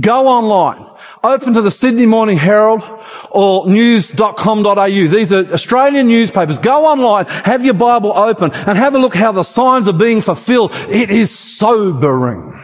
Go 0.00 0.26
online. 0.28 0.86
Open 1.22 1.54
to 1.54 1.62
the 1.62 1.70
Sydney 1.70 2.06
Morning 2.06 2.38
Herald 2.38 2.82
or 3.30 3.68
news.com.au. 3.68 4.86
These 4.86 5.32
are 5.32 5.52
Australian 5.52 6.08
newspapers. 6.08 6.58
Go 6.58 6.86
online, 6.86 7.26
have 7.26 7.64
your 7.64 7.74
Bible 7.74 8.12
open 8.12 8.52
and 8.52 8.78
have 8.78 8.94
a 8.94 8.98
look 8.98 9.14
how 9.14 9.32
the 9.32 9.42
signs 9.42 9.88
are 9.88 9.92
being 9.92 10.20
fulfilled. 10.20 10.72
It 10.88 11.10
is 11.10 11.36
sobering. 11.36 12.58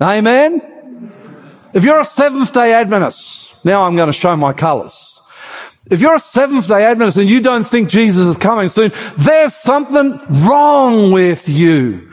Amen? 0.00 0.62
If 1.72 1.84
you're 1.84 2.00
a 2.00 2.04
Seventh 2.04 2.52
day 2.52 2.72
Adventist, 2.72 3.64
now 3.64 3.82
I'm 3.82 3.94
going 3.94 4.08
to 4.08 4.12
show 4.12 4.36
my 4.36 4.52
colours. 4.52 5.20
If 5.90 6.00
you're 6.00 6.16
a 6.16 6.20
Seventh 6.20 6.66
day 6.66 6.84
Adventist 6.84 7.18
and 7.18 7.28
you 7.28 7.40
don't 7.40 7.64
think 7.64 7.88
Jesus 7.88 8.26
is 8.26 8.36
coming 8.36 8.68
soon, 8.68 8.92
there's 9.16 9.54
something 9.54 10.20
wrong 10.44 11.12
with 11.12 11.48
you. 11.48 12.09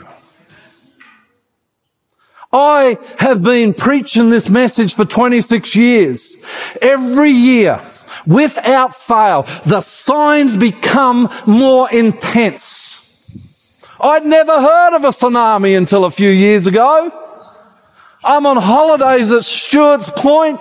I 2.52 2.96
have 3.18 3.42
been 3.42 3.74
preaching 3.74 4.30
this 4.30 4.48
message 4.48 4.94
for 4.94 5.04
26 5.04 5.76
years. 5.76 6.36
Every 6.80 7.30
year, 7.30 7.80
without 8.26 8.94
fail, 8.94 9.42
the 9.66 9.82
signs 9.82 10.56
become 10.56 11.30
more 11.46 11.90
intense. 11.90 12.94
I'd 14.00 14.24
never 14.24 14.60
heard 14.60 14.96
of 14.96 15.04
a 15.04 15.08
tsunami 15.08 15.76
until 15.76 16.04
a 16.04 16.10
few 16.10 16.30
years 16.30 16.66
ago. 16.66 17.12
I'm 18.24 18.46
on 18.46 18.56
holidays 18.56 19.30
at 19.30 19.44
Stuart's 19.44 20.10
Point. 20.10 20.60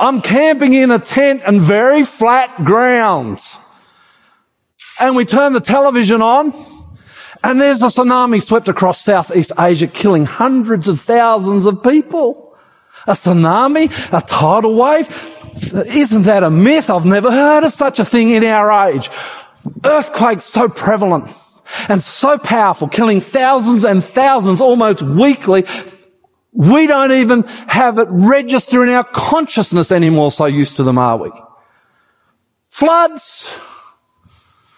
I'm 0.00 0.22
camping 0.22 0.72
in 0.72 0.90
a 0.90 0.98
tent 0.98 1.42
and 1.44 1.60
very 1.60 2.04
flat 2.04 2.64
ground. 2.64 3.40
And 5.00 5.16
we 5.16 5.24
turn 5.24 5.52
the 5.52 5.60
television 5.60 6.22
on 6.22 6.52
and 7.44 7.60
there's 7.60 7.82
a 7.82 7.86
tsunami 7.86 8.42
swept 8.42 8.68
across 8.68 9.00
Southeast 9.00 9.52
Asia, 9.58 9.86
killing 9.86 10.24
hundreds 10.24 10.88
of 10.88 11.00
thousands 11.00 11.66
of 11.66 11.82
people. 11.82 12.56
A 13.06 13.12
tsunami, 13.12 13.90
a 14.16 14.24
tidal 14.24 14.74
wave. 14.74 15.08
Isn't 15.72 16.22
that 16.22 16.44
a 16.44 16.50
myth? 16.50 16.88
I've 16.88 17.04
never 17.04 17.30
heard 17.30 17.64
of 17.64 17.72
such 17.72 17.98
a 17.98 18.04
thing 18.04 18.30
in 18.30 18.44
our 18.44 18.88
age. 18.88 19.10
Earthquakes 19.84 20.44
so 20.44 20.68
prevalent 20.68 21.30
and 21.88 22.00
so 22.00 22.38
powerful, 22.38 22.88
killing 22.88 23.20
thousands 23.20 23.84
and 23.84 24.04
thousands 24.04 24.60
almost 24.60 25.02
weekly. 25.02 25.64
We 26.52 26.86
don't 26.86 27.12
even 27.12 27.42
have 27.68 27.98
it 27.98 28.08
register 28.10 28.84
in 28.84 28.90
our 28.90 29.04
consciousness 29.04 29.90
anymore, 29.90 30.30
so 30.30 30.44
used 30.44 30.76
to 30.76 30.82
them 30.82 30.98
are 30.98 31.16
we? 31.16 31.30
Floods, 32.68 33.52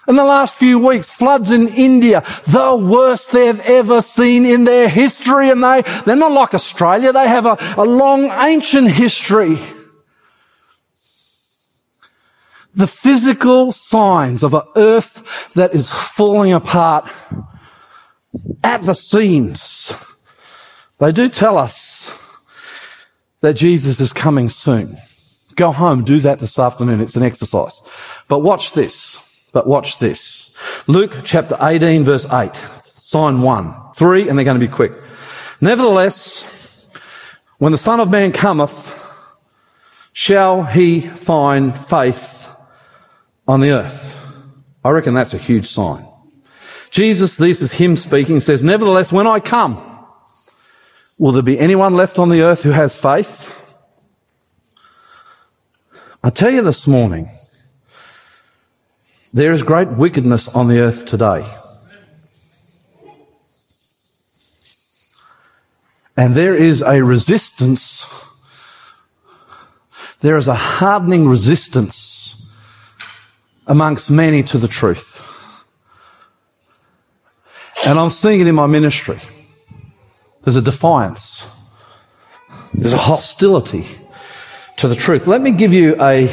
in 0.09 0.17
the 0.17 0.25
last 0.25 0.55
few 0.55 0.79
weeks, 0.79 1.11
floods 1.11 1.51
in 1.51 1.69
India, 1.69 2.23
the 2.47 2.77
worst 2.77 3.33
they've 3.33 3.61
ever 3.61 4.01
seen 4.01 4.45
in 4.45 4.65
their 4.65 4.89
history. 4.89 5.51
And 5.51 5.63
they, 5.63 5.83
they're 6.05 6.17
not 6.17 6.33
like 6.33 6.55
Australia. 6.55 7.13
They 7.13 7.29
have 7.29 7.47
a, 7.47 7.57
a 7.77 7.85
long 7.85 8.31
ancient 8.31 8.91
history. 8.91 9.59
The 12.75 12.87
physical 12.87 13.71
signs 13.71 14.43
of 14.43 14.53
an 14.53 14.63
earth 14.77 15.53
that 15.55 15.75
is 15.75 15.93
falling 15.93 16.53
apart 16.53 17.09
at 18.63 18.83
the 18.83 18.95
seams. 18.95 19.95
They 20.99 21.13
do 21.13 21.29
tell 21.29 21.57
us 21.57 22.41
that 23.41 23.55
Jesus 23.55 24.01
is 24.01 24.13
coming 24.13 24.49
soon. 24.49 24.97
Go 25.55 25.71
home, 25.71 26.03
do 26.03 26.19
that 26.21 26.41
this 26.41 26.59
afternoon. 26.59 27.01
It's 27.01 27.17
an 27.17 27.23
exercise. 27.23 27.81
But 28.27 28.41
watch 28.41 28.73
this. 28.73 29.24
But 29.55 29.69
watch 29.69 30.01
this. 30.01 30.53
Luke 30.89 31.21
chapter 31.25 31.57
18 31.61 32.05
verse 32.05 32.27
8. 32.31 32.55
Sign 32.85 33.41
one. 33.41 33.75
Three, 33.95 34.29
and 34.29 34.37
they're 34.37 34.45
going 34.45 34.61
to 34.61 34.67
be 34.67 34.71
quick. 34.71 34.93
Nevertheless, 35.61 36.91
when 37.59 37.71
the 37.71 37.79
Son 37.79 38.01
of 38.01 38.11
Man 38.11 38.33
cometh, 38.33 39.39
shall 40.13 40.65
he 40.65 41.01
find 41.01 41.75
faith 41.75 42.49
on 43.47 43.61
the 43.61 43.71
earth? 43.71 44.21
I 44.85 44.91
reckon 44.91 45.15
that's 45.15 45.35
a 45.35 45.39
huge 45.39 45.71
sign. 45.71 46.05
Jesus, 46.91 47.37
this 47.37 47.63
is 47.63 47.73
him 47.73 47.95
speaking, 47.95 48.41
says, 48.41 48.63
Nevertheless, 48.63 49.13
when 49.13 49.29
I 49.29 49.39
come, 49.39 49.79
will 51.17 51.33
there 51.33 51.43
be 51.43 51.59
anyone 51.61 51.95
left 51.95 52.19
on 52.19 52.29
the 52.29 52.43
earth 52.43 52.65
who 52.65 52.71
has 52.71 52.97
faith? 52.97 53.79
I 56.25 56.31
tell 56.31 56.51
you 56.51 56.63
this 56.63 56.89
morning, 56.89 57.31
there 59.35 59.51
is 59.51 59.65
great 59.65 59.89
wickedness 59.89 60.47
on 60.47 60.69
the 60.69 60.79
earth 60.79 61.07
today. 61.07 61.45
And 66.17 66.37
there 66.37 66.55
is 66.55 66.83
a 66.83 67.03
resistance, 67.03 68.07
there 70.21 70.37
is 70.37 70.47
a 70.47 70.55
hardening 70.55 71.27
resistance 71.27 72.47
amongst 73.67 74.09
many 74.09 74.45
to 74.45 74.57
the 74.57 74.69
truth. 74.69 75.21
And 77.85 77.99
I'm 77.99 78.11
seeing 78.11 78.41
it 78.41 78.47
in 78.47 78.55
my 78.55 78.67
ministry. 78.67 79.21
There's 80.43 80.57
a 80.57 80.63
defiance. 80.63 81.45
There's 82.73 82.93
a 82.93 82.99
hostility 82.99 83.85
to 84.77 84.87
the 84.87 84.95
truth. 84.95 85.27
Let 85.27 85.43
me 85.43 85.51
give 85.51 85.73
you 85.73 86.01
a, 86.01 86.29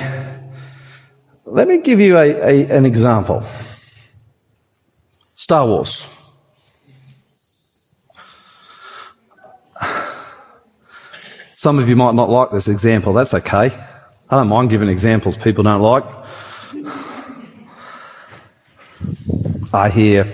let 1.52 1.68
me 1.68 1.80
give 1.80 2.00
you 2.00 2.18
a, 2.18 2.32
a, 2.32 2.78
an 2.78 2.86
example. 2.86 3.44
Star 5.34 5.68
Wars. 5.68 6.08
Some 11.54 11.78
of 11.78 11.90
you 11.90 11.98
might 11.98 12.16
not 12.16 12.30
like 12.30 12.52
this 12.52 12.70
example. 12.70 13.12
That's 13.12 13.34
okay. 13.34 13.72
I 14.30 14.38
don't 14.38 14.48
mind 14.48 14.70
giving 14.70 14.88
examples 14.88 15.36
people 15.36 15.66
don't 15.66 15.82
like. 15.82 16.06
I 19.74 19.90
hear 19.90 20.26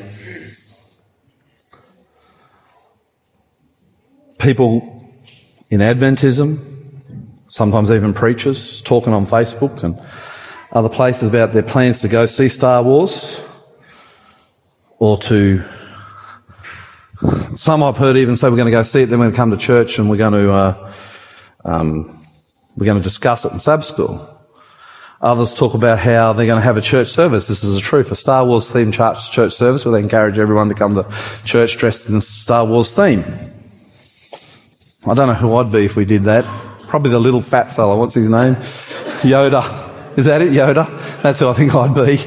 people 4.38 5.12
in 5.71 5.80
Adventism, 5.80 6.60
sometimes 7.47 7.89
even 7.91 8.13
preachers, 8.13 8.82
talking 8.84 9.13
on 9.13 9.25
Facebook 9.25 9.84
and 9.84 9.99
other 10.77 10.89
places 10.89 11.27
about 11.27 11.53
their 11.53 11.63
plans 11.63 12.01
to 12.01 12.07
go 12.07 12.27
see 12.27 12.49
Star 12.49 12.83
Wars 12.83 13.41
or 14.99 15.17
to 15.17 15.63
some 17.55 17.81
I've 17.81 17.97
heard 17.97 18.15
even 18.15 18.35
say 18.35 18.47
we're 18.47 18.57
going 18.57 18.67
to 18.67 18.71
go 18.71 18.83
see 18.83 19.01
it, 19.01 19.05
then 19.07 19.17
we're 19.17 19.25
going 19.25 19.33
to 19.33 19.37
come 19.37 19.51
to 19.51 19.57
church 19.57 19.97
and 19.97 20.07
we're 20.07 20.17
going 20.17 20.33
to 20.33 20.51
uh, 20.51 20.93
um, 21.65 22.15
we're 22.77 22.85
going 22.85 22.99
to 22.99 23.03
discuss 23.03 23.43
it 23.43 23.51
in 23.51 23.59
sub 23.59 23.83
school. 23.83 24.21
Others 25.19 25.55
talk 25.55 25.73
about 25.73 25.97
how 25.97 26.33
they're 26.33 26.45
going 26.45 26.59
to 26.59 26.63
have 26.65 26.77
a 26.77 26.81
church 26.81 27.07
service. 27.07 27.47
This 27.47 27.63
is 27.63 27.75
a 27.75 27.81
truth, 27.81 28.11
a 28.11 28.15
Star 28.15 28.45
Wars 28.45 28.71
themed 28.71 28.93
church, 28.93 29.31
church 29.31 29.53
service 29.53 29.83
where 29.83 29.93
they 29.93 29.99
encourage 29.99 30.37
everyone 30.37 30.69
to 30.69 30.75
come 30.75 30.93
to 30.93 31.11
church 31.43 31.77
dressed 31.77 32.07
in 32.07 32.21
Star 32.21 32.65
Wars 32.65 32.91
theme. 32.91 33.25
I 35.07 35.15
don't 35.15 35.27
know 35.27 35.33
who 35.33 35.55
I'd 35.55 35.71
be 35.71 35.85
if 35.85 35.95
we 35.95 36.05
did 36.05 36.25
that. 36.25 36.45
Probably 36.87 37.09
the 37.09 37.19
little 37.19 37.41
fat 37.41 37.75
fellow. 37.75 37.97
What's 37.97 38.13
his 38.13 38.29
name? 38.29 38.53
Yoda. 39.25 39.87
Is 40.17 40.25
that 40.25 40.41
it, 40.41 40.51
Yoda? 40.51 41.21
That's 41.21 41.38
who 41.38 41.47
I 41.47 41.53
think 41.53 41.75
I'd 41.75 41.93
be. 41.93 42.19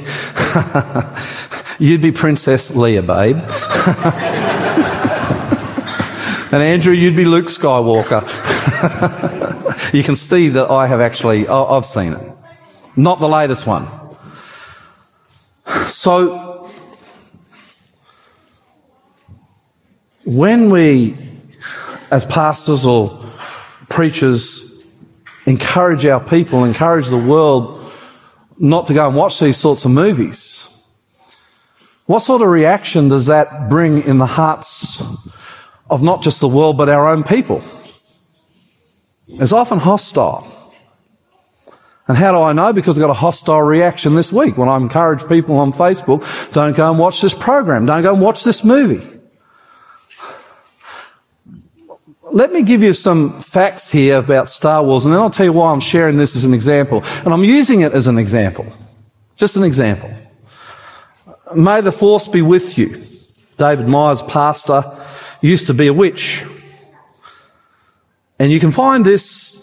you'd 1.84 2.00
be 2.00 2.12
Princess 2.12 2.70
Leia, 2.70 3.04
babe. 3.04 3.36
and 6.52 6.62
Andrew, 6.62 6.92
you'd 6.92 7.16
be 7.16 7.24
Luke 7.24 7.46
Skywalker. 7.46 8.22
you 9.92 10.04
can 10.04 10.14
see 10.14 10.50
that 10.50 10.70
I 10.70 10.86
have 10.86 11.00
actually, 11.00 11.48
I've 11.48 11.84
seen 11.84 12.12
it. 12.12 12.32
Not 12.94 13.18
the 13.18 13.28
latest 13.28 13.66
one. 13.66 13.88
So, 15.90 16.70
when 20.24 20.70
we 20.70 21.16
as 22.10 22.24
pastors 22.24 22.86
or 22.86 23.22
preachers 23.88 24.82
encourage 25.46 26.06
our 26.06 26.20
people, 26.20 26.64
encourage 26.64 27.08
the 27.08 27.18
world 27.18 27.79
not 28.60 28.86
to 28.86 28.94
go 28.94 29.08
and 29.08 29.16
watch 29.16 29.40
these 29.40 29.56
sorts 29.56 29.84
of 29.86 29.90
movies. 29.90 30.66
What 32.04 32.20
sort 32.20 32.42
of 32.42 32.48
reaction 32.48 33.08
does 33.08 33.26
that 33.26 33.68
bring 33.68 34.02
in 34.02 34.18
the 34.18 34.26
hearts 34.26 35.02
of 35.88 36.02
not 36.02 36.22
just 36.22 36.40
the 36.40 36.48
world, 36.48 36.76
but 36.76 36.88
our 36.88 37.08
own 37.08 37.24
people? 37.24 37.64
It's 39.26 39.52
often 39.52 39.78
hostile. 39.78 40.46
And 42.06 42.18
how 42.18 42.32
do 42.32 42.38
I 42.38 42.52
know? 42.52 42.72
Because 42.72 42.98
I 42.98 43.00
got 43.00 43.10
a 43.10 43.14
hostile 43.14 43.62
reaction 43.62 44.14
this 44.14 44.32
week 44.32 44.58
when 44.58 44.68
I 44.68 44.76
encourage 44.76 45.26
people 45.28 45.56
on 45.58 45.72
Facebook, 45.72 46.52
don't 46.52 46.76
go 46.76 46.90
and 46.90 46.98
watch 46.98 47.20
this 47.20 47.34
program, 47.34 47.86
don't 47.86 48.02
go 48.02 48.12
and 48.12 48.20
watch 48.20 48.44
this 48.44 48.62
movie. 48.62 49.19
Let 52.32 52.52
me 52.52 52.62
give 52.62 52.82
you 52.82 52.92
some 52.92 53.40
facts 53.40 53.90
here 53.90 54.18
about 54.18 54.48
Star 54.48 54.82
Wars, 54.84 55.04
and 55.04 55.14
then 55.14 55.20
I'll 55.20 55.30
tell 55.30 55.46
you 55.46 55.52
why 55.52 55.72
I'm 55.72 55.80
sharing 55.80 56.16
this 56.16 56.36
as 56.36 56.44
an 56.44 56.54
example. 56.54 57.02
And 57.24 57.32
I'm 57.32 57.44
using 57.44 57.80
it 57.80 57.92
as 57.92 58.06
an 58.06 58.18
example. 58.18 58.66
Just 59.36 59.56
an 59.56 59.64
example. 59.64 60.10
May 61.54 61.80
the 61.80 61.92
force 61.92 62.28
be 62.28 62.42
with 62.42 62.78
you. 62.78 63.00
David 63.56 63.88
Myers, 63.88 64.22
pastor, 64.22 64.84
used 65.40 65.66
to 65.66 65.74
be 65.74 65.86
a 65.88 65.92
witch. 65.92 66.44
And 68.38 68.50
you 68.50 68.60
can 68.60 68.70
find 68.70 69.04
this 69.04 69.62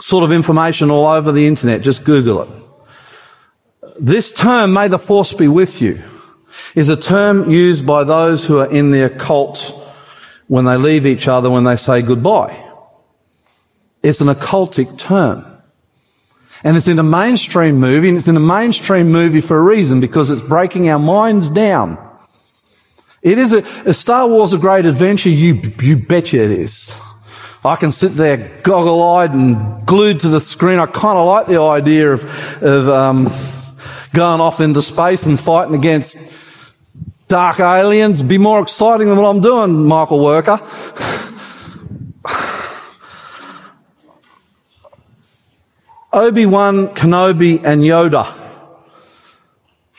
sort 0.00 0.24
of 0.24 0.32
information 0.32 0.90
all 0.90 1.06
over 1.06 1.32
the 1.32 1.46
internet. 1.46 1.82
Just 1.82 2.04
Google 2.04 2.42
it. 2.42 2.48
This 3.98 4.32
term, 4.32 4.72
may 4.72 4.88
the 4.88 4.98
force 4.98 5.34
be 5.34 5.48
with 5.48 5.82
you, 5.82 6.02
is 6.74 6.88
a 6.88 6.96
term 6.96 7.50
used 7.50 7.84
by 7.84 8.04
those 8.04 8.46
who 8.46 8.58
are 8.58 8.70
in 8.70 8.90
the 8.90 9.04
occult 9.04 9.74
when 10.48 10.64
they 10.64 10.76
leave 10.76 11.06
each 11.06 11.28
other 11.28 11.48
when 11.48 11.64
they 11.64 11.76
say 11.76 12.02
goodbye. 12.02 12.64
It's 14.02 14.20
an 14.20 14.28
occultic 14.28 14.98
term. 14.98 15.44
And 16.64 16.76
it's 16.76 16.88
in 16.88 16.98
a 16.98 17.04
mainstream 17.04 17.76
movie, 17.76 18.08
and 18.08 18.18
it's 18.18 18.26
in 18.26 18.36
a 18.36 18.40
mainstream 18.40 19.12
movie 19.12 19.40
for 19.40 19.56
a 19.56 19.62
reason, 19.62 20.00
because 20.00 20.30
it's 20.30 20.42
breaking 20.42 20.88
our 20.88 20.98
minds 20.98 21.48
down. 21.48 21.96
It 23.22 23.38
is 23.38 23.52
a, 23.52 23.58
a 23.84 23.92
Star 23.92 24.26
Wars 24.26 24.52
a 24.52 24.58
great 24.58 24.86
adventure? 24.86 25.28
You, 25.28 25.60
you 25.80 25.96
betcha 25.96 26.36
it 26.36 26.50
is. 26.50 26.92
I 27.64 27.76
can 27.76 27.92
sit 27.92 28.12
there 28.12 28.60
goggle-eyed 28.62 29.32
and 29.32 29.86
glued 29.86 30.20
to 30.20 30.28
the 30.28 30.40
screen. 30.40 30.78
I 30.78 30.86
kind 30.86 31.18
of 31.18 31.26
like 31.26 31.46
the 31.46 31.60
idea 31.60 32.12
of, 32.12 32.24
of 32.62 32.88
um, 32.88 33.28
going 34.12 34.40
off 34.40 34.60
into 34.60 34.80
space 34.82 35.26
and 35.26 35.38
fighting 35.38 35.74
against 35.74 36.16
dark 37.28 37.60
aliens 37.60 38.22
be 38.22 38.38
more 38.38 38.60
exciting 38.60 39.08
than 39.08 39.18
what 39.18 39.28
I'm 39.28 39.40
doing, 39.40 39.84
Michael 39.84 40.24
Worker. 40.24 40.58
Obi-Wan, 46.10 46.88
Kenobi 46.88 47.62
and 47.62 47.82
Yoda 47.82 48.34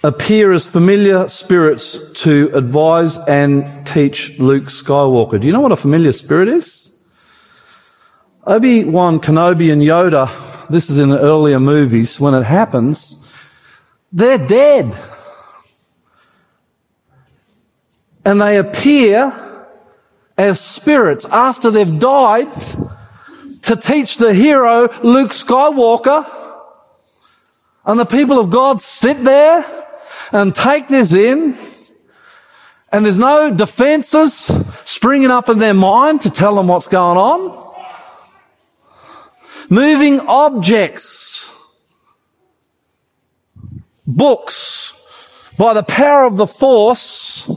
appear 0.04 0.52
as 0.54 0.66
familiar 0.66 1.28
spirits 1.28 2.00
to 2.24 2.50
advise 2.54 3.18
and 3.28 3.86
teach 3.86 4.40
Luke 4.40 4.66
Skywalker. 4.66 5.40
Do 5.40 5.46
you 5.46 5.54
know 5.54 5.62
what 5.62 5.72
a 5.72 5.76
familiar 5.76 6.12
spirit 6.12 6.48
is? 6.48 7.00
Obi-Wan, 8.48 9.20
Kenobi 9.20 9.72
and 9.72 9.84
Yoda, 9.84 10.68
this 10.68 10.90
is 10.90 10.98
in 10.98 11.10
the 11.10 11.20
earlier 11.20 11.60
movies, 11.60 12.20
when 12.20 12.34
it 12.34 12.44
happens, 12.44 13.16
they're 14.12 14.48
dead 14.48 14.98
and 18.30 18.40
they 18.40 18.60
appear 18.60 19.34
as 20.38 20.62
spirits 20.62 21.26
after 21.30 21.72
they've 21.72 21.98
died 21.98 22.54
to 23.64 23.76
teach 23.76 24.18
the 24.18 24.36
hero 24.36 24.84
Luke 25.02 25.32
Skywalker. 25.32 26.30
And 27.88 28.00
the 28.00 28.06
people 28.06 28.38
of 28.38 28.52
God 28.52 28.82
sit 28.82 29.24
there 29.24 29.66
and 30.32 30.54
take 30.54 30.88
this 30.90 31.12
in. 31.12 31.58
And 32.92 33.04
there's 33.04 33.18
no 33.18 33.50
defenses 33.50 34.52
springing 34.86 35.32
up 35.32 35.50
in 35.50 35.58
their 35.58 35.74
mind 35.74 36.22
to 36.22 36.30
tell 36.30 36.54
them 36.54 36.68
what's 36.68 36.88
going 36.88 37.18
on. 37.18 37.74
Moving 39.72 40.20
objects, 40.20 41.50
books, 44.06 44.94
by 45.58 45.74
the 45.74 45.82
power 45.82 46.26
of 46.26 46.38
the 46.38 46.46
force, 46.46 47.50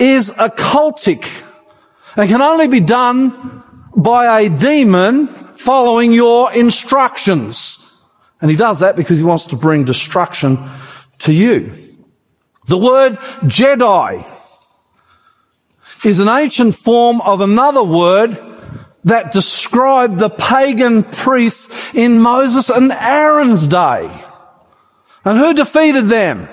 is 0.00 0.32
occultic 0.32 1.46
and 2.16 2.28
can 2.28 2.42
only 2.42 2.66
be 2.66 2.80
done 2.80 3.62
by 3.96 4.40
a 4.40 4.50
demon 4.50 5.26
following 5.26 6.12
your 6.12 6.52
instructions. 6.52 7.78
And 8.40 8.50
he 8.50 8.56
does 8.56 8.80
that 8.80 8.96
because 8.96 9.18
he 9.18 9.24
wants 9.24 9.46
to 9.46 9.56
bring 9.56 9.84
destruction 9.84 10.58
to 11.18 11.32
you. 11.32 11.72
The 12.66 12.78
word 12.78 13.18
Jedi 13.44 14.26
is 16.04 16.20
an 16.20 16.28
ancient 16.28 16.74
form 16.74 17.20
of 17.20 17.42
another 17.42 17.84
word 17.84 18.38
that 19.04 19.32
described 19.32 20.18
the 20.18 20.30
pagan 20.30 21.02
priests 21.02 21.94
in 21.94 22.20
Moses 22.20 22.70
and 22.70 22.92
Aaron's 22.92 23.66
day. 23.66 24.10
And 25.24 25.38
who 25.38 25.52
defeated 25.52 26.06
them? 26.08 26.48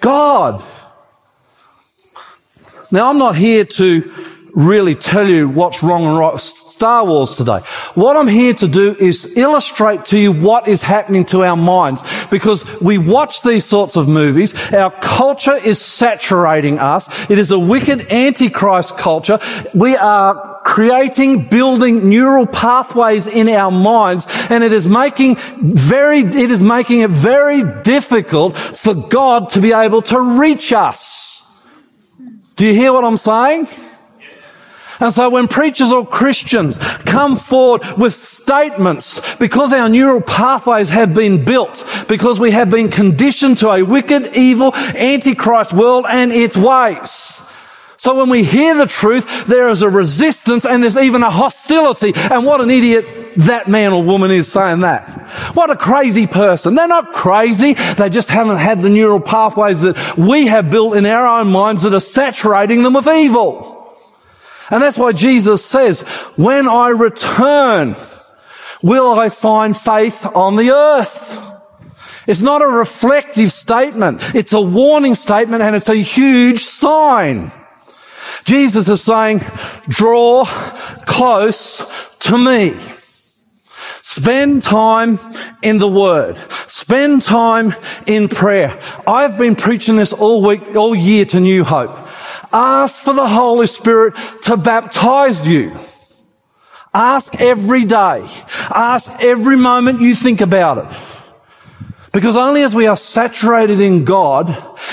God. 0.00 0.62
Now 2.92 3.08
I'm 3.10 3.18
not 3.18 3.36
here 3.36 3.64
to 3.64 4.12
really 4.52 4.96
tell 4.96 5.28
you 5.28 5.48
what's 5.48 5.82
wrong 5.82 6.04
and 6.04 6.18
right 6.18 6.32
with 6.32 6.42
Star 6.42 7.04
Wars 7.04 7.36
today. 7.36 7.58
What 7.94 8.16
I'm 8.16 8.26
here 8.26 8.54
to 8.54 8.66
do 8.66 8.96
is 8.98 9.36
illustrate 9.36 10.06
to 10.06 10.18
you 10.18 10.32
what 10.32 10.66
is 10.66 10.82
happening 10.82 11.24
to 11.26 11.44
our 11.44 11.56
minds 11.56 12.02
because 12.30 12.64
we 12.80 12.98
watch 12.98 13.42
these 13.42 13.64
sorts 13.64 13.96
of 13.96 14.08
movies. 14.08 14.54
Our 14.72 14.90
culture 14.90 15.54
is 15.54 15.78
saturating 15.78 16.78
us. 16.78 17.30
It 17.30 17.38
is 17.38 17.52
a 17.52 17.58
wicked 17.58 18.10
antichrist 18.10 18.96
culture. 18.96 19.38
We 19.72 19.94
are 19.96 20.60
creating, 20.64 21.48
building 21.48 22.08
neural 22.08 22.46
pathways 22.46 23.26
in 23.26 23.48
our 23.48 23.70
minds 23.70 24.26
and 24.50 24.64
it 24.64 24.72
is 24.72 24.88
making 24.88 25.36
very, 25.60 26.20
it 26.20 26.50
is 26.50 26.62
making 26.62 27.02
it 27.02 27.10
very 27.10 27.62
difficult 27.82 28.56
for 28.56 28.94
God 28.94 29.50
to 29.50 29.60
be 29.60 29.72
able 29.72 30.02
to 30.02 30.40
reach 30.40 30.72
us. 30.72 31.29
Do 32.60 32.66
you 32.66 32.74
hear 32.74 32.92
what 32.92 33.04
I'm 33.04 33.16
saying? 33.16 33.68
And 35.00 35.14
so 35.14 35.30
when 35.30 35.48
preachers 35.48 35.90
or 35.92 36.06
Christians 36.06 36.76
come 36.76 37.34
forward 37.34 37.82
with 37.96 38.12
statements, 38.12 39.18
because 39.36 39.72
our 39.72 39.88
neural 39.88 40.20
pathways 40.20 40.90
have 40.90 41.14
been 41.14 41.42
built, 41.42 42.04
because 42.06 42.38
we 42.38 42.50
have 42.50 42.70
been 42.70 42.90
conditioned 42.90 43.56
to 43.60 43.70
a 43.70 43.82
wicked, 43.82 44.36
evil, 44.36 44.74
antichrist 44.74 45.72
world 45.72 46.04
and 46.06 46.32
its 46.32 46.54
ways. 46.54 47.40
So 47.96 48.18
when 48.18 48.28
we 48.28 48.44
hear 48.44 48.74
the 48.74 48.84
truth, 48.84 49.46
there 49.46 49.70
is 49.70 49.80
a 49.80 49.88
resistance 49.88 50.66
and 50.66 50.82
there's 50.82 50.98
even 50.98 51.22
a 51.22 51.30
hostility. 51.30 52.12
And 52.14 52.44
what 52.44 52.60
an 52.60 52.68
idiot 52.68 53.06
that 53.36 53.68
man 53.68 53.92
or 53.92 54.02
woman 54.02 54.30
is 54.30 54.50
saying 54.50 54.80
that. 54.80 55.08
What 55.54 55.70
a 55.70 55.76
crazy 55.76 56.26
person. 56.26 56.74
They're 56.74 56.88
not 56.88 57.12
crazy. 57.12 57.74
They 57.74 58.10
just 58.10 58.30
haven't 58.30 58.58
had 58.58 58.82
the 58.82 58.88
neural 58.88 59.20
pathways 59.20 59.80
that 59.82 60.16
we 60.16 60.46
have 60.46 60.70
built 60.70 60.96
in 60.96 61.06
our 61.06 61.40
own 61.40 61.52
minds 61.52 61.82
that 61.84 61.94
are 61.94 62.00
saturating 62.00 62.82
them 62.82 62.94
with 62.94 63.06
evil. 63.06 63.96
And 64.70 64.82
that's 64.82 64.98
why 64.98 65.12
Jesus 65.12 65.64
says, 65.64 66.02
when 66.36 66.68
I 66.68 66.88
return, 66.88 67.96
will 68.82 69.18
I 69.18 69.28
find 69.28 69.76
faith 69.76 70.24
on 70.24 70.56
the 70.56 70.70
earth? 70.70 71.46
It's 72.26 72.42
not 72.42 72.62
a 72.62 72.66
reflective 72.68 73.50
statement. 73.50 74.34
It's 74.34 74.52
a 74.52 74.60
warning 74.60 75.16
statement 75.16 75.62
and 75.62 75.74
it's 75.74 75.88
a 75.88 75.96
huge 75.96 76.64
sign. 76.64 77.50
Jesus 78.44 78.88
is 78.88 79.02
saying, 79.02 79.44
draw 79.88 80.44
close 81.06 81.84
to 82.20 82.38
me. 82.38 82.78
Spend 84.20 84.60
time 84.60 85.18
in 85.62 85.78
the 85.78 85.88
Word. 85.88 86.36
Spend 86.68 87.22
time 87.22 87.74
in 88.06 88.28
prayer. 88.28 88.78
I've 89.06 89.38
been 89.38 89.56
preaching 89.56 89.96
this 89.96 90.12
all 90.12 90.42
week, 90.42 90.76
all 90.76 90.94
year 90.94 91.24
to 91.24 91.40
New 91.40 91.64
Hope. 91.64 91.96
Ask 92.52 93.02
for 93.02 93.14
the 93.14 93.26
Holy 93.26 93.66
Spirit 93.66 94.14
to 94.42 94.58
baptize 94.58 95.46
you. 95.46 95.74
Ask 96.92 97.40
every 97.40 97.86
day. 97.86 98.28
Ask 98.68 99.10
every 99.20 99.56
moment 99.56 100.02
you 100.02 100.14
think 100.14 100.42
about 100.42 100.84
it. 100.84 101.09
Because 102.12 102.36
only 102.36 102.62
as 102.62 102.74
we 102.74 102.86
are 102.86 102.96
saturated 102.96 103.80
in 103.80 104.04
God 104.04 104.50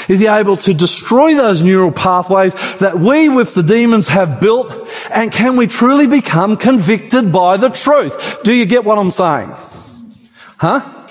is 0.08 0.20
He 0.20 0.28
able 0.28 0.56
to 0.58 0.74
destroy 0.74 1.34
those 1.34 1.64
neural 1.64 1.92
pathways 1.92 2.54
that 2.78 3.00
we 3.00 3.28
with 3.28 3.56
the 3.56 3.64
demons 3.64 4.08
have 4.10 4.40
built 4.40 4.88
and 5.10 5.32
can 5.32 5.56
we 5.56 5.66
truly 5.66 6.06
become 6.06 6.58
convicted 6.58 7.32
by 7.32 7.58
the 7.58 7.70
truth. 7.70 8.44
Do 8.44 8.54
you 8.54 8.68
get 8.68 8.84
what 8.84 9.00
I'm 9.00 9.10
saying? 9.10 9.52
Huh? 10.58 11.08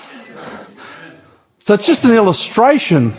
So 1.59 1.73
it's 1.73 1.85
just 1.85 2.05
an 2.05 2.11
illustration. 2.11 3.11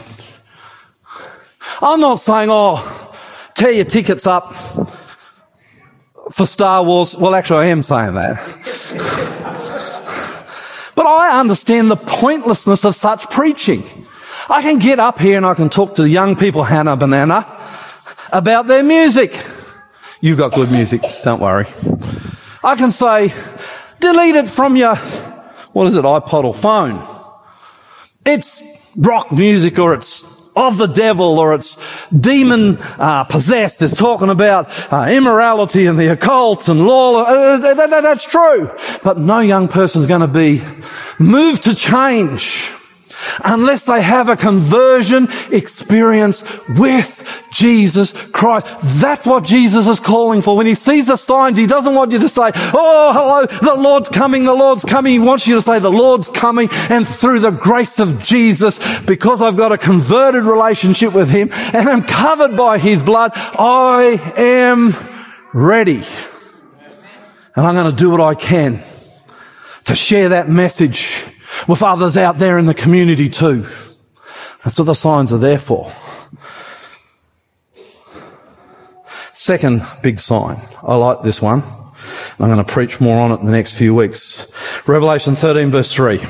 I'm 1.82 2.00
not 2.00 2.16
saying, 2.16 2.48
oh, 2.50 3.14
tear 3.54 3.72
your 3.72 3.84
tickets 3.84 4.26
up 4.26 4.56
for 6.32 6.46
Star 6.46 6.82
Wars. 6.82 7.14
Well, 7.16 7.34
actually, 7.34 7.66
I 7.66 7.68
am 7.68 7.82
saying 7.82 8.14
that. 8.14 9.54
but 10.98 11.06
I 11.06 11.38
understand 11.38 11.92
the 11.92 11.96
pointlessness 11.96 12.84
of 12.84 12.92
such 12.92 13.30
preaching. 13.30 13.84
I 14.50 14.62
can 14.62 14.80
get 14.80 14.98
up 14.98 15.20
here 15.20 15.36
and 15.36 15.46
I 15.46 15.54
can 15.54 15.68
talk 15.68 15.94
to 15.94 16.02
the 16.02 16.08
young 16.08 16.34
people, 16.34 16.64
Hannah 16.64 16.96
Banana, 16.96 17.46
about 18.32 18.66
their 18.66 18.82
music. 18.82 19.40
You've 20.20 20.38
got 20.38 20.54
good 20.54 20.72
music, 20.72 21.02
don't 21.22 21.40
worry. 21.40 21.66
I 22.64 22.74
can 22.74 22.90
say, 22.90 23.32
delete 24.00 24.34
it 24.34 24.48
from 24.48 24.74
your, 24.74 24.96
what 25.72 25.86
is 25.86 25.94
it, 25.94 26.04
iPod 26.04 26.42
or 26.42 26.52
phone. 26.52 27.06
It's 28.26 28.60
rock 28.96 29.30
music 29.30 29.78
or 29.78 29.94
it's 29.94 30.24
of 30.58 30.76
the 30.76 30.86
devil 30.86 31.38
or 31.38 31.54
it's 31.54 31.76
demon 32.10 32.78
uh, 32.98 33.24
possessed. 33.24 33.80
It's 33.82 33.94
talking 33.94 34.30
about 34.30 34.92
uh, 34.92 35.08
immorality 35.10 35.86
and 35.86 35.98
the 35.98 36.08
occult 36.08 36.68
and 36.68 36.86
law. 36.86 37.22
Uh, 37.22 37.58
that, 37.58 37.90
that, 37.90 38.02
that's 38.02 38.26
true. 38.26 38.70
But 39.02 39.18
no 39.18 39.40
young 39.40 39.68
person 39.68 40.00
is 40.00 40.08
going 40.08 40.22
to 40.22 40.28
be 40.28 40.62
moved 41.18 41.64
to 41.64 41.74
change 41.74 42.72
unless 43.44 43.84
they 43.84 44.02
have 44.02 44.28
a 44.28 44.36
conversion 44.36 45.28
experience 45.50 46.44
with 46.68 47.24
Jesus 47.50 48.12
Christ. 48.32 48.66
That's 49.00 49.26
what 49.26 49.44
Jesus 49.44 49.88
is 49.88 50.00
calling 50.00 50.42
for. 50.42 50.56
When 50.56 50.66
he 50.66 50.74
sees 50.74 51.06
the 51.06 51.16
signs, 51.16 51.56
he 51.56 51.66
doesn't 51.66 51.94
want 51.94 52.12
you 52.12 52.18
to 52.18 52.28
say, 52.28 52.50
Oh, 52.54 53.12
hello, 53.12 53.46
the 53.46 53.80
Lord's 53.80 54.08
coming, 54.08 54.44
the 54.44 54.54
Lord's 54.54 54.84
coming. 54.84 55.12
He 55.12 55.18
wants 55.18 55.46
you 55.46 55.54
to 55.56 55.62
say, 55.62 55.78
the 55.78 55.90
Lord's 55.90 56.28
coming 56.28 56.68
and 56.88 57.06
through 57.06 57.40
the 57.40 57.50
grace 57.50 58.00
of 58.00 58.22
Jesus, 58.22 58.78
because 59.00 59.42
I've 59.42 59.56
got 59.56 59.72
a 59.72 59.78
converted 59.78 60.44
relationship 60.44 61.14
with 61.14 61.30
him 61.30 61.50
and 61.52 61.88
I'm 61.88 62.02
covered 62.02 62.56
by 62.56 62.78
his 62.78 63.02
blood, 63.02 63.32
I 63.34 64.20
am 64.36 64.94
ready. 65.52 66.02
And 67.56 67.66
I'm 67.66 67.74
going 67.74 67.90
to 67.90 67.96
do 67.96 68.10
what 68.10 68.20
I 68.20 68.34
can 68.34 68.80
to 69.84 69.94
share 69.94 70.28
that 70.28 70.48
message 70.48 71.24
with 71.66 71.82
others 71.82 72.16
out 72.16 72.38
there 72.38 72.58
in 72.58 72.66
the 72.66 72.74
community 72.74 73.28
too. 73.28 73.66
That's 74.64 74.78
what 74.78 74.84
the 74.84 74.94
signs 74.94 75.32
are 75.32 75.38
there 75.38 75.58
for. 75.58 75.90
Second 79.34 79.86
big 80.02 80.20
sign. 80.20 80.60
I 80.82 80.96
like 80.96 81.22
this 81.22 81.40
one. 81.40 81.62
I'm 82.40 82.48
going 82.50 82.64
to 82.64 82.64
preach 82.64 83.00
more 83.00 83.20
on 83.20 83.32
it 83.32 83.40
in 83.40 83.46
the 83.46 83.52
next 83.52 83.74
few 83.74 83.94
weeks. 83.94 84.46
Revelation 84.86 85.34
13 85.34 85.70
verse 85.70 85.92
3. 85.92 86.20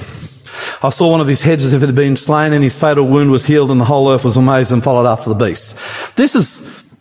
I 0.83 0.91
saw 0.91 1.11
one 1.11 1.21
of 1.21 1.27
his 1.27 1.43
heads 1.43 1.65
as 1.65 1.73
if 1.73 1.83
it 1.83 1.87
had 1.87 1.95
been 1.95 2.17
slain 2.17 2.53
and 2.53 2.63
his 2.63 2.75
fatal 2.75 3.07
wound 3.07 3.31
was 3.31 3.47
healed 3.47 3.71
and 3.71 3.81
the 3.81 3.85
whole 3.85 4.11
earth 4.11 4.25
was 4.25 4.37
amazed 4.37 4.73
and 4.73 4.83
followed 4.83 5.09
after 5.09 5.29
the 5.29 5.35
beast. 5.35 5.75
This 6.17 6.35
is, 6.35 6.95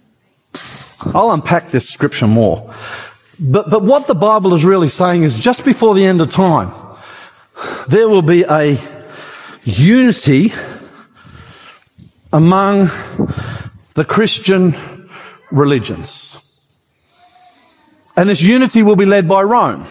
I'll 1.14 1.32
unpack 1.32 1.70
this 1.70 1.90
scripture 1.90 2.28
more. 2.28 2.74
But, 3.40 3.70
but 3.70 3.84
what 3.84 4.08
the 4.08 4.16
Bible 4.16 4.54
is 4.56 4.66
really 4.66 4.90
saying 4.90 5.24
is 5.24 5.40
just 5.40 5.64
before 5.64 5.94
the 5.94 6.06
end 6.06 6.22
of 6.22 6.32
time, 6.32 6.72
there 7.88 8.08
will 8.08 8.22
be 8.22 8.44
a 8.44 8.78
unity 9.64 10.54
among 12.32 12.90
the 13.94 14.06
Christian 14.06 15.10
religions. 15.52 16.80
And 18.16 18.30
this 18.30 18.42
unity 18.42 18.84
will 18.84 18.96
be 18.96 19.06
led 19.06 19.28
by 19.28 19.44
Rome. 19.44 19.86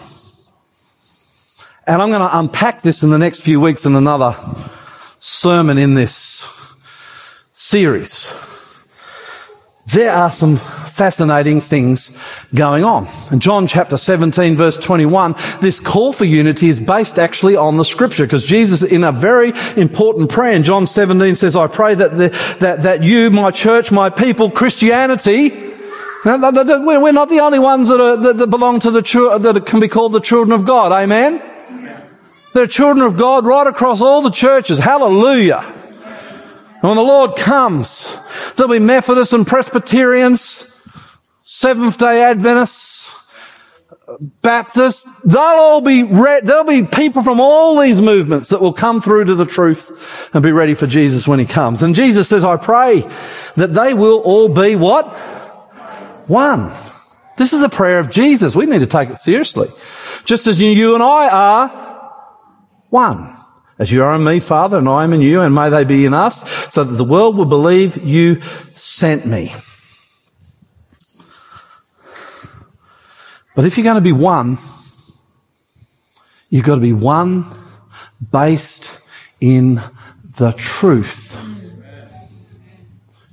And 1.85 2.01
I'm 2.01 2.09
going 2.09 2.21
to 2.21 2.39
unpack 2.39 2.81
this 2.81 3.03
in 3.03 3.09
the 3.09 3.17
next 3.17 3.41
few 3.41 3.61
weeks 3.61 3.85
in 3.85 3.95
another 3.95 4.35
sermon 5.19 5.77
in 5.77 5.93
this 5.93 6.45
series. 7.53 8.31
There 9.93 10.11
are 10.11 10.29
some 10.29 10.57
fascinating 10.57 11.61
things 11.61 12.11
going 12.53 12.83
on. 12.83 13.07
In 13.31 13.39
John 13.39 13.67
chapter 13.67 13.95
17 13.95 14.57
verse 14.57 14.75
21, 14.77 15.35
this 15.61 15.79
call 15.79 16.11
for 16.11 16.25
unity 16.25 16.67
is 16.67 16.79
based 16.79 17.17
actually 17.17 17.55
on 17.55 17.77
the 17.77 17.85
scripture 17.85 18.25
because 18.25 18.43
Jesus 18.43 18.83
in 18.83 19.05
a 19.05 19.13
very 19.13 19.53
important 19.77 20.29
prayer 20.29 20.53
in 20.53 20.63
John 20.63 20.87
17 20.87 21.35
says, 21.35 21.55
I 21.55 21.67
pray 21.67 21.95
that, 21.95 22.17
the, 22.17 22.29
that, 22.59 22.83
that 22.83 23.03
you, 23.03 23.31
my 23.31 23.51
church, 23.51 23.89
my 23.89 24.09
people, 24.09 24.51
Christianity, 24.51 25.51
we're 26.25 27.11
not 27.11 27.29
the 27.29 27.39
only 27.41 27.59
ones 27.59 27.87
that, 27.87 28.01
are, 28.01 28.33
that, 28.33 28.49
belong 28.49 28.81
to 28.81 28.91
the 28.91 29.01
that 29.01 29.65
can 29.65 29.79
be 29.79 29.87
called 29.87 30.11
the 30.11 30.19
children 30.19 30.51
of 30.51 30.65
God. 30.65 30.91
Amen? 30.91 31.41
They're 32.53 32.67
children 32.67 33.05
of 33.05 33.17
God 33.17 33.45
right 33.45 33.67
across 33.67 34.01
all 34.01 34.21
the 34.21 34.31
churches. 34.31 34.79
Hallelujah. 34.79 35.76
And 36.81 36.83
when 36.83 36.95
the 36.95 37.01
Lord 37.01 37.35
comes, 37.35 38.15
there'll 38.55 38.71
be 38.71 38.79
Methodists 38.79 39.33
and 39.33 39.47
Presbyterians, 39.47 40.71
Seventh 41.43 41.97
day 41.97 42.23
Adventists, 42.23 42.97
Baptists, 44.41 45.05
they'll 45.25 45.41
all 45.41 45.81
be 45.81 46.03
re- 46.03 46.39
there'll 46.41 46.63
be 46.63 46.83
people 46.83 47.23
from 47.23 47.41
all 47.41 47.79
these 47.79 48.01
movements 48.01 48.49
that 48.49 48.61
will 48.61 48.71
come 48.71 49.01
through 49.01 49.25
to 49.25 49.35
the 49.35 49.45
truth 49.45 50.29
and 50.33 50.41
be 50.41 50.51
ready 50.51 50.75
for 50.75 50.87
Jesus 50.87 51.27
when 51.27 51.39
he 51.39 51.45
comes. 51.45 51.83
And 51.83 51.93
Jesus 51.93 52.29
says, 52.29 52.45
I 52.45 52.55
pray 52.55 53.01
that 53.57 53.73
they 53.73 53.93
will 53.93 54.19
all 54.19 54.47
be 54.47 54.75
what? 54.75 55.07
One. 56.27 56.73
This 57.37 57.51
is 57.51 57.61
a 57.61 57.69
prayer 57.69 57.99
of 57.99 58.09
Jesus. 58.09 58.55
We 58.55 58.65
need 58.65 58.79
to 58.79 58.87
take 58.87 59.09
it 59.09 59.17
seriously. 59.17 59.69
Just 60.23 60.47
as 60.47 60.59
you 60.59 60.93
and 60.93 61.03
I 61.03 61.29
are 61.29 62.13
one. 62.89 63.35
As 63.79 63.91
you 63.91 64.03
are 64.03 64.15
in 64.15 64.23
me, 64.23 64.39
Father, 64.39 64.77
and 64.77 64.89
I 64.89 65.03
am 65.03 65.13
in 65.13 65.21
you, 65.21 65.41
and 65.41 65.53
may 65.53 65.69
they 65.69 65.83
be 65.83 66.05
in 66.05 66.13
us, 66.13 66.43
so 66.73 66.83
that 66.83 66.95
the 66.95 67.03
world 67.03 67.37
will 67.37 67.45
believe 67.45 68.03
you 68.03 68.41
sent 68.73 69.25
me. 69.25 69.53
But 73.55 73.65
if 73.65 73.77
you're 73.77 73.83
going 73.83 73.95
to 73.95 74.01
be 74.01 74.11
one, 74.11 74.57
you've 76.49 76.63
got 76.63 76.75
to 76.75 76.81
be 76.81 76.93
one 76.93 77.45
based 78.31 78.99
in 79.39 79.81
the 80.37 80.51
truth. 80.53 81.35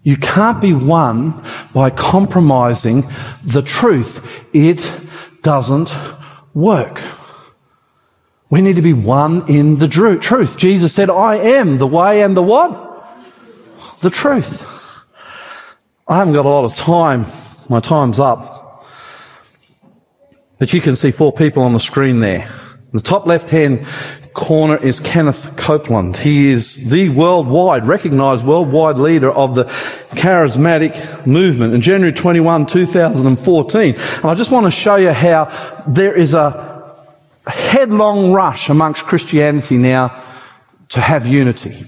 You 0.03 0.19
can't 0.19 0.61
be 0.61 0.75
one 0.75 1.43
by 1.73 1.89
compromising 1.89 3.05
the 3.43 3.63
truth. 3.63 4.45
It 4.53 5.01
doesn't 5.43 5.97
work. 6.53 7.01
We 8.55 8.63
need 8.63 8.77
to 8.77 8.83
be 8.83 8.93
one 8.93 9.47
in 9.49 9.79
the 9.79 9.89
truth. 9.89 10.57
Jesus 10.59 10.93
said, 10.93 11.11
I 11.11 11.39
am 11.39 11.79
the 11.79 11.89
way 11.89 12.23
and 12.23 12.37
the 12.37 12.43
what? 12.43 13.05
The 13.99 14.11
truth. 14.11 14.65
I 16.07 16.19
haven't 16.19 16.35
got 16.35 16.47
a 16.47 16.49
lot 16.49 16.65
of 16.65 16.77
time. 16.77 17.27
My 17.69 17.81
time's 17.81 18.21
up. 18.21 18.87
But 20.61 20.73
you 20.73 20.81
can 20.81 20.95
see 20.95 21.11
four 21.11 21.33
people 21.33 21.65
on 21.65 21.73
the 21.73 21.81
screen 21.81 22.21
there. 22.21 22.43
In 22.43 22.93
the 22.93 23.01
top 23.01 23.27
left 23.27 23.51
hand 23.51 23.89
corner 24.35 24.77
is 24.77 25.01
Kenneth 25.01 25.57
Copeland. 25.57 26.17
He 26.17 26.51
is 26.51 26.77
the 26.91 27.09
worldwide, 27.09 27.89
recognized 27.89 28.47
worldwide 28.47 28.99
leader 28.99 29.33
of 29.33 29.57
the 29.57 29.65
charismatic 30.15 31.27
movement 31.27 31.75
in 31.75 31.81
January 31.81 32.13
21, 32.13 32.67
2014. 32.67 33.95
And 33.97 34.25
I 34.25 34.35
just 34.37 34.53
want 34.53 34.67
to 34.67 34.71
show 34.71 34.95
you 34.95 35.11
how 35.11 35.47
there 35.89 36.15
is 36.15 36.35
a 36.35 36.64
headlong 37.47 38.33
rush 38.33 38.69
amongst 38.69 39.05
Christianity 39.05 39.77
now 39.79 40.23
to 40.91 41.01
have 41.01 41.27
unity. 41.27 41.85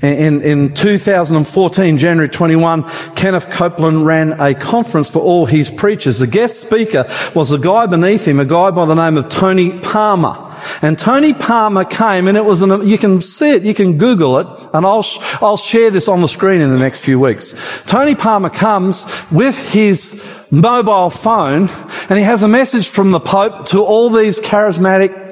In, 0.00 0.42
in 0.42 0.74
2014, 0.74 1.98
January 1.98 2.28
21, 2.28 2.88
Kenneth 3.14 3.50
Copeland 3.50 4.06
ran 4.06 4.40
a 4.40 4.54
conference 4.54 5.10
for 5.10 5.18
all 5.18 5.44
his 5.44 5.70
preachers. 5.70 6.20
The 6.20 6.26
guest 6.26 6.60
speaker 6.60 7.10
was 7.34 7.52
a 7.52 7.58
guy 7.58 7.86
beneath 7.86 8.26
him, 8.26 8.40
a 8.40 8.44
guy 8.44 8.70
by 8.70 8.86
the 8.86 8.94
name 8.94 9.16
of 9.16 9.28
Tony 9.28 9.78
Palmer. 9.80 10.47
And 10.82 10.98
Tony 10.98 11.32
Palmer 11.32 11.84
came 11.84 12.28
and 12.28 12.36
it 12.36 12.44
was 12.44 12.62
an, 12.62 12.86
you 12.86 12.98
can 12.98 13.20
see 13.20 13.50
it, 13.50 13.62
you 13.62 13.74
can 13.74 13.98
Google 13.98 14.38
it, 14.38 14.46
and 14.72 14.84
I'll, 14.86 15.04
I'll 15.40 15.56
share 15.56 15.90
this 15.90 16.08
on 16.08 16.20
the 16.20 16.28
screen 16.28 16.60
in 16.60 16.70
the 16.70 16.78
next 16.78 17.00
few 17.04 17.18
weeks. 17.20 17.54
Tony 17.86 18.14
Palmer 18.14 18.50
comes 18.50 19.04
with 19.30 19.56
his 19.72 20.22
mobile 20.50 21.10
phone 21.10 21.68
and 22.08 22.18
he 22.18 22.24
has 22.24 22.42
a 22.42 22.48
message 22.48 22.88
from 22.88 23.10
the 23.10 23.20
Pope 23.20 23.66
to 23.68 23.82
all 23.82 24.10
these 24.10 24.40
charismatic 24.40 25.27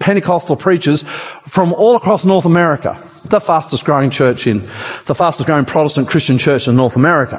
Pentecostal 0.00 0.56
preachers 0.56 1.04
from 1.46 1.74
all 1.74 1.94
across 1.94 2.24
North 2.24 2.46
America. 2.46 2.98
The 3.26 3.38
fastest 3.38 3.84
growing 3.84 4.08
church 4.10 4.46
in, 4.46 4.60
the 5.04 5.14
fastest 5.14 5.46
growing 5.46 5.66
Protestant 5.66 6.08
Christian 6.08 6.38
church 6.38 6.66
in 6.66 6.74
North 6.74 6.96
America. 6.96 7.38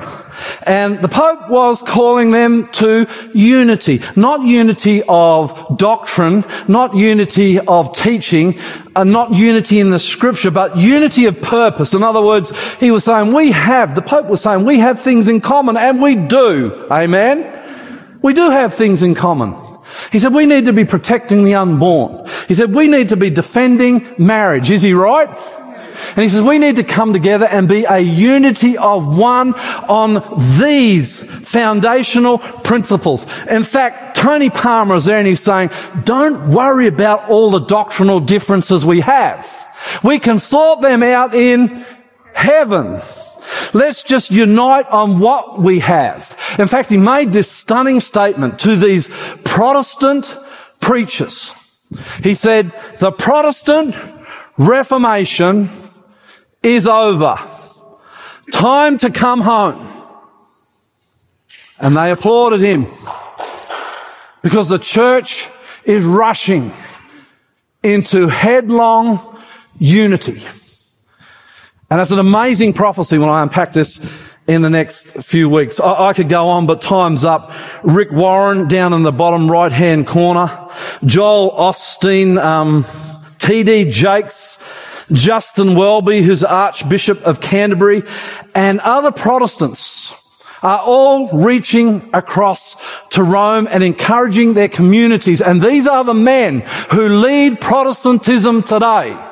And 0.66 1.02
the 1.02 1.10
Pope 1.10 1.50
was 1.50 1.82
calling 1.82 2.30
them 2.30 2.70
to 2.74 3.08
unity. 3.34 4.02
Not 4.16 4.44
unity 4.44 5.02
of 5.10 5.76
doctrine, 5.78 6.46
not 6.68 6.96
unity 6.96 7.60
of 7.60 7.94
teaching, 7.98 8.60
and 8.96 9.12
not 9.12 9.34
unity 9.34 9.80
in 9.80 9.90
the 9.90 10.00
scripture, 10.00 10.52
but 10.52 10.78
unity 10.78 11.26
of 11.26 11.42
purpose. 11.42 11.96
In 11.96 12.04
other 12.04 12.22
words, 12.22 12.56
he 12.76 12.92
was 12.92 13.04
saying 13.04 13.34
we 13.34 13.52
have, 13.52 13.96
the 13.96 14.02
Pope 14.04 14.28
was 14.28 14.42
saying 14.42 14.66
we 14.66 14.80
have 14.80 15.02
things 15.02 15.28
in 15.28 15.42
common, 15.42 15.78
and 15.78 16.00
we 16.02 16.16
do. 16.16 16.88
Amen? 16.92 18.20
We 18.22 18.34
do 18.34 18.52
have 18.52 18.76
things 18.76 19.02
in 19.02 19.16
common. 19.16 19.56
He 20.12 20.20
said, 20.20 20.34
we 20.34 20.46
need 20.46 20.66
to 20.66 20.74
be 20.74 20.86
protecting 20.86 21.44
the 21.44 21.56
unborn. 21.56 22.28
He 22.48 22.54
said, 22.54 22.74
we 22.74 22.88
need 22.88 23.10
to 23.10 23.18
be 23.18 23.30
defending 23.30 24.08
marriage. 24.18 24.70
Is 24.72 24.82
he 24.82 24.94
right? 24.94 25.30
And 26.16 26.24
he 26.24 26.30
says, 26.30 26.42
we 26.42 26.58
need 26.58 26.78
to 26.78 26.84
come 26.84 27.14
together 27.14 27.46
and 27.46 27.68
be 27.70 27.86
a 27.86 28.00
unity 28.00 28.78
of 28.78 29.18
one 29.18 29.54
on 29.54 30.24
these 30.60 31.24
foundational 31.24 32.40
principles. 32.40 33.24
In 33.48 33.64
fact, 33.64 34.18
Tony 34.18 34.50
Palmer 34.50 34.96
is 34.96 35.06
there 35.06 35.18
and 35.18 35.28
he's 35.28 35.42
saying, 35.42 35.70
don't 36.04 36.50
worry 36.50 36.88
about 36.88 37.30
all 37.30 37.52
the 37.52 37.60
doctrinal 37.60 38.20
differences 38.20 38.86
we 38.86 39.02
have. 39.02 39.48
We 40.04 40.20
can 40.20 40.40
sort 40.40 40.82
them 40.82 41.04
out 41.04 41.34
in 41.34 41.86
heaven. 42.34 43.00
Let's 43.74 44.04
just 44.04 44.32
unite 44.32 44.88
on 44.88 45.20
what 45.20 45.60
we 45.60 45.80
have. 45.80 46.38
In 46.60 46.68
fact, 46.68 46.90
he 46.90 46.98
made 46.98 47.32
this 47.32 47.50
stunning 47.50 48.00
statement 48.00 48.60
to 48.60 48.76
these 48.76 49.10
Protestant 49.44 50.38
preachers. 50.80 51.54
He 52.24 52.34
said, 52.34 52.72
the 53.00 53.12
Protestant 53.12 53.96
Reformation 54.58 55.70
is 56.64 56.88
over. 56.88 57.38
Time 58.52 58.98
to 58.98 59.10
come 59.10 59.42
home. 59.42 59.88
And 61.80 61.98
they 61.98 62.12
applauded 62.12 62.62
him 62.62 62.86
because 64.42 64.70
the 64.70 64.78
church 64.78 65.50
is 65.84 66.04
rushing 66.04 66.72
into 67.84 68.28
headlong 68.28 69.20
unity. 69.80 70.44
And 71.92 72.00
that's 72.00 72.12
an 72.12 72.20
amazing 72.20 72.72
prophecy 72.72 73.18
when 73.18 73.28
I 73.28 73.44
unpack 73.44 73.74
this 73.74 74.00
in 74.48 74.62
the 74.62 74.70
next 74.70 75.08
few 75.08 75.50
weeks. 75.50 75.78
I, 75.78 76.08
I, 76.08 76.14
could 76.14 76.30
go 76.30 76.48
on, 76.48 76.66
but 76.66 76.80
time's 76.80 77.26
up. 77.26 77.52
Rick 77.84 78.14
Warren 78.14 78.70
down 78.70 78.94
in 78.94 79.04
the 79.04 79.12
bottom 79.12 79.52
right 79.52 79.74
hand 79.74 80.08
corner. 80.08 80.70
Joel 81.04 81.52
Osteen, 81.52 82.42
um, 82.42 82.86
T.D. 83.40 83.92
Jakes, 83.92 84.58
Justin 85.12 85.76
Welby, 85.76 86.22
who's 86.22 86.46
Archbishop 86.46 87.24
of 87.24 87.42
Canterbury, 87.42 88.04
and 88.56 88.80
other 88.80 89.12
Protestants 89.12 90.14
are 90.64 90.80
all 90.80 91.28
reaching 91.38 92.10
across 92.14 92.78
to 93.10 93.22
Rome 93.22 93.68
and 93.70 93.84
encouraging 93.84 94.54
their 94.54 94.70
communities. 94.70 95.42
And 95.42 95.62
these 95.62 95.88
are 95.88 96.06
the 96.06 96.14
men 96.14 96.62
who 96.92 97.10
lead 97.10 97.60
Protestantism 97.60 98.64
today. 98.64 99.31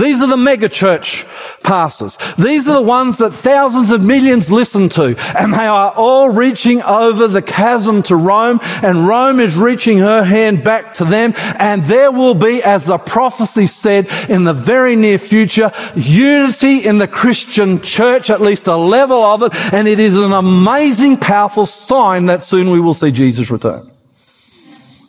These 0.00 0.22
are 0.22 0.28
the 0.28 0.36
megachurch 0.36 1.62
pastors. 1.62 2.16
These 2.38 2.68
are 2.68 2.76
the 2.76 2.82
ones 2.82 3.18
that 3.18 3.32
thousands 3.32 3.90
of 3.90 4.02
millions 4.02 4.50
listen 4.50 4.88
to. 4.90 5.14
And 5.38 5.52
they 5.52 5.66
are 5.66 5.92
all 5.92 6.30
reaching 6.30 6.82
over 6.82 7.28
the 7.28 7.42
chasm 7.42 8.02
to 8.04 8.16
Rome 8.16 8.60
and 8.82 9.06
Rome 9.06 9.40
is 9.40 9.56
reaching 9.56 9.98
her 9.98 10.24
hand 10.24 10.64
back 10.64 10.94
to 10.94 11.04
them. 11.04 11.34
And 11.58 11.84
there 11.84 12.10
will 12.10 12.34
be, 12.34 12.62
as 12.62 12.86
the 12.86 12.98
prophecy 12.98 13.66
said, 13.66 14.08
in 14.28 14.44
the 14.44 14.54
very 14.54 14.96
near 14.96 15.18
future, 15.18 15.72
unity 15.94 16.78
in 16.78 16.98
the 16.98 17.08
Christian 17.08 17.80
church, 17.80 18.30
at 18.30 18.40
least 18.40 18.66
a 18.66 18.76
level 18.76 19.22
of 19.22 19.42
it. 19.42 19.54
And 19.72 19.86
it 19.86 19.98
is 19.98 20.16
an 20.16 20.32
amazing, 20.32 21.18
powerful 21.18 21.66
sign 21.66 22.26
that 22.26 22.42
soon 22.42 22.70
we 22.70 22.80
will 22.80 22.94
see 22.94 23.10
Jesus 23.10 23.50
return. 23.50 23.90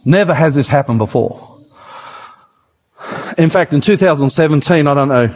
Never 0.03 0.33
has 0.33 0.55
this 0.55 0.67
happened 0.67 0.99
before. 0.99 1.50
In 3.37 3.49
fact, 3.49 3.73
in 3.73 3.81
2017, 3.81 4.87
I 4.87 4.93
don't 4.93 5.07
know 5.07 5.27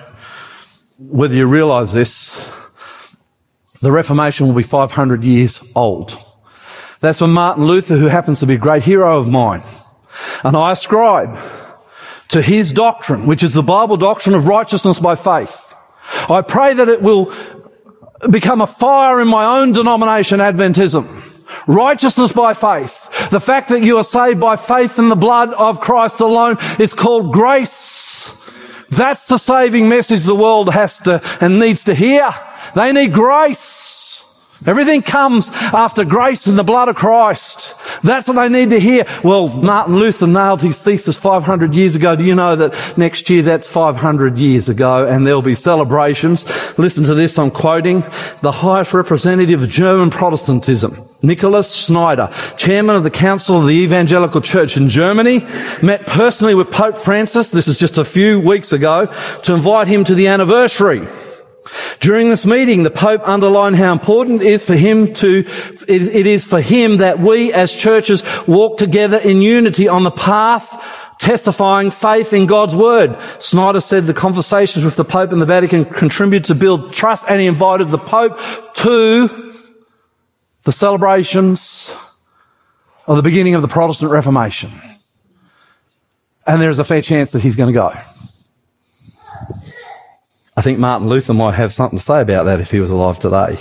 whether 0.98 1.36
you 1.36 1.48
realize 1.48 1.94
this, 1.94 2.30
the 3.82 3.92
Reformation 3.92 4.48
will 4.48 4.56
be 4.56 4.64
500 4.64 5.24
years 5.24 5.64
old. 5.76 6.18
That's 7.00 7.22
when 7.22 7.32
Martin 7.32 7.66
Luther, 7.66 7.98
who 7.98 8.08
happens 8.08 8.40
to 8.40 8.46
be 8.46 8.56
a 8.56 8.58
great 8.58 8.84
hero 8.84 9.20
of 9.20 9.30
mine, 9.30 9.64
and 10.44 10.56
I 10.56 10.72
ascribe 10.72 11.38
to 12.30 12.42
his 12.42 12.74
doctrine, 12.74 13.26
which 13.28 13.44
is 13.44 13.54
the 13.54 13.64
Bible 13.64 13.98
doctrine 13.98 14.36
of 14.36 14.48
righteousness 14.48 15.00
by 15.00 15.16
faith. 15.16 15.74
I 16.30 16.42
pray 16.42 16.74
that 16.74 16.90
it 16.90 17.02
will 17.02 17.34
become 18.30 18.62
a 18.62 18.68
fire 18.68 19.22
in 19.22 19.28
my 19.28 19.60
own 19.60 19.74
denomination, 19.74 20.40
Adventism. 20.40 21.22
Righteousness 21.68 22.34
by 22.34 22.54
faith. 22.54 23.05
The 23.36 23.42
fact 23.42 23.68
that 23.68 23.84
you 23.84 23.98
are 23.98 24.04
saved 24.06 24.40
by 24.40 24.56
faith 24.56 24.98
in 24.98 25.10
the 25.10 25.16
blood 25.18 25.52
of 25.52 25.82
Christ 25.82 26.22
alone 26.22 26.56
is 26.80 26.94
called 26.94 27.34
grace. 27.34 28.32
That's 28.90 29.28
the 29.28 29.38
saving 29.38 29.90
message 29.90 30.24
the 30.24 30.34
world 30.34 30.74
has 30.74 31.00
to 31.00 31.22
and 31.42 31.60
needs 31.60 31.84
to 31.84 31.94
hear. 31.94 32.30
They 32.76 32.94
need 32.94 33.12
grace. 33.12 33.95
Everything 34.66 35.02
comes 35.02 35.50
after 35.52 36.04
grace 36.04 36.48
and 36.48 36.58
the 36.58 36.64
blood 36.64 36.90
of 36.90 36.96
Christ. 36.96 37.76
That's 38.04 38.28
what 38.28 38.36
they 38.36 38.50
need 38.50 38.70
to 38.72 38.80
hear. 38.80 39.06
Well, 39.24 39.48
Martin 39.48 39.96
Luther 39.96 40.28
nailed 40.28 40.62
his 40.62 40.80
thesis 40.80 41.18
500 41.18 41.74
years 41.76 41.96
ago. 41.96 42.16
Do 42.16 42.24
you 42.24 42.36
know 42.36 42.56
that 42.56 42.98
next 42.98 43.30
year 43.30 43.42
that's 43.42 43.68
500 43.68 44.38
years 44.38 44.70
ago 44.70 45.08
and 45.08 45.26
there'll 45.26 45.42
be 45.42 45.56
celebrations? 45.56 46.46
Listen 46.78 47.04
to 47.06 47.14
this. 47.14 47.38
I'm 47.38 47.52
quoting 47.52 48.02
the 48.42 48.52
highest 48.52 48.94
representative 48.94 49.64
of 49.64 49.70
German 49.70 50.10
Protestantism, 50.10 50.98
Nicholas 51.22 51.74
Schneider, 51.74 52.30
chairman 52.58 52.96
of 52.96 53.04
the 53.04 53.12
Council 53.12 53.60
of 53.60 53.68
the 53.68 53.74
Evangelical 53.74 54.42
Church 54.42 54.78
in 54.78 54.90
Germany, 54.90 55.40
met 55.82 56.08
personally 56.08 56.56
with 56.56 56.72
Pope 56.72 56.98
Francis. 56.98 57.52
This 57.52 57.68
is 57.68 57.78
just 57.78 57.98
a 57.98 58.06
few 58.06 58.40
weeks 58.40 58.72
ago 58.72 59.08
to 59.44 59.54
invite 59.54 59.88
him 59.88 60.04
to 60.06 60.16
the 60.16 60.28
anniversary. 60.28 61.08
During 62.00 62.30
this 62.30 62.46
meeting, 62.46 62.84
the 62.84 62.92
Pope 62.92 63.22
underlined 63.26 63.76
how 63.76 63.92
important 63.92 64.42
it 64.42 64.48
is 64.48 64.64
for 64.64 64.76
him 64.76 65.14
to, 65.16 65.44
it 65.88 66.28
is 66.28 66.44
for 66.44 66.62
him 66.62 66.98
that 66.98 67.20
we 67.20 67.54
as 67.54 67.74
churches 67.74 68.24
walk 68.48 68.78
together 68.78 69.18
in 69.18 69.42
unity 69.42 69.88
on 69.88 70.04
the 70.04 70.12
path 70.12 71.02
testifying 71.18 71.92
faith 71.92 72.34
in 72.34 72.46
God's 72.46 72.76
word. 72.76 73.18
Schneider 73.40 73.80
said 73.80 74.06
the 74.06 74.14
conversations 74.14 74.84
with 74.84 74.96
the 74.96 75.06
Pope 75.06 75.32
and 75.32 75.42
the 75.42 75.46
Vatican 75.46 75.86
contributed 75.86 76.46
to 76.46 76.56
build 76.56 76.94
trust 76.94 77.26
and 77.30 77.40
he 77.40 77.48
invited 77.48 77.90
the 77.90 77.98
Pope 77.98 78.40
to 78.76 79.54
the 80.64 80.72
celebrations 80.72 81.94
of 83.08 83.16
the 83.16 83.24
beginning 83.24 83.56
of 83.56 83.62
the 83.62 83.68
Protestant 83.68 84.12
Reformation. 84.12 84.72
And 86.46 86.62
there's 86.62 86.80
a 86.80 86.84
fair 86.84 87.02
chance 87.02 87.32
that 87.32 87.42
he's 87.42 87.56
going 87.56 87.74
to 87.74 87.80
go. 87.80 87.94
I 90.58 90.62
think 90.62 90.80
Martin 90.80 91.10
Luther 91.10 91.34
might 91.34 91.56
have 91.56 91.74
something 91.74 92.00
to 92.00 92.06
say 92.06 92.22
about 92.22 92.46
that 92.46 92.60
if 92.60 92.72
he 92.72 92.80
was 92.80 92.90
alive 92.90 93.20
today. 93.20 93.60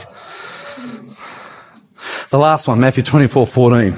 The 2.30 2.38
last 2.38 2.68
one, 2.68 2.80
Matthew 2.80 3.02
24, 3.02 3.46
14. 3.46 3.94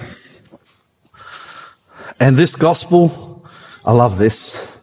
And 2.19 2.37
this 2.37 2.57
gospel, 2.57 3.45
I 3.85 3.93
love 3.93 4.19
this, 4.19 4.81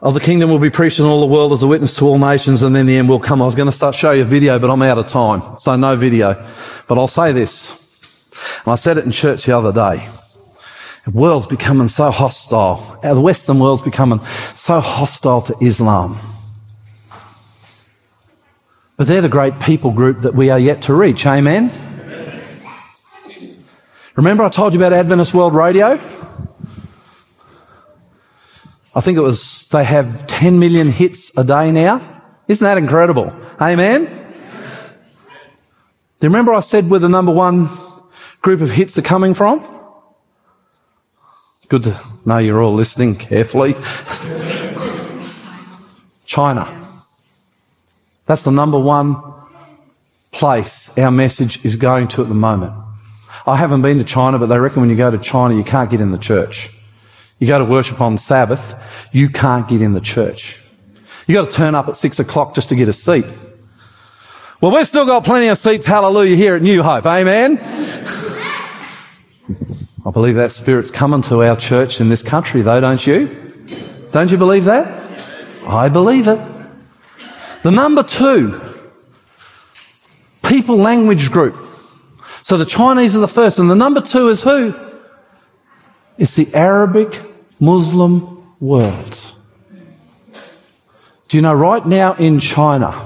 of 0.00 0.14
the 0.14 0.20
kingdom 0.20 0.50
will 0.50 0.58
be 0.58 0.70
preached 0.70 0.98
in 0.98 1.04
all 1.04 1.20
the 1.20 1.26
world 1.26 1.52
as 1.52 1.62
a 1.62 1.66
witness 1.66 1.96
to 1.96 2.04
all 2.06 2.18
nations 2.18 2.62
and 2.62 2.74
then 2.74 2.86
the 2.86 2.96
end 2.96 3.08
will 3.08 3.20
come. 3.20 3.40
I 3.40 3.44
was 3.44 3.54
going 3.54 3.66
to 3.66 3.72
start 3.72 3.94
show 3.94 4.10
you 4.10 4.22
a 4.22 4.24
video, 4.24 4.58
but 4.58 4.70
I'm 4.70 4.82
out 4.82 4.98
of 4.98 5.06
time. 5.06 5.42
So 5.58 5.76
no 5.76 5.96
video. 5.96 6.34
But 6.88 6.98
I'll 6.98 7.08
say 7.08 7.32
this. 7.32 7.70
And 8.64 8.72
I 8.72 8.76
said 8.76 8.98
it 8.98 9.04
in 9.04 9.12
church 9.12 9.44
the 9.44 9.56
other 9.56 9.72
day. 9.72 10.08
The 11.04 11.10
world's 11.12 11.46
becoming 11.46 11.88
so 11.88 12.10
hostile. 12.10 12.98
The 13.02 13.20
Western 13.20 13.58
world's 13.58 13.82
becoming 13.82 14.24
so 14.54 14.80
hostile 14.80 15.42
to 15.42 15.56
Islam. 15.60 16.16
But 18.96 19.06
they're 19.06 19.22
the 19.22 19.28
great 19.28 19.58
people 19.60 19.92
group 19.92 20.20
that 20.20 20.34
we 20.34 20.50
are 20.50 20.58
yet 20.58 20.82
to 20.82 20.94
reach. 20.94 21.26
Amen? 21.26 21.70
Remember 24.14 24.44
I 24.44 24.50
told 24.50 24.74
you 24.74 24.78
about 24.78 24.92
Adventist 24.92 25.32
World 25.32 25.54
Radio? 25.54 25.98
I 28.94 29.00
think 29.00 29.16
it 29.16 29.22
was, 29.22 29.66
they 29.68 29.84
have 29.84 30.26
10 30.26 30.58
million 30.58 30.88
hits 30.88 31.36
a 31.36 31.44
day 31.44 31.72
now. 31.72 32.02
Isn't 32.46 32.62
that 32.62 32.76
incredible? 32.76 33.32
Amen? 33.58 34.04
Do 34.04 36.26
you 36.26 36.28
remember 36.28 36.52
I 36.52 36.60
said 36.60 36.90
where 36.90 37.00
the 37.00 37.08
number 37.08 37.32
one 37.32 37.70
group 38.42 38.60
of 38.60 38.70
hits 38.70 38.98
are 38.98 39.02
coming 39.02 39.32
from? 39.32 39.64
Good 41.68 41.84
to 41.84 41.98
know 42.26 42.36
you're 42.36 42.62
all 42.62 42.74
listening 42.74 43.16
carefully. 43.16 43.72
China. 46.26 46.81
That's 48.32 48.44
the 48.44 48.50
number 48.50 48.78
one 48.78 49.14
place 50.30 50.90
our 50.96 51.10
message 51.10 51.62
is 51.66 51.76
going 51.76 52.08
to 52.08 52.22
at 52.22 52.28
the 52.28 52.34
moment. 52.34 52.72
I 53.46 53.56
haven't 53.56 53.82
been 53.82 53.98
to 53.98 54.04
China, 54.04 54.38
but 54.38 54.46
they 54.46 54.58
reckon 54.58 54.80
when 54.80 54.88
you 54.88 54.96
go 54.96 55.10
to 55.10 55.18
China, 55.18 55.54
you 55.54 55.62
can't 55.62 55.90
get 55.90 56.00
in 56.00 56.12
the 56.12 56.18
church. 56.18 56.70
You 57.38 57.46
go 57.46 57.58
to 57.58 57.66
worship 57.66 58.00
on 58.00 58.16
Sabbath, 58.16 58.74
you 59.12 59.28
can't 59.28 59.68
get 59.68 59.82
in 59.82 59.92
the 59.92 60.00
church. 60.00 60.58
You 61.26 61.34
got 61.34 61.50
to 61.50 61.54
turn 61.54 61.74
up 61.74 61.88
at 61.88 61.98
six 61.98 62.20
o'clock 62.20 62.54
just 62.54 62.70
to 62.70 62.74
get 62.74 62.88
a 62.88 62.94
seat. 62.94 63.26
Well, 64.62 64.72
we've 64.74 64.86
still 64.86 65.04
got 65.04 65.24
plenty 65.24 65.48
of 65.48 65.58
seats, 65.58 65.84
hallelujah, 65.84 66.34
here 66.34 66.56
at 66.56 66.62
New 66.62 66.82
Hope. 66.82 67.04
Amen. 67.04 67.58
I 70.06 70.10
believe 70.10 70.36
that 70.36 70.52
spirit's 70.52 70.90
coming 70.90 71.20
to 71.20 71.42
our 71.42 71.56
church 71.56 72.00
in 72.00 72.08
this 72.08 72.22
country 72.22 72.62
though, 72.62 72.80
don't 72.80 73.06
you? 73.06 73.66
Don't 74.12 74.30
you 74.30 74.38
believe 74.38 74.64
that? 74.64 74.86
I 75.66 75.90
believe 75.90 76.28
it. 76.28 76.51
The 77.62 77.70
number 77.70 78.02
two, 78.02 78.60
people 80.44 80.78
language 80.78 81.30
group. 81.30 81.54
So 82.42 82.56
the 82.56 82.66
Chinese 82.66 83.14
are 83.14 83.20
the 83.20 83.28
first, 83.28 83.60
and 83.60 83.70
the 83.70 83.76
number 83.76 84.00
two 84.00 84.28
is 84.28 84.42
who? 84.42 84.74
It's 86.18 86.34
the 86.34 86.52
Arabic 86.54 87.22
Muslim 87.60 88.56
world. 88.58 89.16
Do 91.28 91.38
you 91.38 91.40
know 91.42 91.54
right 91.54 91.86
now 91.86 92.14
in 92.14 92.40
China, 92.40 93.00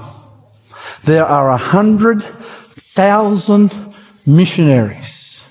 there 1.05 1.27
are 1.27 1.51
a 1.51 1.59
hundred 1.59 2.23
thousand 2.23 3.75
missionaries 4.25 5.47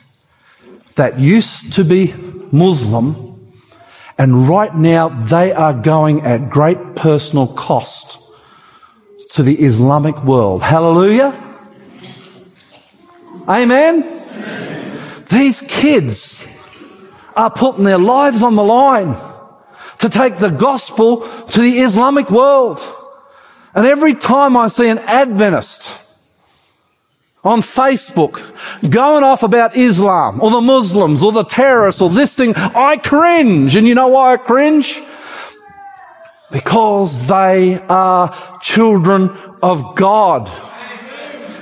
that 0.96 1.20
used 1.20 1.74
to 1.74 1.84
be 1.84 2.12
Muslim, 2.52 3.52
and 4.18 4.50
right 4.50 4.76
now 4.76 5.10
they 5.10 5.54
are 5.54 5.74
going 5.74 6.22
at 6.22 6.50
great 6.50 6.96
personal 6.96 7.48
cost 7.48 8.25
to 9.36 9.44
the 9.44 9.54
Islamic 9.54 10.24
world. 10.24 10.64
Hallelujah. 10.64 11.34
Amen. 13.50 14.02
Amen. 14.02 15.00
These 15.30 15.62
kids 15.68 16.42
are 17.36 17.52
putting 17.52 17.84
their 17.84 17.98
lives 17.98 18.42
on 18.42 18.56
the 18.56 18.64
line 18.64 19.14
to 20.00 20.08
take 20.08 20.38
the 20.38 20.50
gospel 20.50 21.28
to 21.50 21.60
the 21.60 21.80
Islamic 21.80 22.32
world. 22.32 22.80
And 23.76 23.86
every 23.86 24.16
time 24.16 24.56
I 24.56 24.70
see 24.70 24.88
an 24.88 25.00
Adventist 25.00 25.92
on 27.44 27.60
Facebook 27.60 28.40
going 28.90 29.26
off 29.26 29.44
about 29.44 29.76
Islam 29.76 30.42
or 30.42 30.50
the 30.50 30.62
Muslims 30.62 31.22
or 31.22 31.34
the 31.34 31.44
terrorists 31.44 32.02
or 32.02 32.10
this 32.10 32.38
thing, 32.38 32.54
I 32.56 32.96
cringe. 32.96 33.76
And 33.76 33.86
you 33.86 33.96
know 33.96 34.08
why 34.08 34.34
I 34.34 34.38
cringe? 34.38 35.02
Because 36.52 37.28
they 37.28 37.80
are 37.90 38.36
children 38.62 39.30
of 39.62 39.96
God. 39.96 40.50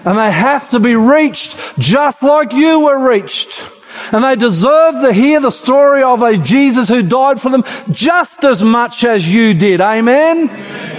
And 0.06 0.18
they 0.18 0.32
have 0.32 0.70
to 0.72 0.80
be 0.80 0.96
reached 0.96 1.58
just 1.80 2.24
like 2.24 2.52
you 2.52 2.82
were 2.82 3.10
reached. 3.10 3.64
And 4.12 4.24
they 4.24 4.36
deserve 4.36 4.96
to 4.96 5.14
hear 5.14 5.40
the 5.40 5.52
story 5.52 6.04
of 6.04 6.22
a 6.22 6.38
Jesus 6.38 6.90
who 6.90 7.02
died 7.02 7.40
for 7.40 7.50
them 7.50 7.64
just 7.92 8.44
as 8.44 8.64
much 8.64 9.04
as 9.04 9.32
you 9.32 9.54
did. 9.54 9.80
Amen? 9.82 10.50
Amen. 10.50 10.94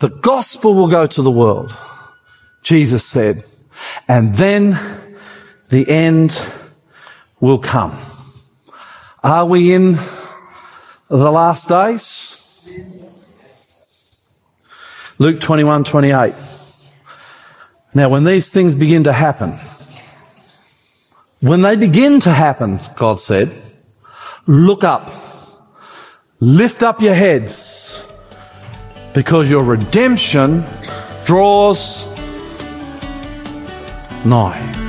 The 0.00 0.08
gospel 0.08 0.74
will 0.74 0.86
go 0.86 1.08
to 1.08 1.22
the 1.22 1.30
world, 1.30 1.76
Jesus 2.62 3.04
said, 3.04 3.44
and 4.06 4.34
then 4.36 4.78
the 5.70 5.88
end 5.88 6.40
will 7.40 7.58
come. 7.58 7.96
Are 9.22 9.44
we 9.46 9.74
in 9.74 9.98
the 11.08 11.30
last 11.30 11.68
days? 11.68 12.34
Luke 15.18 15.40
21, 15.40 15.82
28. 15.82 16.34
Now, 17.94 18.08
when 18.10 18.22
these 18.22 18.50
things 18.50 18.76
begin 18.76 19.04
to 19.04 19.12
happen, 19.12 19.54
when 21.40 21.62
they 21.62 21.74
begin 21.74 22.20
to 22.20 22.30
happen, 22.30 22.78
God 22.94 23.18
said, 23.18 23.50
look 24.46 24.84
up, 24.84 25.12
lift 26.38 26.84
up 26.84 27.00
your 27.00 27.14
heads, 27.14 28.04
because 29.14 29.50
your 29.50 29.64
redemption 29.64 30.64
draws 31.24 32.06
nigh. 34.24 34.87